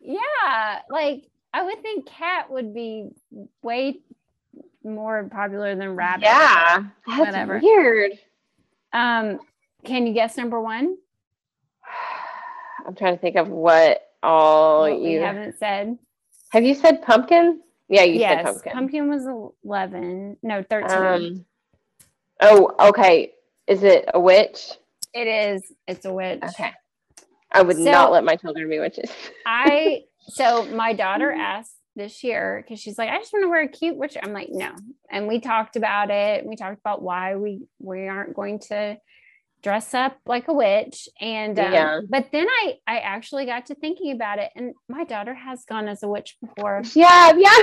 Yeah, 0.00 0.80
like 0.90 1.28
I 1.54 1.62
would 1.62 1.80
think 1.80 2.06
cat 2.06 2.50
would 2.50 2.74
be 2.74 3.10
way 3.62 4.00
more 4.82 5.28
popular 5.30 5.76
than 5.76 5.94
rabbit. 5.94 6.24
Yeah. 6.24 6.84
That's 7.06 7.20
Whatever. 7.20 7.60
weird. 7.62 8.18
Um, 8.92 9.38
can 9.84 10.08
you 10.08 10.12
guess 10.12 10.36
number 10.36 10.60
one? 10.60 10.96
I'm 12.86 12.96
trying 12.96 13.14
to 13.14 13.20
think 13.20 13.36
of 13.36 13.48
what 13.48 14.02
all 14.24 14.82
What 14.82 15.00
you 15.00 15.20
haven't 15.20 15.56
said. 15.58 15.98
have 16.50 16.64
you 16.64 16.74
said 16.74 17.00
pumpkin? 17.02 17.60
Yeah, 17.88 18.02
you 18.02 18.18
yes, 18.18 18.38
said 18.38 18.44
pumpkin. 18.44 18.72
pumpkin 18.72 19.08
was 19.08 19.52
eleven. 19.64 20.36
No, 20.42 20.64
thirteen. 20.68 20.96
Um 20.96 21.46
Oh, 22.40 22.74
okay. 22.88 23.34
Is 23.68 23.84
it 23.84 24.06
a 24.12 24.18
witch? 24.18 24.72
It 25.14 25.26
is. 25.26 25.62
It's 25.86 26.04
a 26.04 26.12
witch. 26.12 26.40
Okay. 26.42 26.72
I 27.50 27.62
would 27.62 27.76
So- 27.76 27.82
not 27.84 28.12
let 28.12 28.24
my 28.24 28.36
children 28.36 28.68
be 28.68 28.78
witches. 28.78 29.10
I 29.46 30.02
so 30.28 30.64
my 30.66 30.92
daughter 30.92 31.30
asked 31.32 31.74
this 31.96 32.22
year 32.24 32.62
because 32.62 32.80
she's 32.80 32.96
like, 32.96 33.10
I 33.10 33.18
just 33.18 33.32
want 33.32 33.44
to 33.44 33.48
wear 33.48 33.62
a 33.62 33.68
cute 33.68 33.96
witch. 33.96 34.16
I'm 34.22 34.32
like, 34.32 34.48
no. 34.50 34.70
And 35.10 35.28
we 35.28 35.40
talked 35.40 35.76
about 35.76 36.10
it. 36.10 36.46
We 36.46 36.56
talked 36.56 36.78
about 36.78 37.02
why 37.02 37.36
we 37.36 37.66
we 37.80 38.08
aren't 38.08 38.34
going 38.34 38.60
to 38.70 38.96
dress 39.62 39.92
up 39.94 40.16
like 40.24 40.48
a 40.48 40.52
witch. 40.54 41.08
And 41.20 41.58
um, 41.58 41.72
Yeah. 41.72 42.00
but 42.08 42.28
then 42.32 42.46
I 42.48 42.74
I 42.86 42.98
actually 43.00 43.44
got 43.46 43.66
to 43.66 43.74
thinking 43.74 44.12
about 44.12 44.38
it, 44.38 44.50
and 44.56 44.74
my 44.88 45.04
daughter 45.04 45.34
has 45.34 45.64
gone 45.66 45.88
as 45.88 46.02
a 46.02 46.08
witch 46.08 46.36
before, 46.40 46.82
yeah, 46.94 47.32
yeah. 47.36 47.58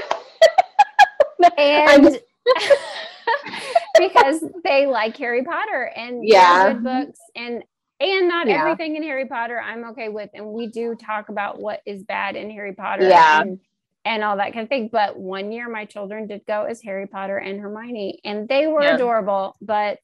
I'm- 1.42 2.06
and 2.06 2.20
because 4.00 4.44
they 4.64 4.88
like 4.88 5.16
Harry 5.18 5.44
Potter 5.44 5.92
and 5.96 6.28
Yeah. 6.28 6.74
good 6.74 6.84
books 6.84 7.20
and 7.36 7.64
and 8.02 8.28
not 8.30 8.48
Yeah. 8.48 8.62
everything 8.62 8.96
in 8.96 9.04
Harry 9.04 9.26
Potter 9.26 9.60
I'm 9.60 9.84
okay 9.90 10.10
with 10.10 10.30
and 10.34 10.48
we 10.48 10.68
do 10.68 10.96
talk 10.96 11.30
about 11.30 11.60
what 11.60 11.82
is 11.86 12.04
bad 12.04 12.36
in 12.36 12.50
Harry 12.50 12.74
Potter 12.74 13.04
Yeah. 13.08 13.42
and, 13.42 13.60
and 14.06 14.24
all 14.24 14.38
that 14.38 14.54
kind 14.54 14.64
of 14.64 14.70
thing 14.70 14.90
but 14.92 15.18
one 15.18 15.52
year 15.52 15.68
my 15.70 15.86
children 15.86 16.26
did 16.28 16.46
go 16.48 16.64
as 16.64 16.82
Harry 16.82 17.08
Potter 17.08 17.38
and 17.38 17.60
Hermione 17.60 18.22
and 18.24 18.48
they 18.48 18.68
were 18.68 18.84
Yeah. 18.84 18.96
adorable 18.96 19.58
but 19.62 20.00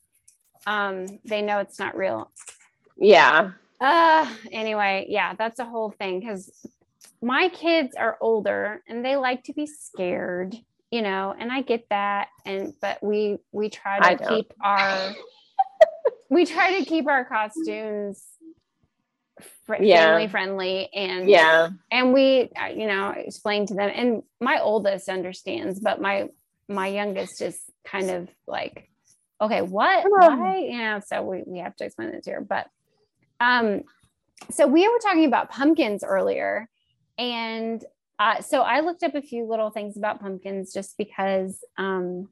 um 0.67 1.19
they 1.25 1.41
know 1.41 1.59
it's 1.59 1.79
not 1.79 1.95
real 1.95 2.31
yeah. 2.97 3.51
uh 3.79 4.29
anyway 4.51 5.05
yeah 5.09 5.33
that's 5.35 5.59
a 5.59 5.65
whole 5.65 5.91
thing 5.91 6.19
because 6.19 6.51
my 7.21 7.49
kids 7.49 7.95
are 7.95 8.17
older 8.21 8.81
and 8.87 9.03
they 9.05 9.15
like 9.15 9.43
to 9.43 9.53
be 9.53 9.65
scared 9.65 10.55
you 10.95 11.01
know 11.01 11.35
and 11.37 11.51
i 11.51 11.61
get 11.61 11.85
that 11.89 12.29
and 12.45 12.73
but 12.81 13.03
we 13.03 13.37
we 13.51 13.69
try 13.69 13.99
to 14.15 14.25
keep 14.29 14.53
our 14.61 15.13
we 16.29 16.45
try 16.45 16.79
to 16.79 16.85
keep 16.85 17.05
our 17.07 17.25
costumes 17.25 18.23
fr- 19.65 19.75
Yeah. 19.81 20.05
family 20.05 20.27
friendly 20.29 20.89
and 20.93 21.29
Yeah. 21.29 21.69
and 21.91 22.13
we 22.13 22.49
you 22.73 22.87
know 22.87 23.09
explain 23.09 23.65
to 23.67 23.73
them 23.73 23.91
and 23.93 24.23
my 24.39 24.61
oldest 24.61 25.09
understands 25.09 25.81
but 25.81 25.99
my 25.99 26.29
my 26.69 26.87
youngest 26.87 27.41
is 27.41 27.59
kind 27.83 28.09
of 28.09 28.29
like 28.47 28.89
okay 29.41 29.61
what 29.61 30.05
why 30.09 30.59
know 30.77 31.01
so 31.05 31.21
we, 31.23 31.43
we 31.45 31.59
have 31.59 31.75
to 31.75 31.83
explain 31.83 32.11
this 32.11 32.25
here 32.25 32.39
but 32.39 32.67
um 33.41 33.81
so 34.49 34.65
we 34.65 34.87
were 34.87 34.99
talking 34.99 35.25
about 35.25 35.51
pumpkins 35.51 36.05
earlier 36.05 36.69
and 37.17 37.83
uh, 38.19 38.41
so 38.41 38.61
i 38.61 38.79
looked 38.81 39.03
up 39.03 39.15
a 39.15 39.21
few 39.21 39.45
little 39.45 39.69
things 39.69 39.97
about 39.97 40.19
pumpkins 40.19 40.73
just 40.73 40.97
because 40.97 41.63
um 41.77 42.27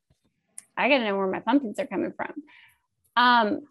i 0.77 0.87
gotta 0.89 1.03
know 1.03 1.17
where 1.17 1.27
my 1.27 1.39
pumpkins 1.39 1.79
are 1.79 1.87
coming 1.87 2.13
from 2.15 2.33
um 3.17 3.61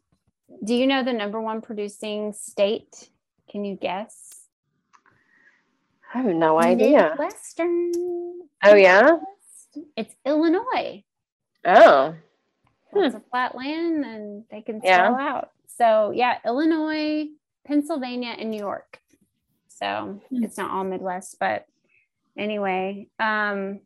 do 0.64 0.74
you 0.74 0.86
know 0.86 1.02
the 1.02 1.12
number 1.12 1.40
one 1.40 1.60
producing 1.60 2.32
state 2.32 3.08
can 3.50 3.64
you 3.64 3.76
guess 3.76 4.38
I 6.14 6.18
have 6.18 6.26
no 6.26 6.58
idea. 6.60 7.14
Western. 7.18 7.90
Oh 8.62 8.74
yeah? 8.74 9.16
It's 9.96 10.14
Illinois. 10.26 11.04
Oh. 11.64 12.14
It's 12.94 13.14
a 13.14 13.22
flat 13.30 13.54
land 13.54 14.04
and 14.04 14.44
they 14.50 14.60
can 14.60 14.82
Yeah. 14.84 15.16
out. 15.18 15.50
So 15.78 16.12
yeah, 16.14 16.36
Illinois, 16.44 17.28
Pennsylvania, 17.66 18.34
and 18.38 18.50
New 18.50 18.58
York. 18.58 19.00
So 19.68 20.20
Hmm. 20.28 20.44
it's 20.44 20.58
not 20.58 20.70
all 20.70 20.84
Midwest, 20.84 21.36
but 21.40 21.64
anyway. 22.36 23.08
Um 23.18 23.80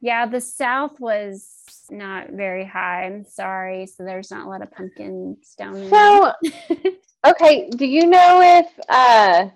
yeah, 0.00 0.26
the 0.26 0.40
South 0.40 1.00
was 1.00 1.48
not 1.90 2.30
very 2.30 2.64
high. 2.64 3.06
I'm 3.06 3.24
sorry. 3.24 3.86
So 3.86 4.04
there's 4.04 4.30
not 4.30 4.46
a 4.46 4.48
lot 4.48 4.62
of 4.62 4.70
pumpkins 4.70 5.54
down 5.56 5.74
there. 5.80 5.88
So 5.90 6.32
okay, 7.26 7.68
do 7.70 7.86
you 7.86 8.06
know 8.06 8.40
if 8.42 8.66
uh 8.88 9.48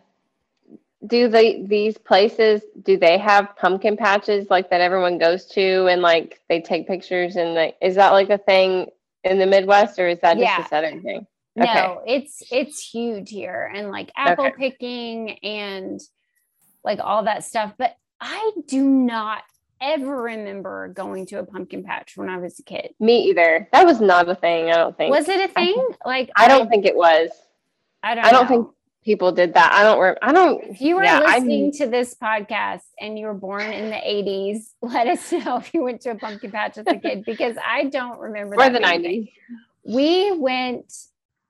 do 1.06 1.28
they 1.28 1.62
these 1.62 1.96
places 1.96 2.62
do 2.82 2.96
they 2.98 3.16
have 3.16 3.56
pumpkin 3.56 3.96
patches 3.96 4.50
like 4.50 4.68
that 4.68 4.82
everyone 4.82 5.16
goes 5.16 5.46
to 5.46 5.86
and 5.86 6.02
like 6.02 6.40
they 6.50 6.60
take 6.60 6.86
pictures 6.86 7.36
and 7.36 7.54
like 7.54 7.76
is 7.80 7.94
that 7.94 8.10
like 8.10 8.28
a 8.28 8.36
thing 8.38 8.86
in 9.24 9.38
the 9.38 9.46
Midwest 9.46 9.98
or 9.98 10.08
is 10.08 10.18
that 10.20 10.34
just 10.34 10.42
Yeah. 10.42 10.64
a 10.64 10.68
southern 10.68 11.02
thing? 11.02 11.26
No, 11.56 11.64
Okay. 11.64 12.14
it's 12.14 12.42
it's 12.50 12.86
huge 12.90 13.30
here 13.30 13.70
and 13.74 13.90
like 13.90 14.10
apple 14.16 14.44
Okay. 14.46 14.54
picking 14.58 15.30
and 15.42 16.00
like 16.84 17.00
all 17.00 17.24
that 17.24 17.44
stuff. 17.44 17.74
But 17.78 17.94
I 18.20 18.52
do 18.66 18.82
not 18.84 19.42
ever 19.80 20.22
remember 20.22 20.88
going 20.88 21.26
to 21.26 21.38
a 21.38 21.44
pumpkin 21.44 21.82
patch 21.84 22.16
when 22.16 22.28
I 22.28 22.36
was 22.36 22.58
a 22.58 22.62
kid. 22.62 22.94
Me 23.00 23.24
either. 23.30 23.68
That 23.72 23.86
was 23.86 24.00
not 24.00 24.28
a 24.28 24.34
thing. 24.34 24.70
I 24.70 24.74
don't 24.76 24.96
think. 24.96 25.10
Was 25.10 25.28
it 25.28 25.40
a 25.48 25.52
thing? 25.52 25.88
Like 26.04 26.30
I 26.36 26.48
don't 26.48 26.68
think 26.68 26.84
it 26.86 26.96
was. 26.96 27.30
I 28.02 28.14
don't. 28.14 28.24
I 28.24 28.30
don't 28.30 28.42
know. 28.42 28.48
think 28.48 28.68
people 29.04 29.32
did 29.32 29.54
that. 29.54 29.72
I 29.72 29.82
don't. 29.82 29.98
Re- 29.98 30.16
I 30.20 30.32
don't. 30.32 30.62
If 30.64 30.80
you 30.80 30.96
were 30.96 31.02
Yeah, 31.04 31.20
I 31.24 31.36
listening 31.36 31.72
to 31.72 31.86
this 31.86 32.14
podcast 32.14 32.82
and 33.00 33.18
you 33.18 33.26
were 33.26 33.34
born 33.34 33.62
in 33.72 33.88
the 33.90 33.96
80s, 33.96 34.70
let 34.82 35.06
us 35.06 35.32
know 35.32 35.56
if 35.56 35.72
you 35.72 35.82
went 35.82 36.02
to 36.02 36.10
a 36.10 36.14
pumpkin 36.14 36.50
patch 36.50 36.76
as 36.78 36.86
a 36.86 36.96
kid 36.98 37.24
because 37.26 37.56
I 37.66 37.84
don't 37.84 38.18
remember. 38.18 38.56
Or 38.56 38.58
that 38.58 38.72
the 38.74 38.80
being 38.80 38.84
a 38.84 38.88
thing. 38.92 39.02
nineties. 39.02 39.28
We 39.84 40.32
went 40.36 40.92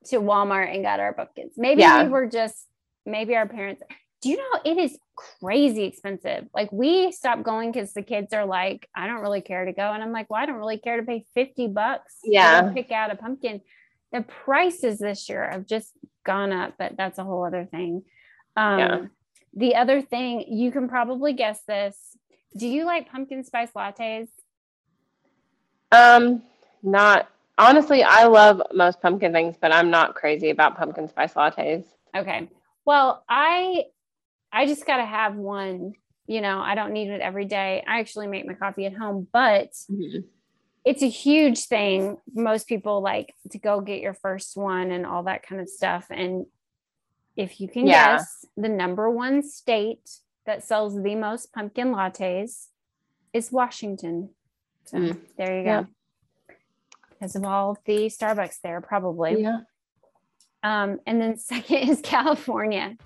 to 0.07 0.17
Walmart 0.21 0.73
and 0.73 0.85
got 0.85 1.01
our 1.01 1.13
pumpkins. 1.13 1.53
Maybe 1.57 1.83
Yeah. 1.83 2.05
we 2.05 2.09
were 2.09 2.27
just, 2.27 2.67
maybe 3.05 3.35
our 3.35 3.47
parents. 3.47 3.83
Do 4.23 4.29
you 4.29 4.37
know 4.37 4.61
it 4.65 4.77
is 4.77 4.99
crazy 5.17 5.85
expensive? 5.85 6.47
Like 6.55 6.71
we 6.73 7.11
stopped 7.13 7.43
going 7.43 7.73
because 7.73 7.93
the 7.95 8.03
kids 8.03 8.33
are 8.35 8.45
like, 8.45 8.89
I 8.95 9.07
don't 9.07 9.21
really 9.23 9.41
care 9.41 9.65
to 9.65 9.73
go. 9.73 9.93
And 9.93 10.03
I'm 10.03 10.13
like, 10.13 10.29
well, 10.29 10.41
I 10.43 10.47
don't 10.47 10.57
really 10.57 10.79
care 10.79 10.99
to 10.99 11.07
pay 11.07 11.25
50 11.35 11.69
bucks 11.69 12.17
to 12.23 12.31
Yeah. 12.31 12.71
pick 12.75 12.91
out 12.91 13.11
a 13.11 13.17
pumpkin. 13.17 13.63
The 14.13 14.23
prices 14.23 14.99
this 14.99 15.29
year 15.29 15.49
have 15.51 15.67
just 15.67 15.93
gone 16.25 16.53
up, 16.53 16.75
but 16.79 16.97
that's 16.97 17.19
a 17.19 17.25
whole 17.25 17.45
other 17.45 17.65
thing. 17.65 18.03
Um, 18.57 18.79
Yeah. 18.79 19.01
The 19.55 19.75
other 19.77 20.01
thing, 20.03 20.45
you 20.49 20.71
can 20.71 20.89
probably 20.89 21.33
guess 21.33 21.63
this. 21.67 22.17
Do 22.57 22.69
you 22.69 22.85
like 22.85 23.11
pumpkin 23.11 23.43
spice 23.43 23.71
lattes? 23.73 24.29
Um, 25.93 26.43
not 26.83 27.29
honestly. 27.59 28.03
I 28.03 28.25
love 28.25 28.63
most 28.73 29.01
pumpkin 29.01 29.33
things, 29.33 29.57
but 29.61 29.73
I'm 29.73 29.91
not 29.91 30.15
crazy 30.15 30.51
about 30.51 30.77
pumpkin 30.77 31.09
spice 31.09 31.35
lattes. 31.35 31.85
Okay. 32.17 32.49
Well, 32.85 33.25
I 33.29 33.85
I 34.53 34.67
just 34.67 34.87
got 34.87 34.99
to 34.99 35.05
have 35.07 35.37
one. 35.37 35.93
You 36.27 36.41
know, 36.41 36.61
I 36.61 36.75
don't 36.75 36.93
need 36.93 37.09
it 37.11 37.21
every 37.21 37.45
day. 37.45 37.83
I 37.87 37.99
actually 38.01 38.27
make 38.29 38.47
my 38.47 38.55
coffee 38.55 38.87
at 38.87 38.95
home, 38.95 39.27
but 39.33 39.71
it's 40.85 41.03
a 41.03 41.09
huge 41.09 41.67
thing. 41.67 42.19
Most 42.33 42.69
people 42.69 43.01
like 43.03 43.35
to 43.51 43.59
go 43.59 43.81
get 43.81 44.01
your 44.01 44.15
first 44.15 44.57
one 44.57 44.93
and 44.93 45.05
all 45.05 45.25
that 45.25 45.43
kind 45.45 45.61
of 45.61 45.69
stuff. 45.69 46.07
And 46.11 46.47
if 47.37 47.61
you 47.61 47.69
can 47.69 47.87
Yeah. 47.87 48.17
guess, 48.19 48.45
the 48.57 48.69
number 48.69 49.11
one 49.11 49.43
state 49.43 50.09
that 50.47 50.63
sells 50.63 51.01
the 51.03 51.15
most 51.17 51.53
pumpkin 51.53 51.93
lattes 51.93 52.69
is 53.33 53.51
Washington. 53.53 54.31
So 54.85 54.99
Mm. 54.99 55.21
there 55.37 55.59
you 55.59 55.65
go. 55.65 55.71
Yeah. 55.71 55.85
Because 57.11 57.37
of 57.37 57.45
all 57.45 57.77
the 57.85 58.07
Starbucks 58.07 58.61
there, 58.63 58.81
probably. 58.81 59.43
Yeah. 59.43 59.61
Um, 60.63 61.01
and 61.07 61.21
then 61.21 61.37
second 61.39 61.89
is 61.89 62.01
California. 62.03 62.97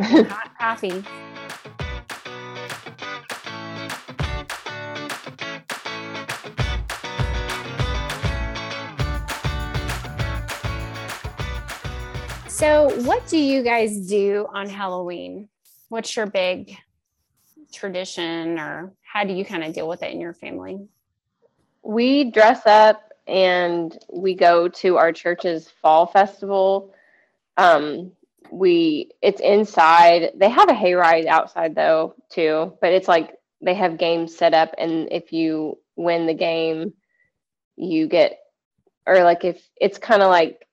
Hot 0.28 0.58
coffee. 0.58 1.04
So, 12.48 12.90
what 13.04 13.26
do 13.28 13.38
you 13.38 13.62
guys 13.62 14.08
do 14.08 14.46
on 14.52 14.68
Halloween? 14.68 15.48
What's 15.88 16.14
your 16.16 16.26
big 16.26 16.76
tradition, 17.72 18.58
or 18.58 18.92
how 19.02 19.24
do 19.24 19.32
you 19.32 19.44
kind 19.44 19.64
of 19.64 19.72
deal 19.72 19.88
with 19.88 20.02
it 20.02 20.12
in 20.12 20.20
your 20.20 20.34
family? 20.34 20.88
we 21.82 22.30
dress 22.30 22.66
up 22.66 23.12
and 23.26 23.96
we 24.12 24.34
go 24.34 24.68
to 24.68 24.96
our 24.96 25.12
church's 25.12 25.68
fall 25.68 26.06
festival. 26.06 26.92
Um, 27.56 28.12
we 28.52 29.10
it's 29.22 29.40
inside. 29.40 30.32
They 30.36 30.48
have 30.48 30.68
a 30.70 30.74
hayride 30.74 31.26
outside 31.26 31.74
though 31.74 32.14
too, 32.30 32.74
but 32.80 32.92
it's 32.92 33.08
like 33.08 33.36
they 33.62 33.74
have 33.74 33.98
games 33.98 34.36
set 34.36 34.54
up, 34.54 34.74
and 34.78 35.08
if 35.12 35.32
you 35.32 35.78
win 35.96 36.26
the 36.26 36.34
game, 36.34 36.94
you 37.76 38.06
get 38.08 38.38
or 39.06 39.22
like 39.24 39.44
if 39.44 39.62
it's 39.80 39.98
kind 39.98 40.22
of 40.22 40.28
like 40.30 40.66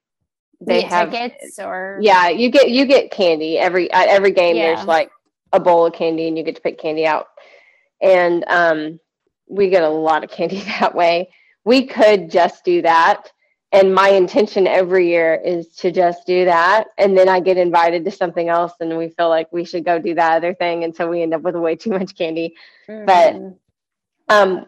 they 0.62 0.82
Get 0.82 0.90
have 0.90 1.12
tickets, 1.12 1.60
or 1.60 2.00
yeah 2.02 2.30
you 2.30 2.50
get 2.50 2.70
you 2.70 2.86
get 2.86 3.12
candy 3.12 3.58
every 3.58 3.92
at 3.92 4.08
every 4.08 4.32
game 4.32 4.56
Yeah. 4.56 4.76
there's 4.76 4.88
like 4.88 5.12
a 5.54 5.60
bowl 5.60 5.86
of 5.86 5.94
candy 5.94 6.28
and 6.28 6.38
you 6.38 6.44
get 6.44 6.56
to 6.56 6.62
pick 6.62 6.80
candy 6.80 7.06
out 7.06 7.28
and 8.02 8.44
um 8.48 9.00
we 9.48 9.70
get 9.70 9.84
a 9.84 9.90
lot 9.90 10.24
of 10.24 10.32
candy 10.32 10.60
that 10.80 10.96
way 10.96 11.30
we 11.64 11.86
could 11.86 12.32
just 12.32 12.64
do 12.66 12.82
that 12.82 13.32
and 13.74 13.94
my 13.94 14.10
intention 14.10 14.66
every 14.68 15.10
year 15.10 15.36
is 15.44 15.68
to 15.78 15.92
just 15.92 16.26
do 16.26 16.46
that. 16.46 16.86
And 16.98 17.18
then 17.18 17.28
i 17.28 17.40
get 17.40 17.58
invited 17.58 18.06
to 18.06 18.12
something 18.12 18.48
else 18.50 18.74
and 18.80 18.98
we 18.98 19.10
feel 19.10 19.30
like 19.30 19.52
we 19.52 19.66
should 19.66 19.84
go 19.84 20.00
do 20.00 20.16
that 20.16 20.38
other 20.38 20.54
thing. 20.54 20.84
And 20.86 20.96
so 20.96 21.08
we 21.10 21.22
end 21.22 21.34
up 21.34 21.42
with 21.42 21.56
way 21.56 21.76
too 21.76 21.90
much 21.92 22.16
candy. 22.18 22.56
But- 22.88 23.34
Mhm. 23.36 23.56
um 24.30 24.66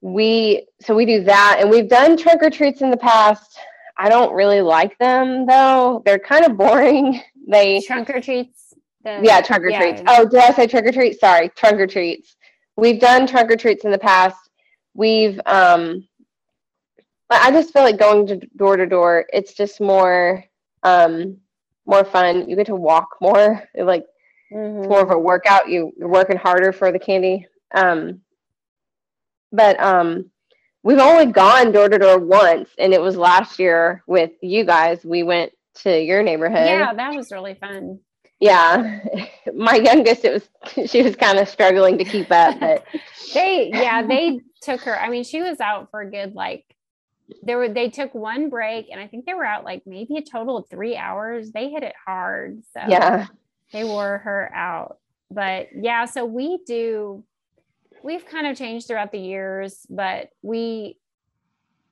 we 0.00 0.66
so 0.80 0.94
we 0.94 1.06
do 1.06 1.24
that. 1.24 1.58
And 1.60 1.70
we've 1.70 1.88
done 1.88 2.16
trick 2.16 2.38
or 2.42 2.50
treats 2.50 2.82
in 2.82 2.90
the 2.90 2.96
past. 2.96 3.58
I 3.96 4.08
don't 4.08 4.34
really 4.34 4.60
like 4.60 4.96
them 4.98 5.46
though. 5.46 6.02
They're 6.04 6.18
kind 6.18 6.44
of 6.44 6.56
boring. 6.56 7.20
They 7.46 7.82
trunk 7.82 8.08
or 8.08 8.22
treats. 8.22 8.72
the- 9.04 9.20
yeah 9.22 9.42
trunk 9.42 9.64
or 9.64 9.68
yeah. 9.68 9.80
treats. 9.80 10.02
Oh 10.06 10.24
did 10.26 10.40
i 10.40 10.50
say 10.52 10.66
trick 10.66 10.86
or 10.86 10.92
treats? 10.92 11.20
Sorry 11.20 11.50
trunk 11.50 11.78
or 11.78 11.86
treats. 11.86 12.36
We've 12.76 12.98
done 12.98 13.26
trunk 13.26 13.50
or 13.50 13.56
treats 13.56 13.84
in 13.84 13.90
the 13.90 13.98
past. 13.98 14.48
We've 14.94 15.38
um 15.44 16.08
but 17.28 17.40
i 17.42 17.50
just 17.50 17.72
feel 17.72 17.82
like 17.82 17.98
going 17.98 18.26
to 18.26 18.36
door 18.56 18.76
to 18.76 18.86
door 18.86 19.26
it's 19.32 19.54
just 19.54 19.80
more 19.80 20.44
um 20.82 21.36
more 21.86 22.04
fun 22.04 22.48
you 22.48 22.56
get 22.56 22.66
to 22.66 22.76
walk 22.76 23.08
more 23.20 23.62
like 23.76 24.04
Mhm. 24.52 24.78
it's 24.80 24.88
more 24.88 25.00
of 25.00 25.10
a 25.10 25.18
workout. 25.18 25.68
You, 25.68 25.92
you're 25.98 26.08
working 26.08 26.36
harder 26.36 26.70
for 26.72 26.92
the 26.92 26.98
candy. 26.98 27.46
Um, 27.74 28.20
but 29.50 29.80
um, 29.80 30.30
we've 30.82 30.98
only 30.98 31.26
gone 31.26 31.72
door 31.72 31.88
to 31.88 31.98
door 31.98 32.18
once, 32.18 32.70
and 32.78 32.92
it 32.92 33.00
was 33.00 33.16
last 33.16 33.58
year 33.58 34.02
with 34.06 34.30
you 34.42 34.64
guys. 34.64 35.04
We 35.04 35.22
went 35.22 35.52
to 35.82 36.00
your 36.00 36.22
neighborhood. 36.22 36.66
Yeah, 36.66 36.92
that 36.94 37.14
was 37.14 37.32
really 37.32 37.54
fun. 37.54 37.98
Yeah. 38.38 39.00
My 39.54 39.74
youngest, 39.76 40.24
it 40.24 40.32
was 40.32 40.90
she 40.90 41.02
was 41.02 41.16
kind 41.16 41.38
of 41.38 41.48
struggling 41.48 41.98
to 41.98 42.04
keep 42.04 42.30
up, 42.30 42.60
but 42.60 42.84
They 43.32 43.70
yeah, 43.72 44.02
they 44.06 44.40
took 44.60 44.82
her. 44.82 44.96
I 44.98 45.08
mean, 45.08 45.24
she 45.24 45.40
was 45.40 45.60
out 45.60 45.90
for 45.90 46.00
a 46.00 46.10
good 46.10 46.34
like 46.34 46.64
there 47.42 47.58
were 47.58 47.68
they 47.68 47.90
took 47.90 48.14
one 48.14 48.48
break 48.48 48.88
and 48.90 49.00
I 49.00 49.06
think 49.06 49.26
they 49.26 49.34
were 49.34 49.44
out 49.44 49.64
like 49.64 49.82
maybe 49.86 50.16
a 50.16 50.22
total 50.22 50.58
of 50.58 50.68
three 50.68 50.96
hours. 50.96 51.52
They 51.52 51.70
hit 51.70 51.82
it 51.82 51.94
hard. 52.06 52.62
So 52.72 52.80
yeah, 52.88 53.26
they 53.72 53.84
wore 53.84 54.18
her 54.18 54.50
out. 54.54 54.98
But 55.30 55.68
yeah, 55.74 56.04
so 56.04 56.24
we 56.24 56.60
do 56.66 57.24
we've 58.02 58.26
kind 58.26 58.46
of 58.46 58.56
changed 58.56 58.86
throughout 58.86 59.12
the 59.12 59.18
years, 59.18 59.86
but 59.88 60.28
we 60.42 60.98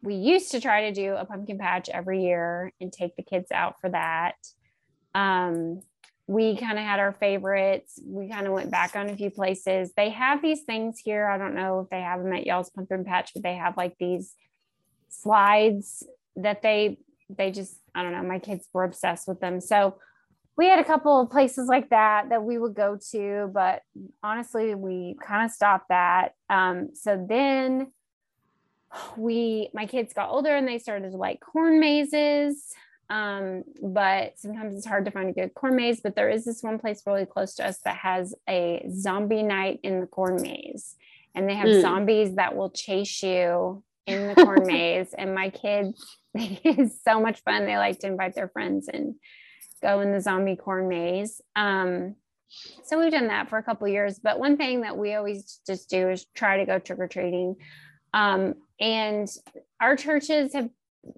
we 0.02 0.14
used 0.14 0.50
to 0.52 0.60
try 0.60 0.90
to 0.90 0.92
do 0.92 1.14
a 1.14 1.24
pumpkin 1.24 1.58
patch 1.58 1.88
every 1.88 2.24
year 2.24 2.72
and 2.80 2.92
take 2.92 3.16
the 3.16 3.22
kids 3.22 3.50
out 3.52 3.80
for 3.80 3.90
that. 3.90 4.34
Um 5.14 5.80
we 6.28 6.56
kind 6.56 6.78
of 6.78 6.84
had 6.84 7.00
our 7.00 7.12
favorites. 7.12 8.00
We 8.04 8.28
kind 8.28 8.46
of 8.46 8.52
went 8.52 8.70
back 8.70 8.94
on 8.96 9.10
a 9.10 9.16
few 9.16 9.30
places. 9.30 9.92
They 9.96 10.10
have 10.10 10.40
these 10.40 10.62
things 10.62 11.00
here. 11.04 11.26
I 11.26 11.36
don't 11.36 11.54
know 11.54 11.80
if 11.80 11.90
they 11.90 12.00
have 12.00 12.22
them 12.22 12.32
at 12.32 12.46
Y'all's 12.46 12.70
Pumpkin 12.70 13.04
Patch, 13.04 13.32
but 13.34 13.42
they 13.42 13.54
have 13.56 13.76
like 13.76 13.96
these 13.98 14.34
slides 15.12 16.02
that 16.36 16.62
they 16.62 16.98
they 17.28 17.50
just 17.50 17.76
I 17.94 18.02
don't 18.02 18.12
know. 18.12 18.22
My 18.22 18.38
kids 18.38 18.66
were 18.72 18.84
obsessed 18.84 19.28
with 19.28 19.40
them. 19.40 19.60
So 19.60 19.96
we 20.56 20.66
had 20.66 20.78
a 20.78 20.84
couple 20.84 21.20
of 21.20 21.30
places 21.30 21.68
like 21.68 21.90
that 21.90 22.28
that 22.28 22.42
we 22.42 22.58
would 22.58 22.74
go 22.74 22.98
to, 23.10 23.50
but 23.52 23.82
honestly, 24.22 24.74
we 24.74 25.16
kind 25.22 25.44
of 25.46 25.50
stopped 25.50 25.88
that. 25.88 26.34
Um, 26.50 26.90
so 26.94 27.24
then 27.28 27.92
we, 29.16 29.70
my 29.72 29.86
kids 29.86 30.12
got 30.12 30.30
older 30.30 30.54
and 30.54 30.68
they 30.68 30.78
started 30.78 31.12
to 31.12 31.16
like 31.16 31.40
corn 31.40 31.80
mazes. 31.80 32.74
Um, 33.08 33.64
but 33.82 34.38
sometimes 34.38 34.76
it's 34.76 34.86
hard 34.86 35.06
to 35.06 35.10
find 35.10 35.30
a 35.30 35.32
good 35.32 35.54
corn 35.54 35.76
maze. 35.76 36.00
But 36.02 36.16
there 36.16 36.28
is 36.28 36.44
this 36.44 36.62
one 36.62 36.78
place 36.78 37.02
really 37.06 37.26
close 37.26 37.54
to 37.54 37.66
us 37.66 37.78
that 37.84 37.96
has 37.96 38.34
a 38.48 38.86
zombie 38.94 39.42
night 39.42 39.80
in 39.82 40.00
the 40.00 40.06
corn 40.06 40.40
maze, 40.40 40.96
and 41.34 41.48
they 41.48 41.54
have 41.54 41.68
Mm. 41.68 41.80
zombies 41.80 42.34
that 42.36 42.56
will 42.56 42.70
chase 42.70 43.22
you 43.22 43.82
in 44.06 44.28
the 44.28 44.34
corn 44.44 44.66
maze. 44.66 45.14
And 45.16 45.34
my 45.34 45.50
kids, 45.50 46.18
it's 46.34 47.02
so 47.02 47.20
much 47.20 47.42
fun. 47.42 47.66
They 47.66 47.76
like 47.76 47.98
to 48.00 48.06
invite 48.06 48.34
their 48.34 48.48
friends 48.48 48.88
and 48.88 49.14
go 49.82 50.00
in 50.00 50.12
the 50.12 50.20
zombie 50.20 50.56
corn 50.56 50.88
maze. 50.88 51.40
Um, 51.56 52.16
so 52.84 52.98
we've 52.98 53.12
done 53.12 53.28
that 53.28 53.48
for 53.48 53.58
a 53.58 53.62
couple 53.62 53.88
years. 53.88 54.18
But 54.18 54.38
one 54.38 54.56
thing 54.56 54.82
that 54.82 54.96
we 54.96 55.14
always 55.14 55.60
just 55.66 55.88
do 55.88 56.10
is 56.10 56.26
try 56.34 56.58
to 56.58 56.66
go 56.66 56.78
trick 56.78 56.98
or 56.98 57.08
treating. 57.08 57.56
Um, 58.12 58.54
and 58.78 59.28
our 59.80 59.96
churches 59.96 60.52
have 60.52 60.68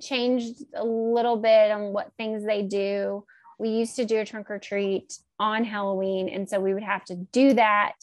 changed 0.01 0.65
a 0.75 0.85
little 0.85 1.37
bit 1.37 1.73
on 1.73 1.93
what 1.93 2.13
things 2.17 2.45
they 2.45 2.63
do. 2.63 3.25
We 3.59 3.71
used 3.71 3.97
to 3.97 4.05
do 4.05 4.21
a 4.21 4.25
trunk 4.25 4.51
or 4.51 4.59
treat 4.59 5.19
on 5.39 5.65
Halloween. 5.65 6.29
And 6.29 6.49
so 6.49 6.61
we 6.61 6.73
would 6.73 6.83
have 6.85 7.05
to 7.07 7.17
do 7.17 7.55
that 7.55 7.95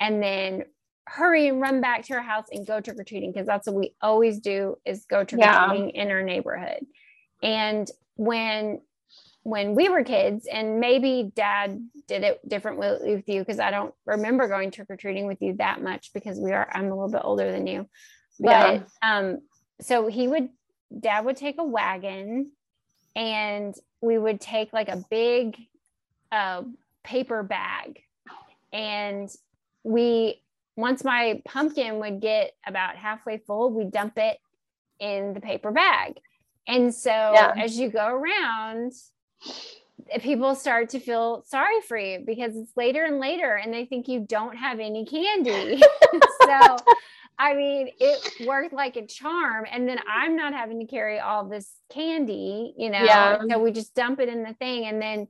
and 0.00 0.22
then 0.22 0.64
hurry 1.08 1.48
and 1.48 1.60
run 1.60 1.80
back 1.80 2.04
to 2.04 2.14
our 2.14 2.22
house 2.22 2.46
and 2.50 2.66
go 2.66 2.80
trick 2.80 2.98
or 2.98 3.04
treating 3.04 3.32
because 3.32 3.46
that's 3.46 3.66
what 3.66 3.76
we 3.76 3.94
always 4.00 4.40
do 4.40 4.76
is 4.84 5.06
go 5.08 5.24
trick 5.24 5.40
or 5.40 5.68
treating 5.68 5.90
in 5.90 6.10
our 6.10 6.22
neighborhood. 6.22 6.84
And 7.42 7.88
when 8.16 8.80
when 9.44 9.74
we 9.74 9.88
were 9.88 10.04
kids 10.04 10.46
and 10.52 10.80
maybe 10.80 11.30
dad 11.34 11.88
did 12.06 12.22
it 12.22 12.46
different 12.46 12.78
with, 12.78 13.00
with 13.02 13.28
you 13.28 13.40
because 13.40 13.60
i 13.60 13.70
don't 13.70 13.94
remember 14.04 14.46
going 14.48 14.70
trick-or-treating 14.70 15.26
with 15.26 15.40
you 15.40 15.54
that 15.54 15.80
much 15.80 16.10
because 16.12 16.38
we 16.38 16.52
are 16.52 16.68
i'm 16.74 16.86
a 16.86 16.90
little 16.90 17.10
bit 17.10 17.22
older 17.24 17.50
than 17.50 17.66
you 17.66 17.88
but 18.38 18.50
Yeah. 18.50 18.82
um 19.00 19.38
so 19.80 20.08
he 20.08 20.28
would 20.28 20.50
dad 21.00 21.24
would 21.24 21.36
take 21.36 21.56
a 21.58 21.64
wagon 21.64 22.50
and 23.16 23.74
we 24.02 24.18
would 24.18 24.40
take 24.40 24.72
like 24.72 24.88
a 24.88 25.02
big 25.10 25.56
uh, 26.30 26.62
paper 27.04 27.42
bag 27.42 28.00
and 28.72 29.30
we 29.82 30.42
once 30.78 31.02
my 31.02 31.42
pumpkin 31.44 31.98
would 31.98 32.20
get 32.20 32.52
about 32.66 32.94
halfway 32.96 33.36
full 33.38 33.70
we 33.72 33.84
dump 33.84 34.16
it 34.16 34.38
in 35.00 35.34
the 35.34 35.40
paper 35.40 35.72
bag 35.72 36.18
and 36.66 36.94
so 36.94 37.10
Yeah. 37.10 37.52
as 37.56 37.78
you 37.78 37.90
go 37.90 38.06
around 38.06 38.92
eh, 40.10 40.18
people 40.20 40.54
start 40.54 40.90
to 40.90 41.00
feel 41.00 41.42
sorry 41.46 41.80
for 41.80 41.98
you 41.98 42.22
because 42.24 42.56
it's 42.56 42.76
later 42.76 43.04
and 43.04 43.18
later 43.18 43.56
and 43.56 43.74
they 43.74 43.84
think 43.86 44.06
you 44.08 44.20
don't 44.20 44.56
have 44.56 44.78
any 44.78 45.04
candy 45.04 45.82
so 46.42 46.76
I 47.40 47.54
mean, 47.54 47.90
it 48.00 48.48
worked 48.48 48.72
like 48.72 48.96
a 48.96 49.06
charm. 49.06 49.64
And 49.70 49.88
then 49.88 50.00
I'm 50.12 50.34
not 50.34 50.52
having 50.52 50.80
to 50.80 50.86
carry 50.86 51.20
all 51.20 51.44
this 51.44 51.70
candy, 51.88 52.74
you 52.76 52.90
know. 52.90 52.98
Yeah. 52.98 53.38
So 53.48 53.60
we 53.60 53.70
just 53.70 53.94
dump 53.94 54.18
it 54.18 54.28
in 54.28 54.42
the 54.42 54.54
thing. 54.54 54.86
And 54.86 55.00
then, 55.00 55.28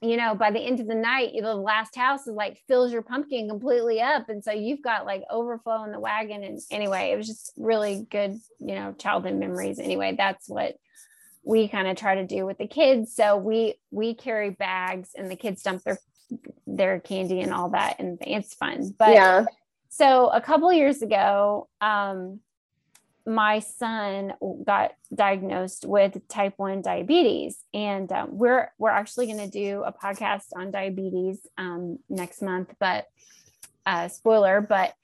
you 0.00 0.16
know, 0.16 0.34
by 0.34 0.50
the 0.50 0.60
end 0.60 0.78
of 0.78 0.86
the 0.86 0.94
night, 0.94 1.32
the 1.40 1.54
last 1.54 1.96
house 1.96 2.26
is 2.26 2.34
like 2.34 2.62
fills 2.68 2.92
your 2.92 3.02
pumpkin 3.02 3.48
completely 3.48 4.00
up. 4.00 4.28
And 4.28 4.44
so 4.44 4.52
you've 4.52 4.82
got 4.82 5.06
like 5.06 5.24
overflow 5.28 5.82
in 5.84 5.90
the 5.90 5.98
wagon. 5.98 6.44
And 6.44 6.60
anyway, 6.70 7.10
it 7.10 7.16
was 7.16 7.26
just 7.26 7.52
really 7.56 8.06
good, 8.08 8.38
you 8.60 8.74
know, 8.76 8.92
childhood 8.92 9.34
memories. 9.34 9.80
Anyway, 9.80 10.14
that's 10.16 10.48
what 10.48 10.76
we 11.44 11.66
kind 11.66 11.88
of 11.88 11.96
try 11.96 12.14
to 12.14 12.26
do 12.26 12.46
with 12.46 12.58
the 12.58 12.68
kids. 12.68 13.14
So 13.14 13.36
we 13.36 13.74
we 13.90 14.14
carry 14.14 14.50
bags 14.50 15.10
and 15.16 15.28
the 15.28 15.36
kids 15.36 15.62
dump 15.62 15.82
their 15.82 15.98
their 16.66 17.00
candy 17.00 17.40
and 17.40 17.52
all 17.52 17.70
that 17.70 17.98
and 17.98 18.18
it's 18.20 18.54
fun. 18.54 18.94
But 18.96 19.14
yeah. 19.14 19.46
so 19.88 20.28
a 20.28 20.40
couple 20.40 20.72
years 20.72 21.02
ago, 21.02 21.68
um, 21.80 22.38
my 23.28 23.58
son 23.58 24.32
got 24.64 24.92
diagnosed 25.14 25.84
with 25.84 26.26
type 26.28 26.54
one 26.56 26.80
diabetes, 26.80 27.58
and 27.74 28.10
um, 28.10 28.30
we're 28.32 28.72
we're 28.78 28.90
actually 28.90 29.26
going 29.26 29.38
to 29.38 29.50
do 29.50 29.82
a 29.84 29.92
podcast 29.92 30.46
on 30.56 30.70
diabetes 30.70 31.46
um, 31.58 31.98
next 32.08 32.40
month. 32.40 32.74
But 32.80 33.06
uh, 33.84 34.08
spoiler, 34.08 34.62
but 34.62 34.94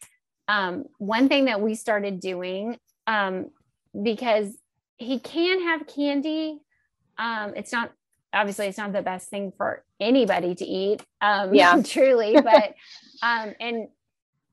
um, 0.49 0.87
one 0.99 1.29
thing 1.29 1.45
that 1.47 1.61
we 1.61 1.75
started 1.75 2.19
doing 2.19 2.79
um, 3.07 3.51
because 4.03 4.57
he 4.97 5.19
can 5.19 5.63
have 5.63 5.87
candy, 5.87 6.61
um, 7.19 7.53
it's 7.55 7.73
not 7.73 7.93
obviously 8.33 8.67
it's 8.67 8.79
not 8.79 8.93
the 8.93 9.03
best 9.03 9.29
thing 9.29 9.53
for 9.57 9.85
anybody 10.01 10.55
to 10.55 10.65
eat. 10.65 11.03
Um, 11.21 11.55
Yeah. 11.55 11.83
truly, 11.85 12.33
but 12.43 12.75
um, 13.23 13.55
and 13.61 13.89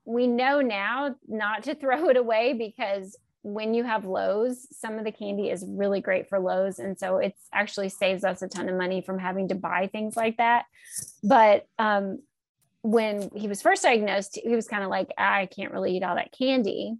we 0.04 0.28
know 0.28 0.60
now 0.60 1.16
not 1.26 1.64
to 1.64 1.76
throw 1.76 2.10
it 2.10 2.18
away 2.18 2.54
because 2.54 3.18
when 3.44 3.74
you 3.74 3.84
have 3.84 4.06
lows, 4.06 4.68
some 4.72 5.00
of 5.00 5.04
the 5.04 5.12
candy 5.12 5.50
is 5.50 5.66
really 5.68 6.00
great 6.00 6.30
for 6.30 6.40
lows. 6.40 6.80
And 6.80 6.98
so 6.98 7.18
it's 7.18 7.42
actually 7.52 7.90
saves 7.90 8.24
us 8.24 8.42
a 8.42 8.48
ton 8.48 8.70
of 8.70 8.78
money 8.78 9.02
from 9.02 9.18
having 9.18 9.48
to 9.48 9.56
buy 9.56 9.90
things 9.92 10.16
like 10.16 10.38
that. 10.38 10.66
But 11.24 11.68
um, 11.80 12.20
when 12.84 13.32
he 13.36 13.48
was 13.48 13.62
first 13.62 13.84
diagnosed, 13.84 14.40
he 14.44 14.56
was 14.56 14.68
kind 14.68 14.84
of 14.84 14.90
like, 14.90 15.10
I 15.18 15.48
can't 15.48 15.72
really 15.72 15.98
eat 15.98 16.04
all 16.04 16.16
that 16.16 16.32
candy. 16.32 16.98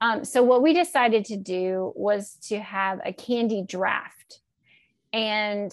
Um, 0.00 0.24
so 0.24 0.42
what 0.42 0.62
we 0.62 0.72
decided 0.72 1.24
to 1.26 1.36
do 1.36 1.92
was 1.96 2.36
to 2.48 2.60
have 2.60 3.00
a 3.04 3.12
candy 3.12 3.64
draft. 3.66 4.40
And 5.12 5.72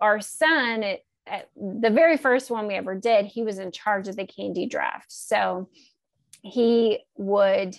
our 0.00 0.20
son, 0.20 0.84
at 1.26 1.48
the 1.56 1.90
very 1.90 2.16
first 2.16 2.50
one 2.50 2.66
we 2.66 2.74
ever 2.74 2.94
did, 2.94 3.26
he 3.26 3.42
was 3.42 3.58
in 3.58 3.72
charge 3.72 4.06
of 4.06 4.16
the 4.16 4.26
candy 4.26 4.66
draft. 4.66 5.10
So 5.10 5.68
he 6.42 7.00
would, 7.16 7.76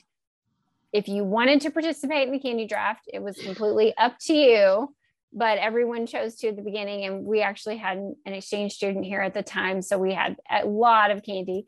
if 0.93 1.07
you 1.07 1.23
wanted 1.23 1.61
to 1.61 1.71
participate 1.71 2.27
in 2.27 2.33
the 2.33 2.39
candy 2.39 2.65
draft, 2.67 3.01
it 3.11 3.21
was 3.21 3.37
completely 3.37 3.95
up 3.97 4.17
to 4.21 4.33
you. 4.33 4.93
But 5.33 5.57
everyone 5.57 6.07
chose 6.07 6.35
to 6.37 6.47
at 6.47 6.55
the 6.55 6.61
beginning, 6.61 7.03
and 7.05 7.25
we 7.25 7.41
actually 7.41 7.77
had 7.77 7.97
an 7.97 8.15
an 8.25 8.33
exchange 8.33 8.73
student 8.73 9.05
here 9.05 9.21
at 9.21 9.33
the 9.33 9.43
time, 9.43 9.81
so 9.81 9.97
we 9.97 10.13
had 10.13 10.37
a 10.49 10.65
lot 10.65 11.11
of 11.11 11.21
candy 11.23 11.65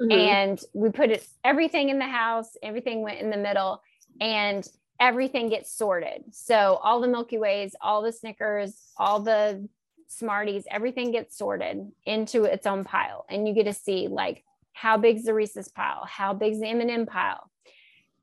Mhm. 0.00 0.12
and 0.12 0.60
we 0.74 0.90
put 0.90 1.10
it 1.10 1.26
everything 1.42 1.88
in 1.88 1.98
the 1.98 2.06
house 2.06 2.56
everything 2.62 3.02
went 3.02 3.18
in 3.18 3.30
the 3.30 3.36
middle 3.36 3.82
and 4.20 4.64
everything 5.00 5.48
gets 5.48 5.72
sorted 5.72 6.22
so 6.30 6.78
all 6.84 7.00
the 7.00 7.08
milky 7.08 7.36
ways 7.36 7.74
all 7.80 8.00
the 8.02 8.12
snickers 8.12 8.92
all 8.96 9.18
the 9.18 9.68
smarties 10.06 10.64
everything 10.70 11.10
gets 11.10 11.36
sorted 11.36 11.90
into 12.06 12.44
its 12.44 12.64
own 12.64 12.84
pile 12.84 13.26
and 13.28 13.48
you 13.48 13.54
get 13.54 13.64
to 13.64 13.72
see 13.72 14.06
like 14.06 14.44
how 14.72 14.96
big's 14.96 15.24
the 15.24 15.34
reese's 15.34 15.66
pile 15.68 16.04
how 16.04 16.32
big's 16.32 16.60
the 16.60 16.68
m&m 16.68 17.04
pile 17.04 17.50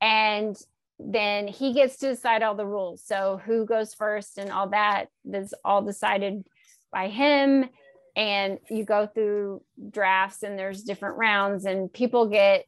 and 0.01 0.57
then 0.99 1.47
he 1.47 1.73
gets 1.73 1.97
to 1.97 2.09
decide 2.09 2.43
all 2.43 2.55
the 2.55 2.65
rules. 2.65 3.03
So 3.03 3.41
who 3.45 3.65
goes 3.65 3.93
first 3.93 4.37
and 4.37 4.51
all 4.51 4.69
that 4.69 5.07
that's 5.25 5.53
all 5.63 5.81
decided 5.81 6.45
by 6.91 7.09
him. 7.09 7.69
And 8.15 8.59
you 8.69 8.85
go 8.85 9.07
through 9.07 9.61
drafts 9.91 10.43
and 10.43 10.57
there's 10.57 10.83
different 10.83 11.17
rounds 11.17 11.65
and 11.65 11.91
people 11.91 12.27
get 12.27 12.65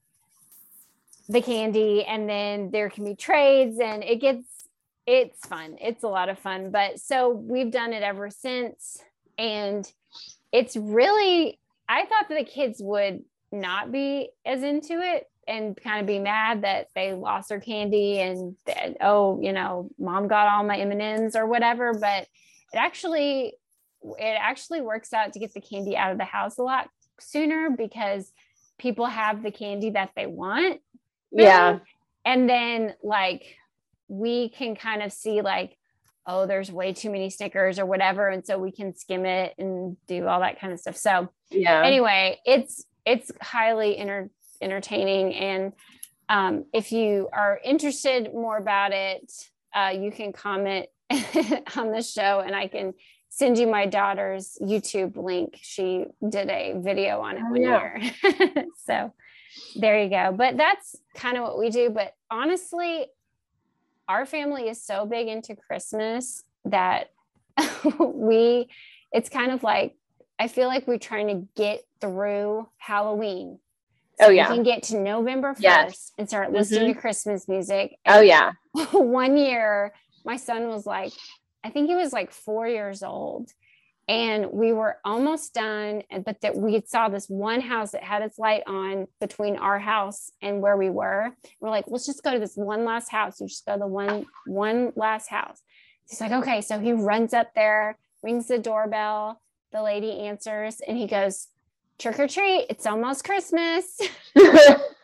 the 1.29 1.41
candy 1.41 2.03
and 2.03 2.29
then 2.29 2.69
there 2.71 2.89
can 2.89 3.05
be 3.05 3.15
trades 3.15 3.79
and 3.79 4.03
it 4.03 4.19
gets 4.19 4.45
it's 5.05 5.45
fun. 5.47 5.77
It's 5.79 6.03
a 6.03 6.09
lot 6.09 6.27
of 6.27 6.37
fun. 6.37 6.69
But 6.69 6.99
so 6.99 7.29
we've 7.29 7.71
done 7.71 7.93
it 7.93 8.03
ever 8.03 8.29
since. 8.29 9.01
And 9.37 9.89
it's 10.51 10.75
really 10.75 11.59
i 11.89 12.05
thought 12.05 12.29
that 12.29 12.37
the 12.37 12.43
kids 12.43 12.81
would 12.81 13.23
not 13.51 13.91
be 13.91 14.29
as 14.45 14.63
into 14.63 14.99
it 14.99 15.29
and 15.47 15.75
kind 15.77 16.01
of 16.01 16.05
be 16.05 16.19
mad 16.19 16.63
that 16.63 16.87
they 16.95 17.13
lost 17.13 17.49
their 17.49 17.59
candy 17.59 18.19
and 18.19 18.55
that 18.65 18.97
oh 19.01 19.39
you 19.41 19.53
know 19.53 19.89
mom 19.97 20.27
got 20.27 20.47
all 20.47 20.63
my 20.63 20.77
m&ms 20.77 21.35
or 21.35 21.45
whatever 21.47 21.93
but 21.93 22.23
it 22.73 22.77
actually 22.77 23.53
it 24.19 24.37
actually 24.39 24.81
works 24.81 25.13
out 25.13 25.33
to 25.33 25.39
get 25.39 25.53
the 25.53 25.61
candy 25.61 25.95
out 25.97 26.11
of 26.11 26.17
the 26.17 26.23
house 26.25 26.57
a 26.57 26.63
lot 26.63 26.89
sooner 27.19 27.69
because 27.69 28.31
people 28.77 29.05
have 29.05 29.43
the 29.43 29.51
candy 29.51 29.89
that 29.91 30.11
they 30.15 30.27
want. 30.27 30.81
Yeah. 31.31 31.79
And 32.25 32.49
then 32.49 32.93
like 33.03 33.55
we 34.07 34.49
can 34.49 34.75
kind 34.75 35.01
of 35.01 35.11
see 35.11 35.41
like, 35.41 35.77
oh, 36.25 36.45
there's 36.45 36.71
way 36.71 36.93
too 36.93 37.09
many 37.09 37.29
Snickers 37.29 37.79
or 37.79 37.85
whatever. 37.85 38.27
And 38.27 38.45
so 38.45 38.57
we 38.57 38.71
can 38.71 38.95
skim 38.95 39.25
it 39.25 39.55
and 39.57 39.97
do 40.07 40.27
all 40.27 40.41
that 40.41 40.59
kind 40.59 40.73
of 40.73 40.79
stuff. 40.79 40.97
So 40.97 41.29
Yeah. 41.49 41.83
anyway, 41.83 42.39
it's 42.45 42.85
it's 43.05 43.31
highly 43.41 43.97
enter- 43.97 44.29
entertaining. 44.61 45.33
And 45.33 45.73
um, 46.29 46.65
if 46.73 46.91
you 46.91 47.29
are 47.31 47.59
interested 47.63 48.33
more 48.33 48.57
about 48.57 48.91
it, 48.91 49.31
uh, 49.73 49.93
you 49.97 50.11
can 50.11 50.33
comment 50.33 50.87
on 51.75 51.91
the 51.91 52.01
show 52.01 52.41
and 52.45 52.55
I 52.55 52.67
can 52.67 52.93
send 53.29 53.57
you 53.57 53.67
my 53.67 53.85
daughter's 53.85 54.57
YouTube 54.61 55.15
link. 55.15 55.59
She 55.61 56.05
did 56.27 56.49
a 56.49 56.73
video 56.77 57.21
on 57.21 57.37
it 57.37 57.43
Oh, 57.45 57.51
one 57.51 57.61
yeah. 57.61 57.97
year. 57.99 58.65
so 58.85 59.13
there 59.75 60.03
you 60.03 60.09
go. 60.09 60.33
But 60.35 60.57
that's 60.57 60.95
kind 61.15 61.37
of 61.37 61.43
what 61.43 61.59
we 61.59 61.69
do. 61.69 61.89
But 61.89 62.13
honestly, 62.31 63.05
our 64.07 64.25
family 64.25 64.69
is 64.69 64.83
so 64.83 65.05
big 65.05 65.27
into 65.27 65.55
Christmas 65.55 66.43
that 66.65 67.11
we, 67.99 68.69
it's 69.11 69.29
kind 69.29 69.51
of 69.51 69.63
like, 69.63 69.95
I 70.39 70.47
feel 70.47 70.67
like 70.67 70.87
we're 70.87 70.99
trying 70.99 71.27
to 71.27 71.47
get 71.55 71.81
through 71.99 72.67
Halloween. 72.77 73.59
Oh, 74.19 74.29
yeah. 74.29 74.49
We 74.49 74.55
can 74.55 74.63
get 74.63 74.83
to 74.83 74.99
November 74.99 75.53
1st 75.53 75.61
Yes. 75.61 76.11
and 76.17 76.27
start 76.27 76.47
mm-hmm. 76.47 76.57
listening 76.57 76.93
to 76.93 76.99
Christmas 76.99 77.47
music. 77.47 77.97
Oh 78.07 78.21
yeah. 78.21 78.51
one 78.91 79.37
year 79.37 79.93
my 80.27 80.35
son 80.35 80.67
was 80.67 80.85
like 80.85 81.13
i 81.63 81.69
think 81.69 81.87
he 81.87 81.95
was 81.95 82.13
like 82.13 82.31
four 82.31 82.67
years 82.67 83.01
old 83.01 83.49
and 84.09 84.51
we 84.51 84.71
were 84.71 84.97
almost 85.03 85.53
done 85.53 86.03
and- 86.11 86.23
but 86.23 86.39
that 86.41 86.55
we 86.55 86.81
saw 86.85 87.09
this 87.09 87.27
one 87.27 87.61
house 87.61 87.91
that 87.91 88.03
had 88.03 88.21
its 88.21 88.37
light 88.37 88.63
on 88.67 89.07
between 89.19 89.55
our 89.57 89.79
house 89.79 90.31
and 90.41 90.61
where 90.61 90.77
we 90.77 90.89
were 90.89 91.31
we're 91.59 91.69
like 91.69 91.85
let's 91.87 92.05
just 92.05 92.23
go 92.23 92.31
to 92.31 92.39
this 92.39 92.55
one 92.55 92.85
last 92.85 93.09
house 93.09 93.39
you 93.39 93.47
just 93.47 93.65
go 93.65 93.73
to 93.73 93.79
the 93.79 93.87
one 93.87 94.25
one 94.45 94.91
last 94.95 95.29
house 95.29 95.61
he's 96.07 96.21
like 96.21 96.31
okay 96.31 96.61
so 96.61 96.77
he 96.79 96.91
runs 96.91 97.33
up 97.33 97.53
there 97.55 97.97
rings 98.21 98.47
the 98.47 98.59
doorbell 98.59 99.41
the 99.71 99.81
lady 99.81 100.19
answers 100.19 100.81
and 100.85 100.97
he 100.97 101.07
goes 101.07 101.47
trick 101.99 102.19
or 102.19 102.27
treat 102.27 102.65
it's 102.69 102.85
almost 102.85 103.23
christmas 103.23 103.97
so 104.37 104.77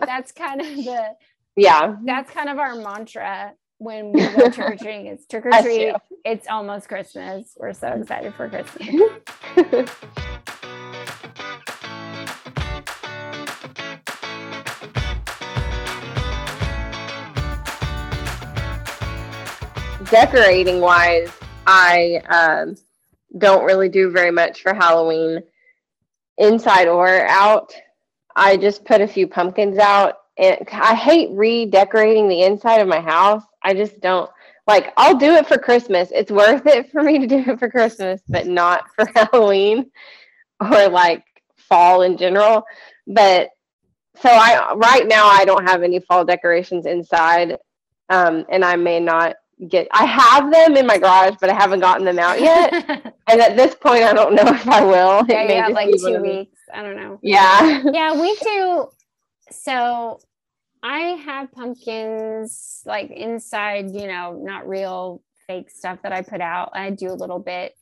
that's 0.00 0.32
kind 0.32 0.60
of 0.60 0.66
the 0.66 1.14
yeah. 1.56 1.96
that's 2.04 2.30
kind 2.30 2.48
of 2.48 2.58
our 2.58 2.74
mantra 2.74 3.52
when 3.78 4.12
we 4.12 4.20
go 4.20 4.50
trick 4.50 4.58
or 4.70 4.76
treating. 4.76 5.06
It's 5.06 5.26
trick 5.26 5.46
or 5.46 5.50
treat. 5.62 5.94
It's 6.24 6.46
almost 6.48 6.88
Christmas. 6.88 7.56
We're 7.56 7.72
so 7.72 7.88
excited 7.88 8.34
for 8.34 8.48
Christmas. 8.48 9.90
decorating 20.10 20.80
wise, 20.80 21.32
I 21.66 22.22
um, 22.28 22.76
don't 23.36 23.64
really 23.64 23.88
do 23.88 24.10
very 24.10 24.30
much 24.30 24.62
for 24.62 24.72
Halloween, 24.72 25.42
inside 26.38 26.88
or 26.88 27.26
out. 27.26 27.72
I 28.36 28.56
just 28.56 28.84
put 28.84 29.00
a 29.00 29.08
few 29.08 29.26
pumpkins 29.28 29.78
out, 29.78 30.14
and 30.38 30.66
I 30.72 30.94
hate 30.94 31.30
redecorating 31.32 32.28
the 32.28 32.42
inside 32.42 32.80
of 32.80 32.88
my 32.88 33.00
house. 33.00 33.42
I 33.62 33.74
just 33.74 34.00
don't 34.00 34.30
like. 34.66 34.92
I'll 34.96 35.16
do 35.16 35.34
it 35.34 35.46
for 35.46 35.58
Christmas. 35.58 36.10
It's 36.12 36.30
worth 36.30 36.66
it 36.66 36.90
for 36.90 37.02
me 37.02 37.18
to 37.18 37.26
do 37.26 37.38
it 37.38 37.58
for 37.58 37.70
Christmas, 37.70 38.20
but 38.28 38.46
not 38.46 38.84
for 38.94 39.06
Halloween 39.14 39.90
or 40.60 40.88
like 40.88 41.24
fall 41.56 42.02
in 42.02 42.16
general. 42.16 42.64
But 43.06 43.50
so 44.20 44.28
I 44.30 44.74
right 44.74 45.06
now 45.06 45.26
I 45.26 45.44
don't 45.44 45.68
have 45.68 45.82
any 45.82 46.00
fall 46.00 46.24
decorations 46.24 46.86
inside, 46.86 47.58
um, 48.08 48.44
and 48.48 48.64
I 48.64 48.76
may 48.76 49.00
not 49.00 49.36
get. 49.64 49.88
I 49.92 50.04
have 50.04 50.50
them 50.52 50.76
in 50.76 50.86
my 50.86 50.98
garage, 50.98 51.34
but 51.40 51.50
I 51.50 51.54
haven't 51.54 51.80
gotten 51.80 52.04
them 52.04 52.18
out 52.18 52.40
yet. 52.40 52.72
and 53.28 53.40
at 53.40 53.56
this 53.56 53.74
point, 53.74 54.02
I 54.02 54.12
don't 54.12 54.34
know 54.34 54.42
if 54.46 54.68
I 54.68 54.84
will. 54.84 55.20
It 55.20 55.28
yeah, 55.28 55.46
may 55.46 55.54
yeah, 55.54 55.62
just 55.62 55.74
like 55.74 55.92
be 55.92 55.98
two 55.98 56.22
weeks. 56.22 56.60
I 56.72 56.82
don't 56.82 56.96
know. 56.96 57.18
Yeah. 57.22 57.82
yeah, 57.92 58.20
we 58.20 58.36
do. 58.42 58.88
So 59.50 60.20
I 60.82 60.98
have 61.24 61.52
pumpkins 61.52 62.82
like 62.86 63.10
inside, 63.10 63.90
you 63.90 64.06
know, 64.06 64.38
not 64.42 64.68
real 64.68 65.22
fake 65.46 65.70
stuff 65.70 65.98
that 66.02 66.12
I 66.12 66.22
put 66.22 66.40
out. 66.40 66.70
I 66.74 66.90
do 66.90 67.10
a 67.10 67.14
little 67.14 67.38
bit. 67.38 67.74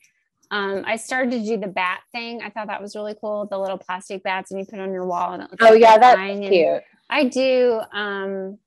Um, 0.51 0.83
I 0.85 0.97
started 0.97 1.31
to 1.31 1.45
do 1.45 1.57
the 1.57 1.67
bat 1.67 2.01
thing. 2.11 2.41
I 2.43 2.49
thought 2.49 2.67
that 2.67 2.81
was 2.81 2.95
really 2.95 3.15
cool. 3.19 3.47
The 3.47 3.57
little 3.57 3.77
plastic 3.77 4.23
bats 4.23 4.51
and 4.51 4.59
you 4.59 4.65
put 4.65 4.79
on 4.79 4.91
your 4.91 5.05
wall 5.05 5.33
and 5.33 5.43
it 5.43 5.51
looks 5.51 5.65
Oh 5.65 5.71
like 5.71 5.81
yeah, 5.81 5.97
that's 5.97 6.47
cute. 6.47 6.83
I 7.09 7.25
do. 7.25 7.81
Um, 7.91 8.59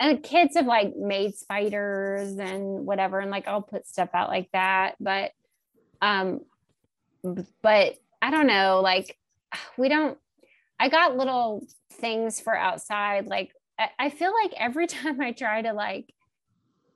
and 0.00 0.22
kids 0.22 0.54
have 0.56 0.66
like 0.66 0.96
made 0.96 1.34
spiders 1.34 2.36
and 2.38 2.86
whatever, 2.86 3.18
and 3.20 3.30
like 3.30 3.48
I'll 3.48 3.62
put 3.62 3.86
stuff 3.86 4.10
out 4.14 4.28
like 4.28 4.48
that. 4.52 4.94
But, 5.00 5.32
um, 6.00 6.40
but 7.62 7.94
I 8.22 8.30
don't 8.30 8.46
know. 8.46 8.80
Like, 8.82 9.18
we 9.76 9.88
don't. 9.88 10.16
I 10.78 10.88
got 10.88 11.16
little 11.16 11.66
things 11.94 12.40
for 12.40 12.56
outside. 12.56 13.26
Like, 13.26 13.52
I, 13.78 13.88
I 13.98 14.10
feel 14.10 14.32
like 14.32 14.52
every 14.56 14.86
time 14.88 15.20
I 15.20 15.32
try 15.32 15.62
to 15.62 15.72
like 15.72 16.12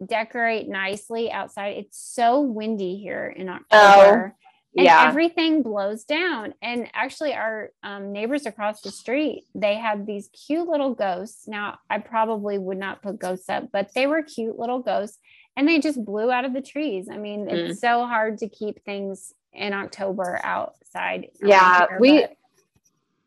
decorate 0.04 0.68
nicely 0.68 1.30
outside, 1.30 1.76
it's 1.78 1.98
so 1.98 2.40
windy 2.40 2.96
here 2.96 3.26
in 3.26 3.48
October. 3.48 4.36
And 4.76 4.84
Yeah. 4.86 5.06
everything 5.06 5.62
blows 5.62 6.04
down. 6.04 6.54
And 6.62 6.88
actually, 6.94 7.34
our 7.34 7.70
um, 7.82 8.10
neighbors 8.12 8.46
across 8.46 8.80
the 8.80 8.90
street, 8.90 9.44
they 9.54 9.74
had 9.74 10.06
these 10.06 10.28
cute 10.28 10.66
little 10.66 10.94
ghosts. 10.94 11.46
Now, 11.46 11.78
I 11.90 11.98
probably 11.98 12.56
would 12.58 12.78
not 12.78 13.02
put 13.02 13.18
ghosts 13.18 13.48
up, 13.50 13.70
but 13.70 13.92
they 13.94 14.06
were 14.06 14.22
cute 14.22 14.58
little 14.58 14.78
ghosts 14.78 15.18
and 15.56 15.68
they 15.68 15.78
just 15.78 16.02
blew 16.02 16.30
out 16.30 16.46
of 16.46 16.54
the 16.54 16.62
trees. 16.62 17.08
I 17.10 17.18
mean, 17.18 17.46
Mm. 17.46 17.52
it's 17.70 17.80
so 17.80 18.06
hard 18.06 18.38
to 18.38 18.48
keep 18.48 18.82
things 18.84 19.34
in 19.52 19.72
October 19.74 20.40
outside. 20.42 21.30
around 21.42 21.48
Yeah, 21.50 21.86
here, 21.88 21.98
we- 22.00 22.20
but- 22.22 22.36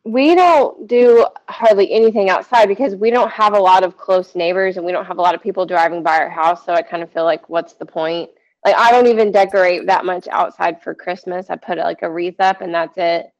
we 0.04 0.34
don't 0.36 0.86
do 0.86 1.26
hardly 1.48 1.90
anything 1.92 2.30
outside 2.30 2.66
because 2.66 2.94
we 2.94 3.10
don't 3.10 3.30
have 3.30 3.54
a 3.54 3.58
lot 3.58 3.82
of 3.82 3.96
close 3.96 4.36
neighbors 4.36 4.76
and 4.76 4.86
we 4.86 4.92
don't 4.92 5.04
have 5.04 5.18
a 5.18 5.20
lot 5.20 5.34
of 5.34 5.42
people 5.42 5.66
driving 5.66 6.02
by 6.04 6.18
our 6.18 6.28
house. 6.28 6.64
So 6.64 6.72
I 6.72 6.82
kind 6.82 7.02
of 7.02 7.10
feel 7.10 7.24
like, 7.24 7.48
what's 7.48 7.72
the 7.74 7.86
point? 7.86 8.30
Like, 8.66 8.74
I 8.76 8.90
don't 8.90 9.06
even 9.06 9.30
decorate 9.30 9.86
that 9.86 10.04
much 10.04 10.26
outside 10.26 10.82
for 10.82 10.92
Christmas. 10.92 11.46
I 11.50 11.54
put 11.56 11.78
like 11.78 12.02
a 12.02 12.10
wreath 12.10 12.40
up 12.40 12.60
and 12.62 12.74
that's 12.74 12.98
it. 12.98 13.30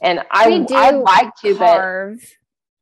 And 0.00 0.20
I, 0.30 0.64
I 0.72 0.90
like 0.90 1.34
to, 1.42 1.58
but 1.58 1.66
carve. 1.76 2.20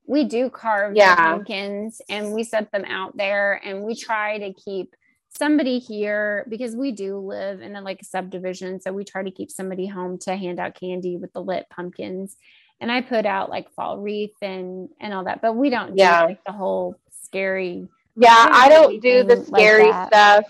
We 0.07 0.25
do 0.25 0.51
carve 0.51 0.95
Yeah. 0.97 1.17
pumpkins 1.17 2.03
and 2.11 2.35
we 2.35 2.45
set 2.45 2.71
them 2.73 2.85
out 2.85 3.17
there 3.17 3.59
and 3.65 3.85
we 3.85 3.95
try 3.95 4.37
to 4.39 4.53
keep 4.53 4.95
somebody 5.31 5.79
here 5.79 6.45
because 6.51 6.77
we 6.77 6.93
do 6.93 7.17
live 7.17 7.63
in 7.63 7.75
a, 7.75 7.81
like 7.81 8.03
a 8.03 8.05
subdivision. 8.05 8.83
So 8.83 8.93
we 8.93 9.05
try 9.05 9.23
to 9.23 9.31
keep 9.31 9.51
somebody 9.51 9.87
home 9.87 10.19
to 10.19 10.37
hand 10.37 10.61
out 10.61 10.79
candy 10.79 11.17
with 11.17 11.33
the 11.33 11.41
lit 11.43 11.65
pumpkins. 11.75 12.37
And 12.83 12.93
I 12.93 13.01
put 13.01 13.25
out 13.25 13.49
like 13.49 13.71
fall 13.73 13.99
wreath 13.99 14.37
and 14.43 14.91
and 15.01 15.15
all 15.15 15.25
that, 15.25 15.41
but 15.41 15.57
we 15.57 15.71
don't 15.71 15.97
do 15.97 16.03
Yeah. 16.03 16.25
like 16.25 16.45
the 16.45 16.53
whole 16.53 17.01
scary. 17.23 17.89
yeah, 18.15 18.49
I 18.53 18.69
don't 18.69 19.01
do 19.01 19.23
the 19.25 19.37
anything 19.37 19.53
like 19.53 19.61
scary 19.63 19.93
stuff. 20.09 20.45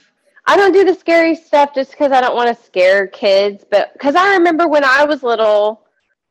I 0.47 0.57
don't 0.57 0.73
do 0.73 0.85
the 0.85 0.95
scary 0.95 1.35
stuff 1.35 1.75
just 1.75 1.93
because 1.93 2.13
I 2.13 2.21
don't 2.21 2.37
want 2.37 2.55
to 2.55 2.65
scare 2.65 3.07
kids. 3.07 3.65
But 3.71 3.93
because 3.95 4.15
I 4.15 4.35
remember 4.35 4.69
when 4.69 4.85
I 4.85 5.05
was 5.05 5.23
little 5.23 5.87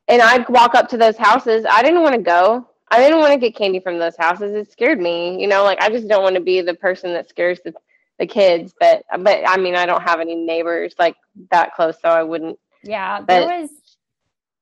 and 0.08 0.22
I'd 0.22 0.48
walk 0.50 0.76
up 0.76 0.88
to 0.90 0.98
those 0.98 1.18
houses, 1.18 1.66
I 1.70 1.82
didn't 1.82 2.04
want 2.04 2.16
to 2.16 2.22
go. 2.22 2.68
I 2.92 3.00
didn't 3.00 3.20
want 3.20 3.34
to 3.34 3.40
get 3.40 3.56
candy 3.56 3.80
from 3.80 3.98
those 3.98 4.16
houses. 4.18 4.54
It 4.54 4.72
scared 4.72 5.00
me. 5.00 5.42
You 5.42 5.48
know, 5.48 5.64
like 5.64 5.82
I 5.82 5.90
just 5.90 6.08
don't 6.08 6.22
want 6.22 6.36
to 6.36 6.42
be 6.42 6.62
the 6.62 6.76
person 6.76 7.12
that 7.14 7.28
scares 7.28 7.60
the, 7.66 7.74
the 8.20 8.28
kids. 8.28 8.76
But 8.80 9.04
but 9.20 9.42
I 9.48 9.58
mean, 9.58 9.76
I 9.76 9.88
don't 9.88 10.04
have 10.04 10.20
any 10.20 10.36
neighbors 10.36 10.94
like 11.00 11.16
that 11.50 11.74
close, 11.74 11.96
so 12.00 12.10
I 12.10 12.22
wouldn't. 12.22 12.60
Yeah, 12.84 13.22
there 13.22 13.46
was. 13.46 13.70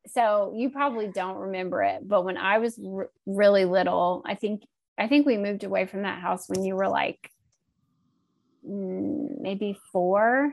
So 0.08 0.54
you 0.56 0.70
probably 0.70 1.08
don't 1.08 1.38
remember 1.38 1.84
it, 1.84 2.08
but 2.08 2.26
when 2.26 2.38
I 2.38 2.58
was 2.58 2.80
r- 2.84 3.10
really 3.26 3.66
little, 3.66 4.24
I 4.26 4.36
think 4.36 4.64
I 4.98 5.08
think 5.08 5.26
we 5.26 5.38
moved 5.38 5.64
away 5.64 5.86
from 5.86 6.04
that 6.04 6.22
house 6.22 6.48
when 6.48 6.64
you 6.64 6.76
were 6.76 6.88
like 6.88 7.32
maybe 8.64 9.78
four. 9.92 10.52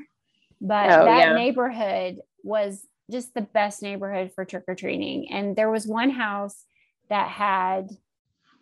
But 0.60 0.90
Oh, 0.90 1.04
that 1.04 1.18
yeah. 1.18 1.34
neighborhood 1.34 2.20
was 2.42 2.86
just 3.10 3.34
the 3.34 3.42
best 3.42 3.82
neighborhood 3.82 4.32
for 4.34 4.44
trick 4.44 4.64
or 4.68 4.74
treating, 4.74 5.30
and 5.30 5.54
there 5.56 5.70
was 5.70 5.86
one 5.86 6.10
house 6.10 6.64
that 7.08 7.28
had 7.28 7.88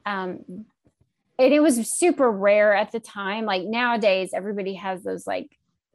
um 0.05 0.39
and 1.39 1.53
it 1.53 1.61
was 1.61 1.77
super 1.91 2.31
rare 2.31 2.75
at 2.75 2.93
the 2.93 3.01
time 3.01 3.45
like 3.45 3.65
nowadays 3.65 4.31
everybody 4.33 4.75
has 4.75 5.03
those 5.03 5.27
like 5.27 5.49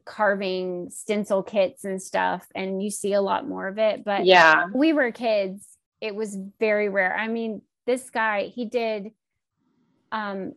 carving 0.05 0.89
stencil 0.91 1.41
kits 1.41 1.85
and 1.85 2.01
stuff 2.01 2.45
and 2.53 2.83
you 2.83 2.91
see 2.91 3.13
a 3.13 3.21
lot 3.21 3.47
more 3.47 3.67
of 3.69 3.77
it 3.77 4.03
but 4.03 4.25
Yeah. 4.25 4.65
we 4.73 4.91
were 4.91 5.11
kids 5.11 5.65
it 6.01 6.13
was 6.13 6.37
very 6.59 6.89
rare 6.89 7.15
i 7.15 7.27
mean 7.27 7.61
this 7.87 8.09
guy 8.09 8.51
he 8.53 8.65
did 8.65 9.11
um 10.11 10.53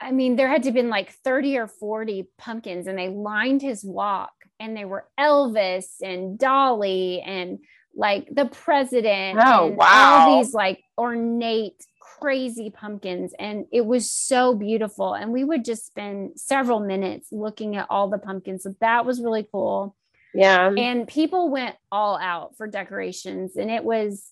i 0.00 0.10
mean 0.12 0.36
there 0.36 0.48
had 0.48 0.62
to 0.62 0.68
have 0.68 0.74
been 0.74 0.90
like 0.90 1.10
30 1.24 1.58
or 1.58 1.66
40 1.66 2.28
pumpkins 2.38 2.86
and 2.86 2.98
they 2.98 3.08
lined 3.08 3.62
his 3.62 3.84
walk 3.84 4.32
and 4.60 4.76
they 4.76 4.84
were 4.84 5.06
elvis 5.18 5.86
and 6.02 6.38
dolly 6.38 7.20
and 7.24 7.58
like 7.94 8.28
the 8.30 8.46
president 8.46 9.38
Oh, 9.42 9.68
and 9.68 9.76
wow. 9.76 10.26
all 10.28 10.38
these 10.42 10.52
like 10.52 10.82
ornate 10.98 11.82
crazy 12.20 12.70
pumpkins. 12.70 13.32
And 13.38 13.66
it 13.72 13.84
was 13.84 14.10
so 14.10 14.54
beautiful. 14.54 15.14
And 15.14 15.32
we 15.32 15.44
would 15.44 15.64
just 15.64 15.86
spend 15.86 16.38
several 16.38 16.80
minutes 16.80 17.28
looking 17.32 17.76
at 17.76 17.86
all 17.90 18.08
the 18.08 18.18
pumpkins. 18.18 18.62
So 18.62 18.74
that 18.80 19.04
was 19.06 19.20
really 19.20 19.46
cool. 19.50 19.94
Yeah. 20.34 20.68
and 20.70 21.08
people 21.08 21.50
went 21.50 21.76
all 21.90 22.18
out 22.18 22.56
for 22.58 22.66
decorations. 22.66 23.56
And 23.56 23.70
it 23.70 23.82
was 23.84 24.26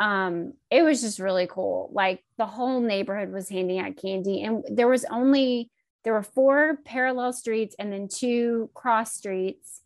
um 0.00 0.54
it 0.70 0.82
was 0.82 1.02
just 1.02 1.20
really 1.20 1.46
cool. 1.46 1.90
Like 1.92 2.24
the 2.38 2.46
whole 2.46 2.80
neighborhood 2.80 3.30
was 3.30 3.48
handing 3.48 3.78
out 3.78 3.96
candy 3.96 4.42
and 4.42 4.64
there 4.68 4.88
was 4.88 5.04
only 5.04 5.70
there 6.02 6.14
were 6.14 6.22
four 6.22 6.78
parallel 6.84 7.32
streets 7.32 7.76
and 7.78 7.92
then 7.92 8.08
two 8.08 8.70
cross 8.74 9.14
streets 9.14 9.82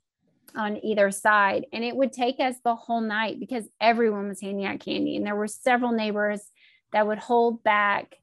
on 0.55 0.77
either 0.85 1.11
side. 1.11 1.67
And 1.73 1.83
it 1.83 1.97
would 1.97 2.13
take 2.13 2.39
us 2.39 2.55
the 2.65 2.77
whole 2.77 3.01
night 3.01 3.41
because 3.41 3.65
everyone 3.81 4.29
was 4.29 4.41
handing 4.41 4.65
out 4.65 4.79
candy 4.79 5.17
and 5.17 5.27
there 5.27 5.35
were 5.35 5.49
several 5.49 5.91
neighbors 5.91 6.41
that 6.93 7.07
would 7.07 7.19
hold 7.19 7.63
back 7.65 8.17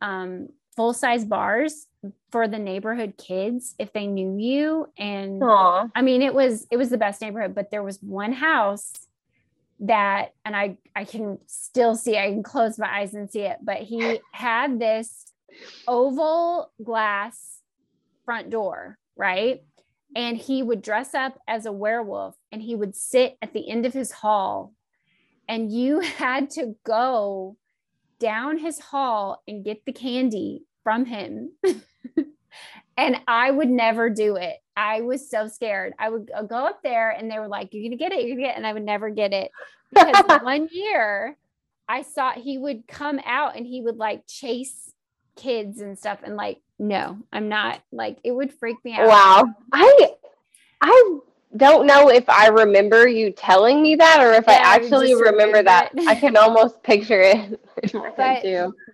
um 0.00 0.48
full 0.76 0.92
size 0.92 1.24
bars 1.24 1.86
for 2.30 2.46
the 2.46 2.58
neighborhood 2.58 3.14
kids 3.16 3.74
if 3.78 3.92
they 3.92 4.06
knew 4.06 4.36
you. 4.38 4.86
And 4.96 5.42
Aw. 5.42 5.88
I 5.94 6.02
mean, 6.02 6.22
it 6.22 6.34
was 6.34 6.66
it 6.70 6.76
was 6.76 6.90
the 6.90 6.98
best 6.98 7.20
neighborhood, 7.20 7.54
but 7.54 7.70
there 7.70 7.82
was 7.82 8.00
one 8.00 8.32
house 8.32 8.92
that, 9.80 10.32
and 10.44 10.56
I 10.56 10.78
I 10.94 11.04
can 11.04 11.38
still 11.46 11.94
see. 11.94 12.16
I 12.16 12.30
can 12.30 12.42
close 12.42 12.78
my 12.78 13.00
eyes 13.00 13.14
and 13.14 13.30
see 13.30 13.42
it, 13.42 13.58
but 13.62 13.78
he 13.78 14.20
had 14.32 14.78
this 14.78 15.32
oval 15.86 16.72
glass 16.82 17.60
front 18.24 18.50
door, 18.50 18.98
right? 19.16 19.62
And 20.14 20.36
he 20.36 20.62
would 20.62 20.82
dress 20.82 21.14
up 21.14 21.38
as 21.46 21.66
a 21.66 21.72
werewolf, 21.72 22.36
and 22.50 22.62
he 22.62 22.74
would 22.74 22.96
sit 22.96 23.36
at 23.42 23.52
the 23.52 23.68
end 23.68 23.86
of 23.86 23.92
his 23.92 24.12
hall, 24.12 24.72
and 25.48 25.70
you 25.70 26.00
had 26.18 26.50
to 26.50 26.76
go 26.84 27.56
down 28.18 28.58
his 28.58 28.78
hall 28.78 29.42
and 29.46 29.64
get 29.64 29.84
the 29.84 29.92
candy 29.92 30.64
from 30.82 31.04
him. 31.04 31.52
and 32.96 33.20
I 33.28 33.50
would 33.50 33.68
never 33.68 34.10
do 34.10 34.36
it. 34.36 34.56
I 34.76 35.00
was 35.00 35.28
so 35.30 35.48
scared. 35.48 35.94
I 35.98 36.10
would 36.10 36.30
go- 36.48 36.66
up 36.66 36.82
there 36.82 37.10
and 37.10 37.30
they 37.30 37.38
were 37.38 37.48
like, 37.48 37.70
You're 37.72 37.84
gonna 37.84 37.96
get 37.96 38.12
it, 38.12 38.26
you're 38.26 38.36
gonna 38.36 38.48
get 38.48 38.54
it. 38.54 38.56
And 38.58 38.66
I 38.66 38.72
would 38.72 38.84
never 38.84 39.10
get 39.10 39.32
it. 39.32 39.50
Because 39.92 40.40
one 40.42 40.68
year 40.72 41.36
I 41.88 42.02
saw 42.02 42.32
he 42.32 42.58
would 42.58 42.86
come 42.86 43.20
out 43.24 43.56
and 43.56 43.66
he 43.66 43.80
would 43.80 43.96
like 43.96 44.26
chase 44.26 44.92
kids 45.36 45.80
and 45.80 45.98
stuff. 45.98 46.18
And 46.22 46.36
like, 46.36 46.60
no, 46.78 47.18
I'm 47.32 47.48
not 47.48 47.80
like 47.92 48.18
it 48.24 48.32
would 48.32 48.52
freak 48.52 48.76
me 48.84 48.94
out. 48.94 49.08
Wow. 49.08 49.54
I 49.72 50.10
I 50.80 51.18
don't 51.56 51.86
know 51.86 52.10
if 52.10 52.28
I 52.28 52.48
remember 52.48 53.08
you 53.08 53.30
telling 53.32 53.80
me 53.80 53.94
that 53.94 54.20
or 54.20 54.32
if 54.32 54.48
I 54.48 54.52
Yeah, 54.52 54.58
I 54.58 54.74
actually 54.74 55.14
remember 55.14 55.62
that. 55.62 55.90
I 56.06 56.14
can 56.14 56.36
almost 56.36 56.82
picture 56.82 57.20
it 57.20 57.60
But- 58.16 58.42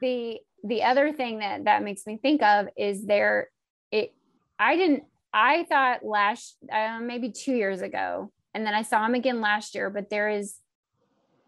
the 0.00 0.38
the 0.64 0.84
other 0.84 1.12
thing 1.12 1.40
that 1.40 1.64
that 1.64 1.82
makes 1.82 2.06
me 2.06 2.18
think 2.18 2.40
of 2.42 2.68
is 2.76 3.04
there 3.04 3.48
it 3.92 4.12
i 4.58 4.76
didn't 4.76 5.04
I 5.32 5.64
thought 5.64 6.04
last, 6.04 6.56
uh, 6.70 7.00
maybe 7.00 7.30
two 7.30 7.54
years 7.54 7.80
ago, 7.80 8.30
and 8.54 8.66
then 8.66 8.74
I 8.74 8.82
saw 8.82 9.04
him 9.04 9.14
again 9.14 9.40
last 9.40 9.74
year, 9.74 9.88
but 9.88 10.10
there 10.10 10.28
is 10.28 10.56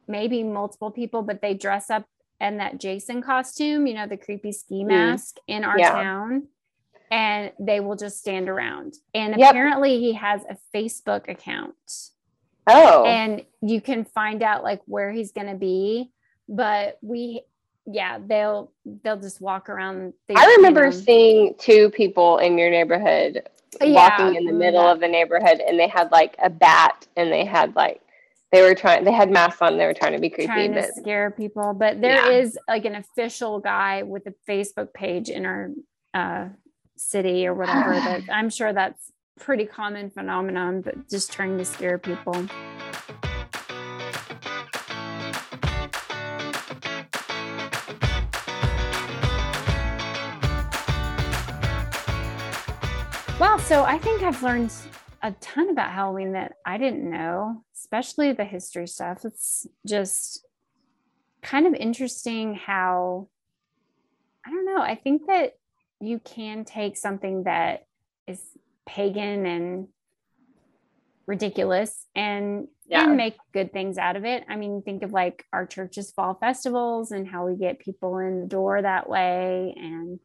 maybe 0.08 0.42
multiple 0.42 0.90
people, 0.90 1.22
but 1.22 1.42
they 1.42 1.54
dress 1.54 1.90
up 1.90 2.06
in 2.40 2.58
that 2.58 2.80
Jason 2.80 3.22
costume, 3.22 3.86
you 3.86 3.94
know, 3.94 4.06
the 4.06 4.16
creepy 4.16 4.52
ski 4.52 4.84
mask 4.84 5.36
mm. 5.36 5.56
in 5.56 5.64
our 5.64 5.78
yeah. 5.78 5.92
town. 5.92 6.48
And 7.10 7.52
they 7.60 7.80
will 7.80 7.96
just 7.96 8.18
stand 8.18 8.48
around. 8.48 8.94
And 9.14 9.38
yep. 9.38 9.50
apparently 9.50 10.00
he 10.00 10.14
has 10.14 10.40
a 10.48 10.56
Facebook 10.74 11.28
account. 11.28 11.74
Oh. 12.66 13.04
And 13.04 13.42
you 13.60 13.80
can 13.80 14.04
find 14.04 14.42
out 14.42 14.64
like 14.64 14.80
where 14.86 15.12
he's 15.12 15.30
going 15.30 15.46
to 15.46 15.54
be. 15.54 16.10
But 16.48 16.98
we, 17.02 17.42
yeah, 17.86 18.18
they'll, 18.24 18.72
they'll 19.02 19.20
just 19.20 19.40
walk 19.40 19.68
around. 19.68 20.14
The, 20.28 20.36
I 20.36 20.46
remember 20.56 20.86
you 20.86 20.90
know, 20.90 20.96
seeing 20.96 21.54
two 21.58 21.90
people 21.90 22.38
in 22.38 22.58
your 22.58 22.70
neighborhood 22.70 23.42
yeah, 23.80 23.92
walking 23.92 24.36
in 24.36 24.44
the 24.44 24.52
middle 24.52 24.84
yeah. 24.84 24.92
of 24.92 25.00
the 25.00 25.08
neighborhood 25.08 25.60
and 25.66 25.78
they 25.78 25.88
had 25.88 26.10
like 26.12 26.36
a 26.42 26.50
bat 26.50 27.06
and 27.16 27.32
they 27.32 27.44
had 27.44 27.74
like 27.76 28.00
they 28.52 28.62
were 28.62 28.74
trying 28.74 29.04
they 29.04 29.12
had 29.12 29.30
masks 29.30 29.60
on 29.60 29.76
they 29.76 29.86
were 29.86 29.94
trying 29.94 30.12
to 30.12 30.18
be 30.18 30.30
creepy 30.30 30.46
trying 30.46 30.74
but, 30.74 30.82
to 30.82 30.92
scare 30.94 31.30
people 31.30 31.74
but 31.74 32.00
there 32.00 32.30
yeah. 32.30 32.38
is 32.38 32.58
like 32.68 32.84
an 32.84 32.94
official 32.94 33.58
guy 33.58 34.02
with 34.02 34.26
a 34.26 34.34
facebook 34.48 34.92
page 34.94 35.28
in 35.28 35.46
our 35.46 35.70
uh, 36.12 36.48
city 36.96 37.46
or 37.46 37.54
whatever 37.54 37.94
that 37.94 38.22
i'm 38.32 38.50
sure 38.50 38.72
that's 38.72 39.12
pretty 39.40 39.66
common 39.66 40.10
phenomenon 40.10 40.80
but 40.80 41.08
just 41.08 41.32
trying 41.32 41.58
to 41.58 41.64
scare 41.64 41.98
people 41.98 42.46
so 53.64 53.82
I 53.82 53.96
think 53.96 54.22
I've 54.22 54.42
learned 54.42 54.70
a 55.22 55.32
ton 55.40 55.70
about 55.70 55.90
Halloween 55.90 56.32
that 56.32 56.52
I 56.66 56.76
didn't 56.76 57.10
know, 57.10 57.64
especially 57.74 58.32
the 58.32 58.44
history 58.44 58.86
stuff. 58.86 59.24
It's 59.24 59.66
just 59.86 60.44
kind 61.40 61.66
of 61.66 61.72
interesting 61.72 62.54
how 62.54 63.28
I 64.46 64.50
don't 64.50 64.66
know. 64.66 64.82
I 64.82 64.96
think 64.96 65.26
that 65.28 65.54
you 65.98 66.18
can 66.18 66.66
take 66.66 66.98
something 66.98 67.44
that 67.44 67.86
is 68.26 68.42
pagan 68.84 69.46
and 69.46 69.88
ridiculous 71.26 72.06
and, 72.14 72.68
yeah. 72.86 73.04
and 73.04 73.16
make 73.16 73.38
good 73.54 73.72
things 73.72 73.96
out 73.96 74.16
of 74.16 74.26
it. 74.26 74.44
I 74.46 74.56
mean, 74.56 74.82
think 74.82 75.02
of 75.02 75.12
like 75.12 75.46
our 75.54 75.64
church's 75.64 76.10
fall 76.10 76.34
festivals 76.34 77.12
and 77.12 77.26
how 77.26 77.46
we 77.46 77.56
get 77.56 77.78
people 77.78 78.18
in 78.18 78.40
the 78.40 78.46
door 78.46 78.82
that 78.82 79.08
way 79.08 79.72
and 79.74 80.20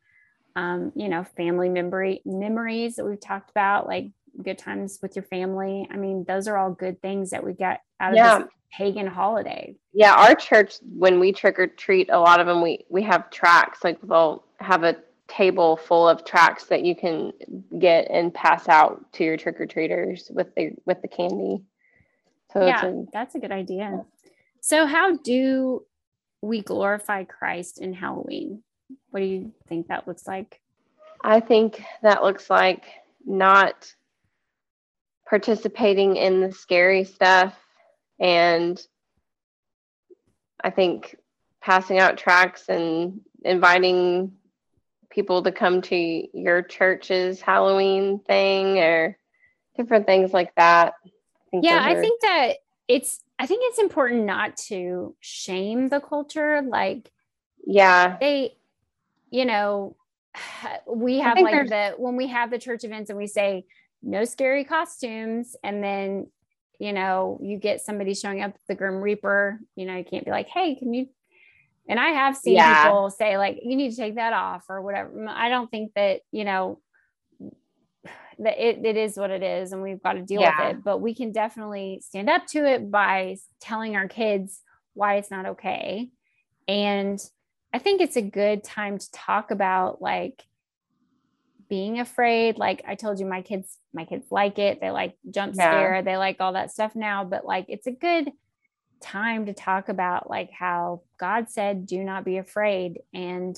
um, 0.60 0.92
you 0.94 1.08
know, 1.08 1.24
family 1.38 1.70
memory 1.70 2.22
memories 2.26 2.98
that 2.98 3.06
we've 3.06 3.20
talked 3.20 3.50
about, 3.50 3.88
like 3.88 4.12
good 4.44 4.58
times 4.58 5.00
with 5.02 5.16
your 5.16 5.24
family. 5.24 5.88
I 5.90 5.96
mean, 5.96 6.26
those 6.28 6.50
are 6.50 6.58
all 6.58 6.72
good 6.72 7.02
things 7.02 7.30
that 7.30 7.46
we 7.46 7.54
get 7.54 7.82
out 8.02 8.12
of 8.12 8.18
yeah. 8.18 8.40
this 8.40 8.48
pagan 8.78 9.08
holiday. 9.08 9.76
Yeah, 9.94 10.14
our 10.14 10.36
church 10.36 10.76
when 10.84 11.22
we 11.22 11.32
trick 11.32 11.58
or 11.60 11.68
treat, 11.68 12.10
a 12.10 12.20
lot 12.20 12.42
of 12.42 12.48
them 12.48 12.62
we 12.62 12.86
we 12.90 13.02
have 13.04 13.30
tracts. 13.30 13.86
Like 13.86 14.02
they'll 14.02 14.44
have 14.60 14.84
a 14.84 14.98
table 15.30 15.78
full 15.78 16.10
of 16.10 16.26
tracts 16.26 16.66
that 16.66 16.84
you 16.84 16.94
can 16.94 17.32
get 17.80 18.10
and 18.12 18.34
pass 18.34 18.68
out 18.68 19.14
to 19.14 19.24
your 19.24 19.38
trick 19.38 19.62
or 19.62 19.66
treaters 19.66 20.30
with 20.34 20.54
the 20.56 20.72
with 20.86 21.02
the 21.02 21.08
candy. 21.08 21.64
So 22.52 22.66
yeah, 22.66 22.86
a, 22.86 23.06
that's 23.14 23.36
a 23.36 23.40
good 23.40 23.54
idea. 23.54 24.04
So 24.60 24.86
how 24.86 25.16
do 25.16 25.86
we 26.42 26.62
glorify 26.62 27.24
Christ 27.24 27.80
in 27.80 27.94
Halloween? 27.94 28.64
What 29.12 29.22
do 29.22 29.26
you 29.26 29.52
think 29.68 29.88
that 29.88 30.08
looks 30.08 30.28
like? 30.28 30.60
I 31.24 31.40
think 31.40 31.84
that 32.02 32.24
looks 32.24 32.50
like 32.50 32.86
not 33.26 33.94
participating 35.28 36.16
in 36.16 36.42
the 36.42 36.52
scary 36.52 37.04
stuff 37.04 37.56
and 38.20 38.82
I 40.62 40.70
think 40.70 41.16
passing 41.62 42.00
out 42.00 42.18
tracts 42.18 42.68
and 42.70 43.22
inviting 43.44 44.34
people 45.10 45.44
to 45.44 45.52
come 45.52 45.82
to 45.82 45.96
your 46.38 46.62
church's 46.62 47.42
Halloween 47.42 48.20
thing 48.20 48.80
or 48.80 49.18
different 49.78 50.06
things 50.06 50.34
like 50.34 50.54
that. 50.56 50.94
I 51.54 51.60
yeah, 51.62 51.78
are... 51.78 51.98
I 51.98 52.02
think 52.02 52.22
that 52.22 52.54
it's 52.88 53.22
I 53.38 53.46
think 53.46 53.62
it's 53.66 53.80
important 53.80 54.26
not 54.26 54.58
to 54.68 55.16
shame 55.20 55.90
the 55.90 56.00
culture 56.00 56.62
like 56.62 57.12
yeah. 57.66 58.18
They 58.20 58.56
you 59.30 59.46
know, 59.46 59.96
we 60.88 61.20
have 61.20 61.38
like 61.38 61.52
there's... 61.52 61.70
the 61.70 61.94
when 61.98 62.16
we 62.16 62.28
have 62.28 62.52
the 62.52 62.60
church 62.60 62.84
events 62.84 63.10
and 63.10 63.18
we 63.18 63.28
say 63.28 63.66
no 64.02 64.26
scary 64.26 64.64
costumes 64.64 65.56
and 65.64 65.84
then 65.84 66.28
you 66.80 66.94
know 66.94 67.40
you 67.42 67.58
get 67.58 67.82
somebody 67.82 68.14
showing 68.14 68.42
up 68.42 68.54
the 68.68 68.76
grim 68.76 69.02
reaper 69.02 69.60
you 69.76 69.86
know 69.86 69.96
you 69.96 70.06
can't 70.06 70.26
be 70.26 70.32
like 70.32 70.48
hey 70.48 70.76
can 70.76 70.94
you 70.94 71.08
and 71.88 72.00
i 72.00 72.10
have 72.10 72.38
seen 72.38 72.54
yeah. 72.54 72.86
people 72.86 73.10
say 73.10 73.38
like 73.38 73.60
you 73.62 73.76
need 73.76 73.92
to 73.92 73.98
take 73.98 74.16
that 74.16 74.34
off 74.34 74.64
or 74.70 74.82
whatever 74.82 75.12
i 75.28 75.50
don't 75.50 75.70
think 75.70 75.92
that 75.96 76.22
you 76.32 76.46
know 76.46 76.80
that 78.40 78.58
it, 78.58 78.86
it 78.86 78.96
is 78.96 79.18
what 79.18 79.32
it 79.32 79.44
is 79.44 79.74
and 79.74 79.84
we've 79.84 80.02
got 80.02 80.14
to 80.14 80.22
deal 80.22 80.40
yeah. 80.40 80.70
with 80.70 80.78
it 80.78 80.84
but 80.84 81.00
we 81.00 81.14
can 81.14 81.34
definitely 81.34 82.02
stand 82.06 82.30
up 82.30 82.46
to 82.48 82.66
it 82.66 82.90
by 82.90 83.36
telling 83.60 83.98
our 83.98 84.08
kids 84.08 84.62
why 84.94 85.16
it's 85.16 85.30
not 85.30 85.46
okay 85.46 86.10
and 86.70 87.20
i 87.74 87.80
think 87.80 88.02
it's 88.02 88.18
a 88.18 88.22
good 88.22 88.64
time 88.64 88.98
to 88.98 89.12
talk 89.12 89.52
about 89.52 90.02
like 90.02 90.44
being 91.70 92.00
afraid. 92.00 92.58
Like 92.58 92.84
i 92.86 92.96
told 92.96 93.20
you 93.20 93.26
my 93.26 93.42
kids 93.42 93.78
my 93.94 94.04
kids 94.04 94.26
like 94.32 94.60
it. 94.60 94.82
They 94.82 94.90
like 94.90 95.16
jump 95.30 95.54
scare. 95.54 95.96
Yeah. 95.96 96.02
they 96.02 96.18
like 96.18 96.38
all 96.40 96.54
that 96.54 96.72
stuff 96.72 96.96
now. 96.96 97.24
But 97.24 97.46
like 97.46 97.66
it's 97.70 97.88
a 97.88 97.92
good 97.92 98.32
time 99.02 99.46
to 99.46 99.54
talk 99.54 99.88
about 99.88 100.30
like 100.30 100.52
how 100.52 101.04
god 101.18 101.50
said 101.50 101.86
do 101.86 102.04
not 102.04 102.26
be 102.26 102.38
afraid. 102.38 103.00
And 103.14 103.58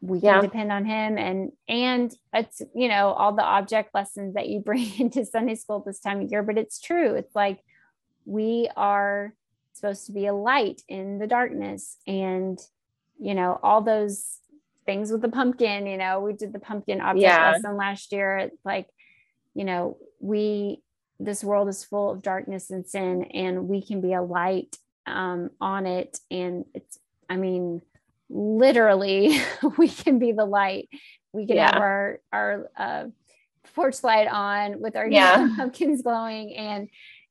we 0.00 0.20
can 0.20 0.26
yeah. 0.26 0.40
depend 0.40 0.70
on 0.70 0.84
him. 0.84 1.18
And 1.18 1.52
and 1.66 2.14
it's 2.32 2.62
you 2.74 2.88
know 2.88 3.12
all 3.12 3.34
the 3.34 3.42
object 3.42 3.94
lessons 3.94 4.34
that 4.34 4.48
you 4.48 4.60
bring 4.64 4.88
into 5.00 5.24
sunday 5.24 5.56
school 5.56 5.82
this 5.84 6.00
time 6.00 6.20
of 6.20 6.30
year. 6.30 6.42
But 6.42 6.58
it's 6.58 6.78
true. 6.78 7.14
It's 7.14 7.34
like 7.34 7.60
we 8.26 8.70
are 8.76 9.34
supposed 9.72 10.06
to 10.06 10.12
be 10.12 10.26
a 10.26 10.34
light 10.34 10.82
in 10.88 11.18
the 11.18 11.26
darkness. 11.26 11.96
And 12.06 12.58
you 13.18 13.34
know 13.34 13.58
all 13.62 13.82
those 13.82 14.38
things 14.86 15.12
with 15.12 15.20
the 15.20 15.28
pumpkin 15.28 15.86
you 15.86 15.98
know 15.98 16.20
we 16.20 16.32
did 16.32 16.52
the 16.52 16.58
pumpkin 16.58 17.00
object 17.00 17.22
yeah. 17.22 17.52
lesson 17.52 17.76
last 17.76 18.12
year 18.12 18.38
it's 18.38 18.64
like 18.64 18.86
you 19.54 19.64
know 19.64 19.98
we 20.20 20.82
this 21.20 21.42
world 21.42 21.68
is 21.68 21.84
full 21.84 22.10
of 22.10 22.22
darkness 22.22 22.70
and 22.70 22.86
sin 22.86 23.24
and 23.34 23.68
we 23.68 23.82
can 23.82 24.00
be 24.00 24.12
a 24.12 24.22
light 24.22 24.76
um, 25.06 25.50
on 25.60 25.86
it 25.86 26.18
and 26.30 26.64
it's 26.74 26.98
i 27.28 27.36
mean 27.36 27.82
literally 28.30 29.40
we 29.78 29.88
can 29.88 30.18
be 30.18 30.32
the 30.32 30.44
light 30.44 30.88
we 31.32 31.46
can 31.46 31.56
yeah. 31.56 31.72
have 31.72 31.82
our 31.82 32.20
our 32.32 32.70
uh, 32.76 33.04
porch 33.74 34.02
light 34.02 34.28
on 34.28 34.80
with 34.80 34.96
our 34.96 35.08
yeah. 35.08 35.48
pumpkins 35.56 36.02
glowing 36.02 36.54
and 36.56 36.88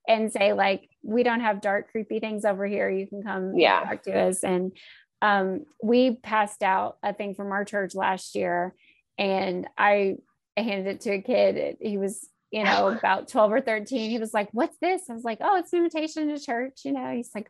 and 0.07 0.31
say 0.31 0.53
like 0.53 0.89
we 1.03 1.23
don't 1.23 1.41
have 1.41 1.61
dark 1.61 1.91
creepy 1.91 2.19
things 2.19 2.45
over 2.45 2.65
here 2.65 2.89
you 2.89 3.07
can 3.07 3.23
come 3.23 3.57
yeah. 3.57 3.83
talk 3.83 4.03
to 4.03 4.17
us 4.17 4.43
and 4.43 4.71
um, 5.22 5.65
we 5.82 6.15
passed 6.15 6.61
out 6.63 6.97
a 7.03 7.13
thing 7.13 7.34
from 7.34 7.51
our 7.51 7.65
church 7.65 7.95
last 7.95 8.36
year 8.36 8.74
and 9.18 9.68
I 9.78 10.18
handed 10.55 10.88
it 10.88 11.01
to 11.01 11.11
a 11.11 11.22
kid. 11.22 11.78
He 11.82 11.97
was, 11.97 12.28
you 12.51 12.63
know, 12.63 12.88
about 12.97 13.28
12 13.28 13.51
or 13.51 13.61
13. 13.61 14.09
He 14.09 14.20
was 14.20 14.34
like, 14.34 14.49
What's 14.51 14.78
this? 14.78 15.09
I 15.09 15.13
was 15.13 15.24
like, 15.24 15.39
Oh, 15.41 15.57
it's 15.57 15.74
an 15.74 15.80
invitation 15.80 16.28
to 16.30 16.39
church. 16.39 16.82
You 16.86 16.93
know, 16.93 17.11
he's 17.15 17.32
like, 17.34 17.49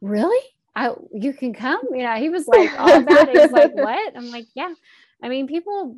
Really? 0.00 0.44
I, 0.76 0.92
you 1.12 1.32
can 1.32 1.54
come? 1.54 1.82
You 1.92 2.02
know, 2.02 2.14
he 2.14 2.28
was 2.30 2.48
like, 2.48 2.70
All 2.78 2.96
about 2.96 3.28
it. 3.28 3.40
He's 3.40 3.52
like, 3.52 3.74
What? 3.74 4.16
I'm 4.16 4.30
like, 4.30 4.46
Yeah. 4.54 4.74
I 5.22 5.28
mean, 5.28 5.46
people 5.46 5.96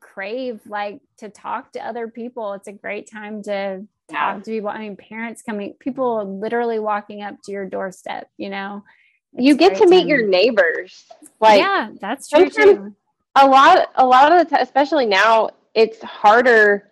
crave 0.00 0.60
like 0.66 1.00
to 1.18 1.28
talk 1.28 1.72
to 1.72 1.86
other 1.86 2.08
people. 2.08 2.54
It's 2.54 2.68
a 2.68 2.72
great 2.72 3.10
time 3.10 3.42
to 3.44 3.86
talk 4.10 4.42
to 4.42 4.50
people. 4.50 4.68
I 4.68 4.78
mean, 4.78 4.96
parents 4.96 5.42
coming, 5.42 5.74
people 5.78 6.38
literally 6.40 6.78
walking 6.78 7.22
up 7.22 7.36
to 7.44 7.52
your 7.52 7.66
doorstep, 7.66 8.28
you 8.36 8.50
know, 8.50 8.84
you 9.32 9.56
get 9.56 9.76
to 9.76 9.86
meet 9.86 10.06
your 10.06 10.26
neighbors. 10.26 11.04
Like 11.40 11.60
yeah, 11.60 11.90
that's 12.00 12.28
true 12.28 12.50
too. 12.50 12.94
A 13.36 13.46
lot, 13.46 13.90
a 13.94 14.04
lot 14.04 14.32
of 14.32 14.38
the 14.38 14.50
time, 14.50 14.62
especially 14.62 15.06
now, 15.06 15.50
it's 15.74 16.02
harder 16.02 16.88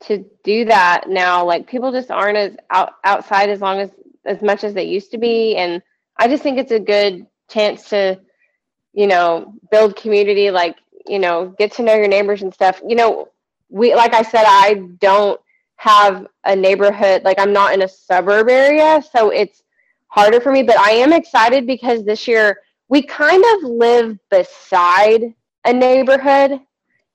to 0.00 0.24
do 0.44 0.64
that 0.66 1.08
now. 1.08 1.44
Like 1.44 1.66
people 1.66 1.90
just 1.90 2.10
aren't 2.10 2.36
as 2.36 2.56
out, 2.70 2.92
outside 3.04 3.48
as 3.48 3.60
long 3.60 3.80
as 3.80 3.90
as 4.24 4.42
much 4.42 4.62
as 4.62 4.74
they 4.74 4.84
used 4.84 5.10
to 5.12 5.18
be, 5.18 5.56
and 5.56 5.82
I 6.16 6.28
just 6.28 6.42
think 6.42 6.58
it's 6.58 6.72
a 6.72 6.78
good 6.78 7.26
chance 7.48 7.88
to, 7.88 8.20
you 8.92 9.06
know, 9.06 9.54
build 9.70 9.96
community. 9.96 10.50
Like 10.50 10.76
you 11.06 11.18
know, 11.18 11.54
get 11.58 11.72
to 11.72 11.82
know 11.82 11.94
your 11.94 12.08
neighbors 12.08 12.42
and 12.42 12.52
stuff. 12.52 12.80
You 12.86 12.94
know, 12.94 13.28
we 13.68 13.94
like 13.94 14.14
I 14.14 14.22
said, 14.22 14.44
I 14.46 14.74
don't 15.00 15.40
have 15.76 16.26
a 16.44 16.54
neighborhood. 16.54 17.24
Like 17.24 17.40
I'm 17.40 17.52
not 17.52 17.72
in 17.72 17.82
a 17.82 17.88
suburb 17.88 18.48
area, 18.48 19.02
so 19.12 19.30
it's 19.30 19.62
harder 20.08 20.40
for 20.40 20.52
me, 20.52 20.62
but 20.62 20.78
I 20.78 20.90
am 20.92 21.12
excited 21.12 21.66
because 21.66 22.04
this 22.04 22.26
year 22.26 22.58
we 22.88 23.02
kind 23.02 23.44
of 23.54 23.70
live 23.70 24.18
beside 24.30 25.34
a 25.64 25.72
neighborhood. 25.72 26.60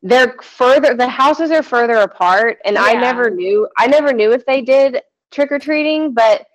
they're 0.01 0.35
further 0.43 0.95
the 0.95 1.07
houses 1.07 1.49
are 1.49 1.63
further 1.63 1.95
apart 1.95 2.59
and 2.65 2.77
i 2.77 2.91
never 2.93 3.29
knew 3.29 3.67
i 3.77 3.87
never 3.87 4.11
knew 4.11 4.33
if 4.33 4.45
they 4.45 4.61
did 4.61 5.01
trick-or-treating 5.31 6.13
but 6.13 6.45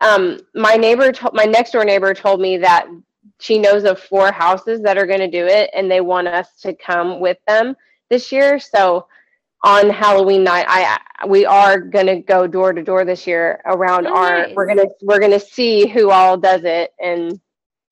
um 0.00 0.40
my 0.54 0.76
neighbor 0.76 1.12
my 1.34 1.44
next 1.44 1.72
door 1.72 1.84
neighbor 1.84 2.14
told 2.14 2.40
me 2.40 2.56
that 2.56 2.86
she 3.38 3.58
knows 3.58 3.84
of 3.84 4.00
four 4.00 4.32
houses 4.32 4.80
that 4.80 4.96
are 4.96 5.06
going 5.06 5.20
to 5.20 5.28
do 5.30 5.46
it 5.46 5.68
and 5.74 5.90
they 5.90 6.00
want 6.00 6.26
us 6.26 6.58
to 6.60 6.74
come 6.74 7.20
with 7.20 7.36
them 7.46 7.76
this 8.08 8.32
year 8.32 8.58
so 8.58 9.06
on 9.64 9.90
halloween 9.90 10.44
night 10.44 10.66
i 10.68 10.98
we 11.26 11.44
are 11.46 11.80
going 11.80 12.06
to 12.06 12.16
go 12.20 12.46
door 12.46 12.72
to 12.72 12.82
door 12.82 13.04
this 13.04 13.26
year 13.26 13.60
around 13.66 14.06
Oh, 14.06 14.14
our 14.14 14.38
nice. 14.42 14.54
we're 14.54 14.66
to 14.76 14.88
we're 15.02 15.18
to 15.18 15.40
see 15.40 15.88
who 15.88 16.10
all 16.10 16.36
does 16.36 16.62
it 16.64 16.92
and 17.00 17.40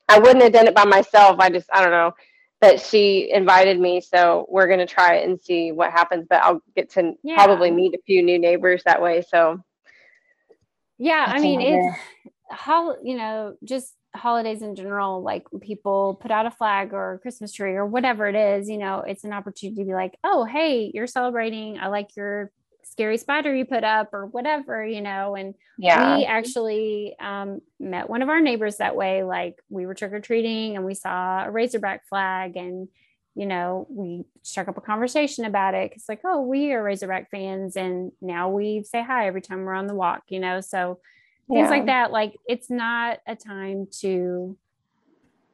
i 0.09 0.19
wouldn't 0.19 0.43
have 0.43 0.53
done 0.53 0.67
it 0.67 0.75
by 0.75 0.85
myself 0.85 1.37
i 1.41 1.49
just 1.51 1.69
i 1.73 1.81
don't 1.83 1.91
know 1.91 2.12
but 2.61 2.81
she 2.81 3.31
invited 3.33 3.81
me 3.81 4.01
so 4.01 4.47
we're 4.49 4.67
going 4.67 4.79
to 4.79 4.87
try 4.87 5.17
it 5.17 5.29
and 5.29 5.41
see 5.41 5.73
what 5.73 5.91
happens 5.91 6.27
but 6.29 6.43
i'll 6.43 6.62
get 6.77 6.91
to 6.91 7.12
Yeah. 7.23 7.35
probably 7.35 7.71
meet 7.71 7.95
a 7.95 8.03
few 8.07 8.23
new 8.23 8.39
neighbors 8.39 8.83
that 8.85 9.01
way 9.03 9.23
so 9.29 9.62
Yeah, 10.99 11.27
I 11.29 11.41
mean, 11.41 11.61
it's 11.61 11.99
how 12.51 12.97
you 13.03 13.17
know, 13.17 13.57
just 13.65 13.95
holidays 14.15 14.62
in 14.62 14.75
general, 14.75 15.23
like 15.23 15.47
people 15.61 16.19
put 16.21 16.31
out 16.31 16.47
a 16.47 16.51
flag 16.51 16.93
or 16.93 17.15
a 17.15 17.19
Christmas 17.19 17.53
tree 17.53 17.75
or 17.75 17.87
whatever 17.87 18.27
it 18.27 18.35
is, 18.35 18.69
you 18.69 18.79
know, 18.79 19.01
it's 19.01 19.25
an 19.25 19.33
opportunity 19.33 19.83
to 19.83 19.87
be 19.87 19.95
like, 19.95 20.17
oh, 20.23 20.45
hey, 20.45 20.91
you're 20.95 21.07
celebrating. 21.07 21.79
I 21.79 21.89
like 21.89 22.17
your 22.17 22.51
scary 22.85 23.19
spider 23.19 23.55
you 23.55 23.65
put 23.65 23.83
up 23.83 24.12
or 24.12 24.27
whatever, 24.27 24.85
you 24.85 25.01
know, 25.01 25.35
and 25.35 25.55
yeah 25.79 26.17
we 26.17 26.25
actually 26.25 27.17
um, 27.19 27.61
met 27.81 28.09
one 28.09 28.23
of 28.23 28.29
our 28.29 28.41
neighbors 28.41 28.77
that 28.77 28.95
way. 28.95 29.25
Like 29.25 29.59
we 29.69 29.87
were 29.87 29.95
trick 29.95 30.12
or 30.12 30.21
treating 30.21 30.77
and 30.77 30.85
we 30.85 30.95
saw 30.95 31.45
a 31.45 31.51
Razorback 31.51 32.07
flag, 32.09 32.57
and 32.57 32.89
you 33.35 33.47
know, 33.47 33.87
we 33.91 34.25
struck 34.43 34.69
up 34.69 34.79
a 34.79 34.81
conversation 34.81 35.45
about 35.45 35.75
it. 35.75 35.93
It's 35.97 36.09
like, 36.09 36.21
oh, 36.25 36.43
we 36.43 36.73
are 36.73 36.83
Razorback 36.83 37.31
fans, 37.31 37.77
and 37.77 38.12
now 38.21 38.51
we 38.51 38.85
say 38.85 39.03
hi 39.03 39.27
every 39.27 39.41
time 39.41 39.65
we're 39.65 39.75
on 39.75 39.89
the 39.89 39.95
walk. 39.95 40.23
You 40.29 40.39
know, 40.39 40.61
so 40.61 41.01
things 41.49 41.64
Yeah. 41.64 41.70
like 41.70 41.86
that. 41.86 42.11
Like 42.12 42.38
it's 42.47 42.70
not 42.70 43.20
a 43.26 43.36
time 43.36 43.88
to 44.01 44.57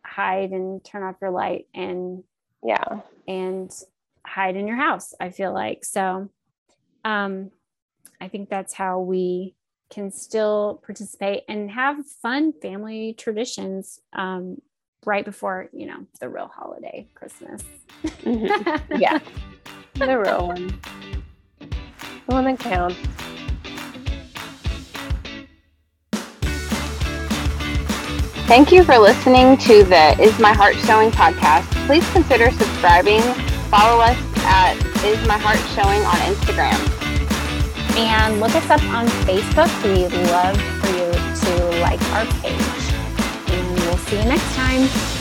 hide 0.05 0.51
and 0.51 0.83
turn 0.85 1.03
off 1.03 1.17
your 1.21 1.31
light 1.31 1.67
and 1.75 2.25
yeah 2.65 3.01
and 3.29 3.71
hide 4.27 4.57
in 4.57 4.67
your 4.67 4.77
house 4.77 5.15
i 5.21 5.31
feel 5.31 5.53
like 5.53 5.85
so 5.85 6.29
um 7.05 7.51
i 8.21 8.27
think 8.29 8.49
that's 8.49 8.73
how 8.75 8.99
we 9.01 9.55
can 9.91 10.11
still 10.11 10.81
participate 10.85 11.43
and 11.49 11.71
have 11.71 12.05
fun 12.23 12.53
family 12.61 13.15
traditions 13.19 14.01
um 14.15 14.61
right 15.05 15.25
before 15.25 15.69
you 15.73 15.87
know 15.87 16.05
the 16.21 16.29
real 16.29 16.51
holiday 16.55 17.07
christmas 17.15 17.63
Mhm. 18.23 18.83
yeah 19.01 19.19
the 19.95 20.19
real 20.19 20.49
one 20.49 20.81
the 21.61 22.35
one 22.35 22.45
that 22.45 22.59
counts 22.59 22.97
Thank 28.51 28.73
you 28.73 28.83
for 28.83 28.99
listening 28.99 29.57
to 29.59 29.85
the 29.85 30.21
Is 30.21 30.37
My 30.41 30.53
Heart 30.53 30.75
Showing 30.75 31.13
podcast. 31.13 31.71
Please 31.87 32.05
consider 32.11 32.51
subscribing. 32.51 33.21
Follow 33.71 34.03
us 34.03 34.19
at 34.39 34.75
Is 35.05 35.25
My 35.29 35.39
Heart 35.39 35.61
Showing 35.77 36.03
on 36.03 36.17
Instagram. 36.27 36.75
and 37.97 38.41
look 38.41 38.53
us 38.57 38.69
up 38.69 38.83
on 38.91 39.07
facebook 39.27 39.71
we 39.85 40.09
love 40.33 40.57
for 40.81 40.89
you 40.89 41.13
to 41.47 41.81
like 41.81 42.03
our 42.11 42.27
page 42.41 42.61
and 43.51 43.77
we'll 43.83 43.97
see 43.99 44.19
you 44.19 44.25
next 44.25 44.53
time 44.57 45.20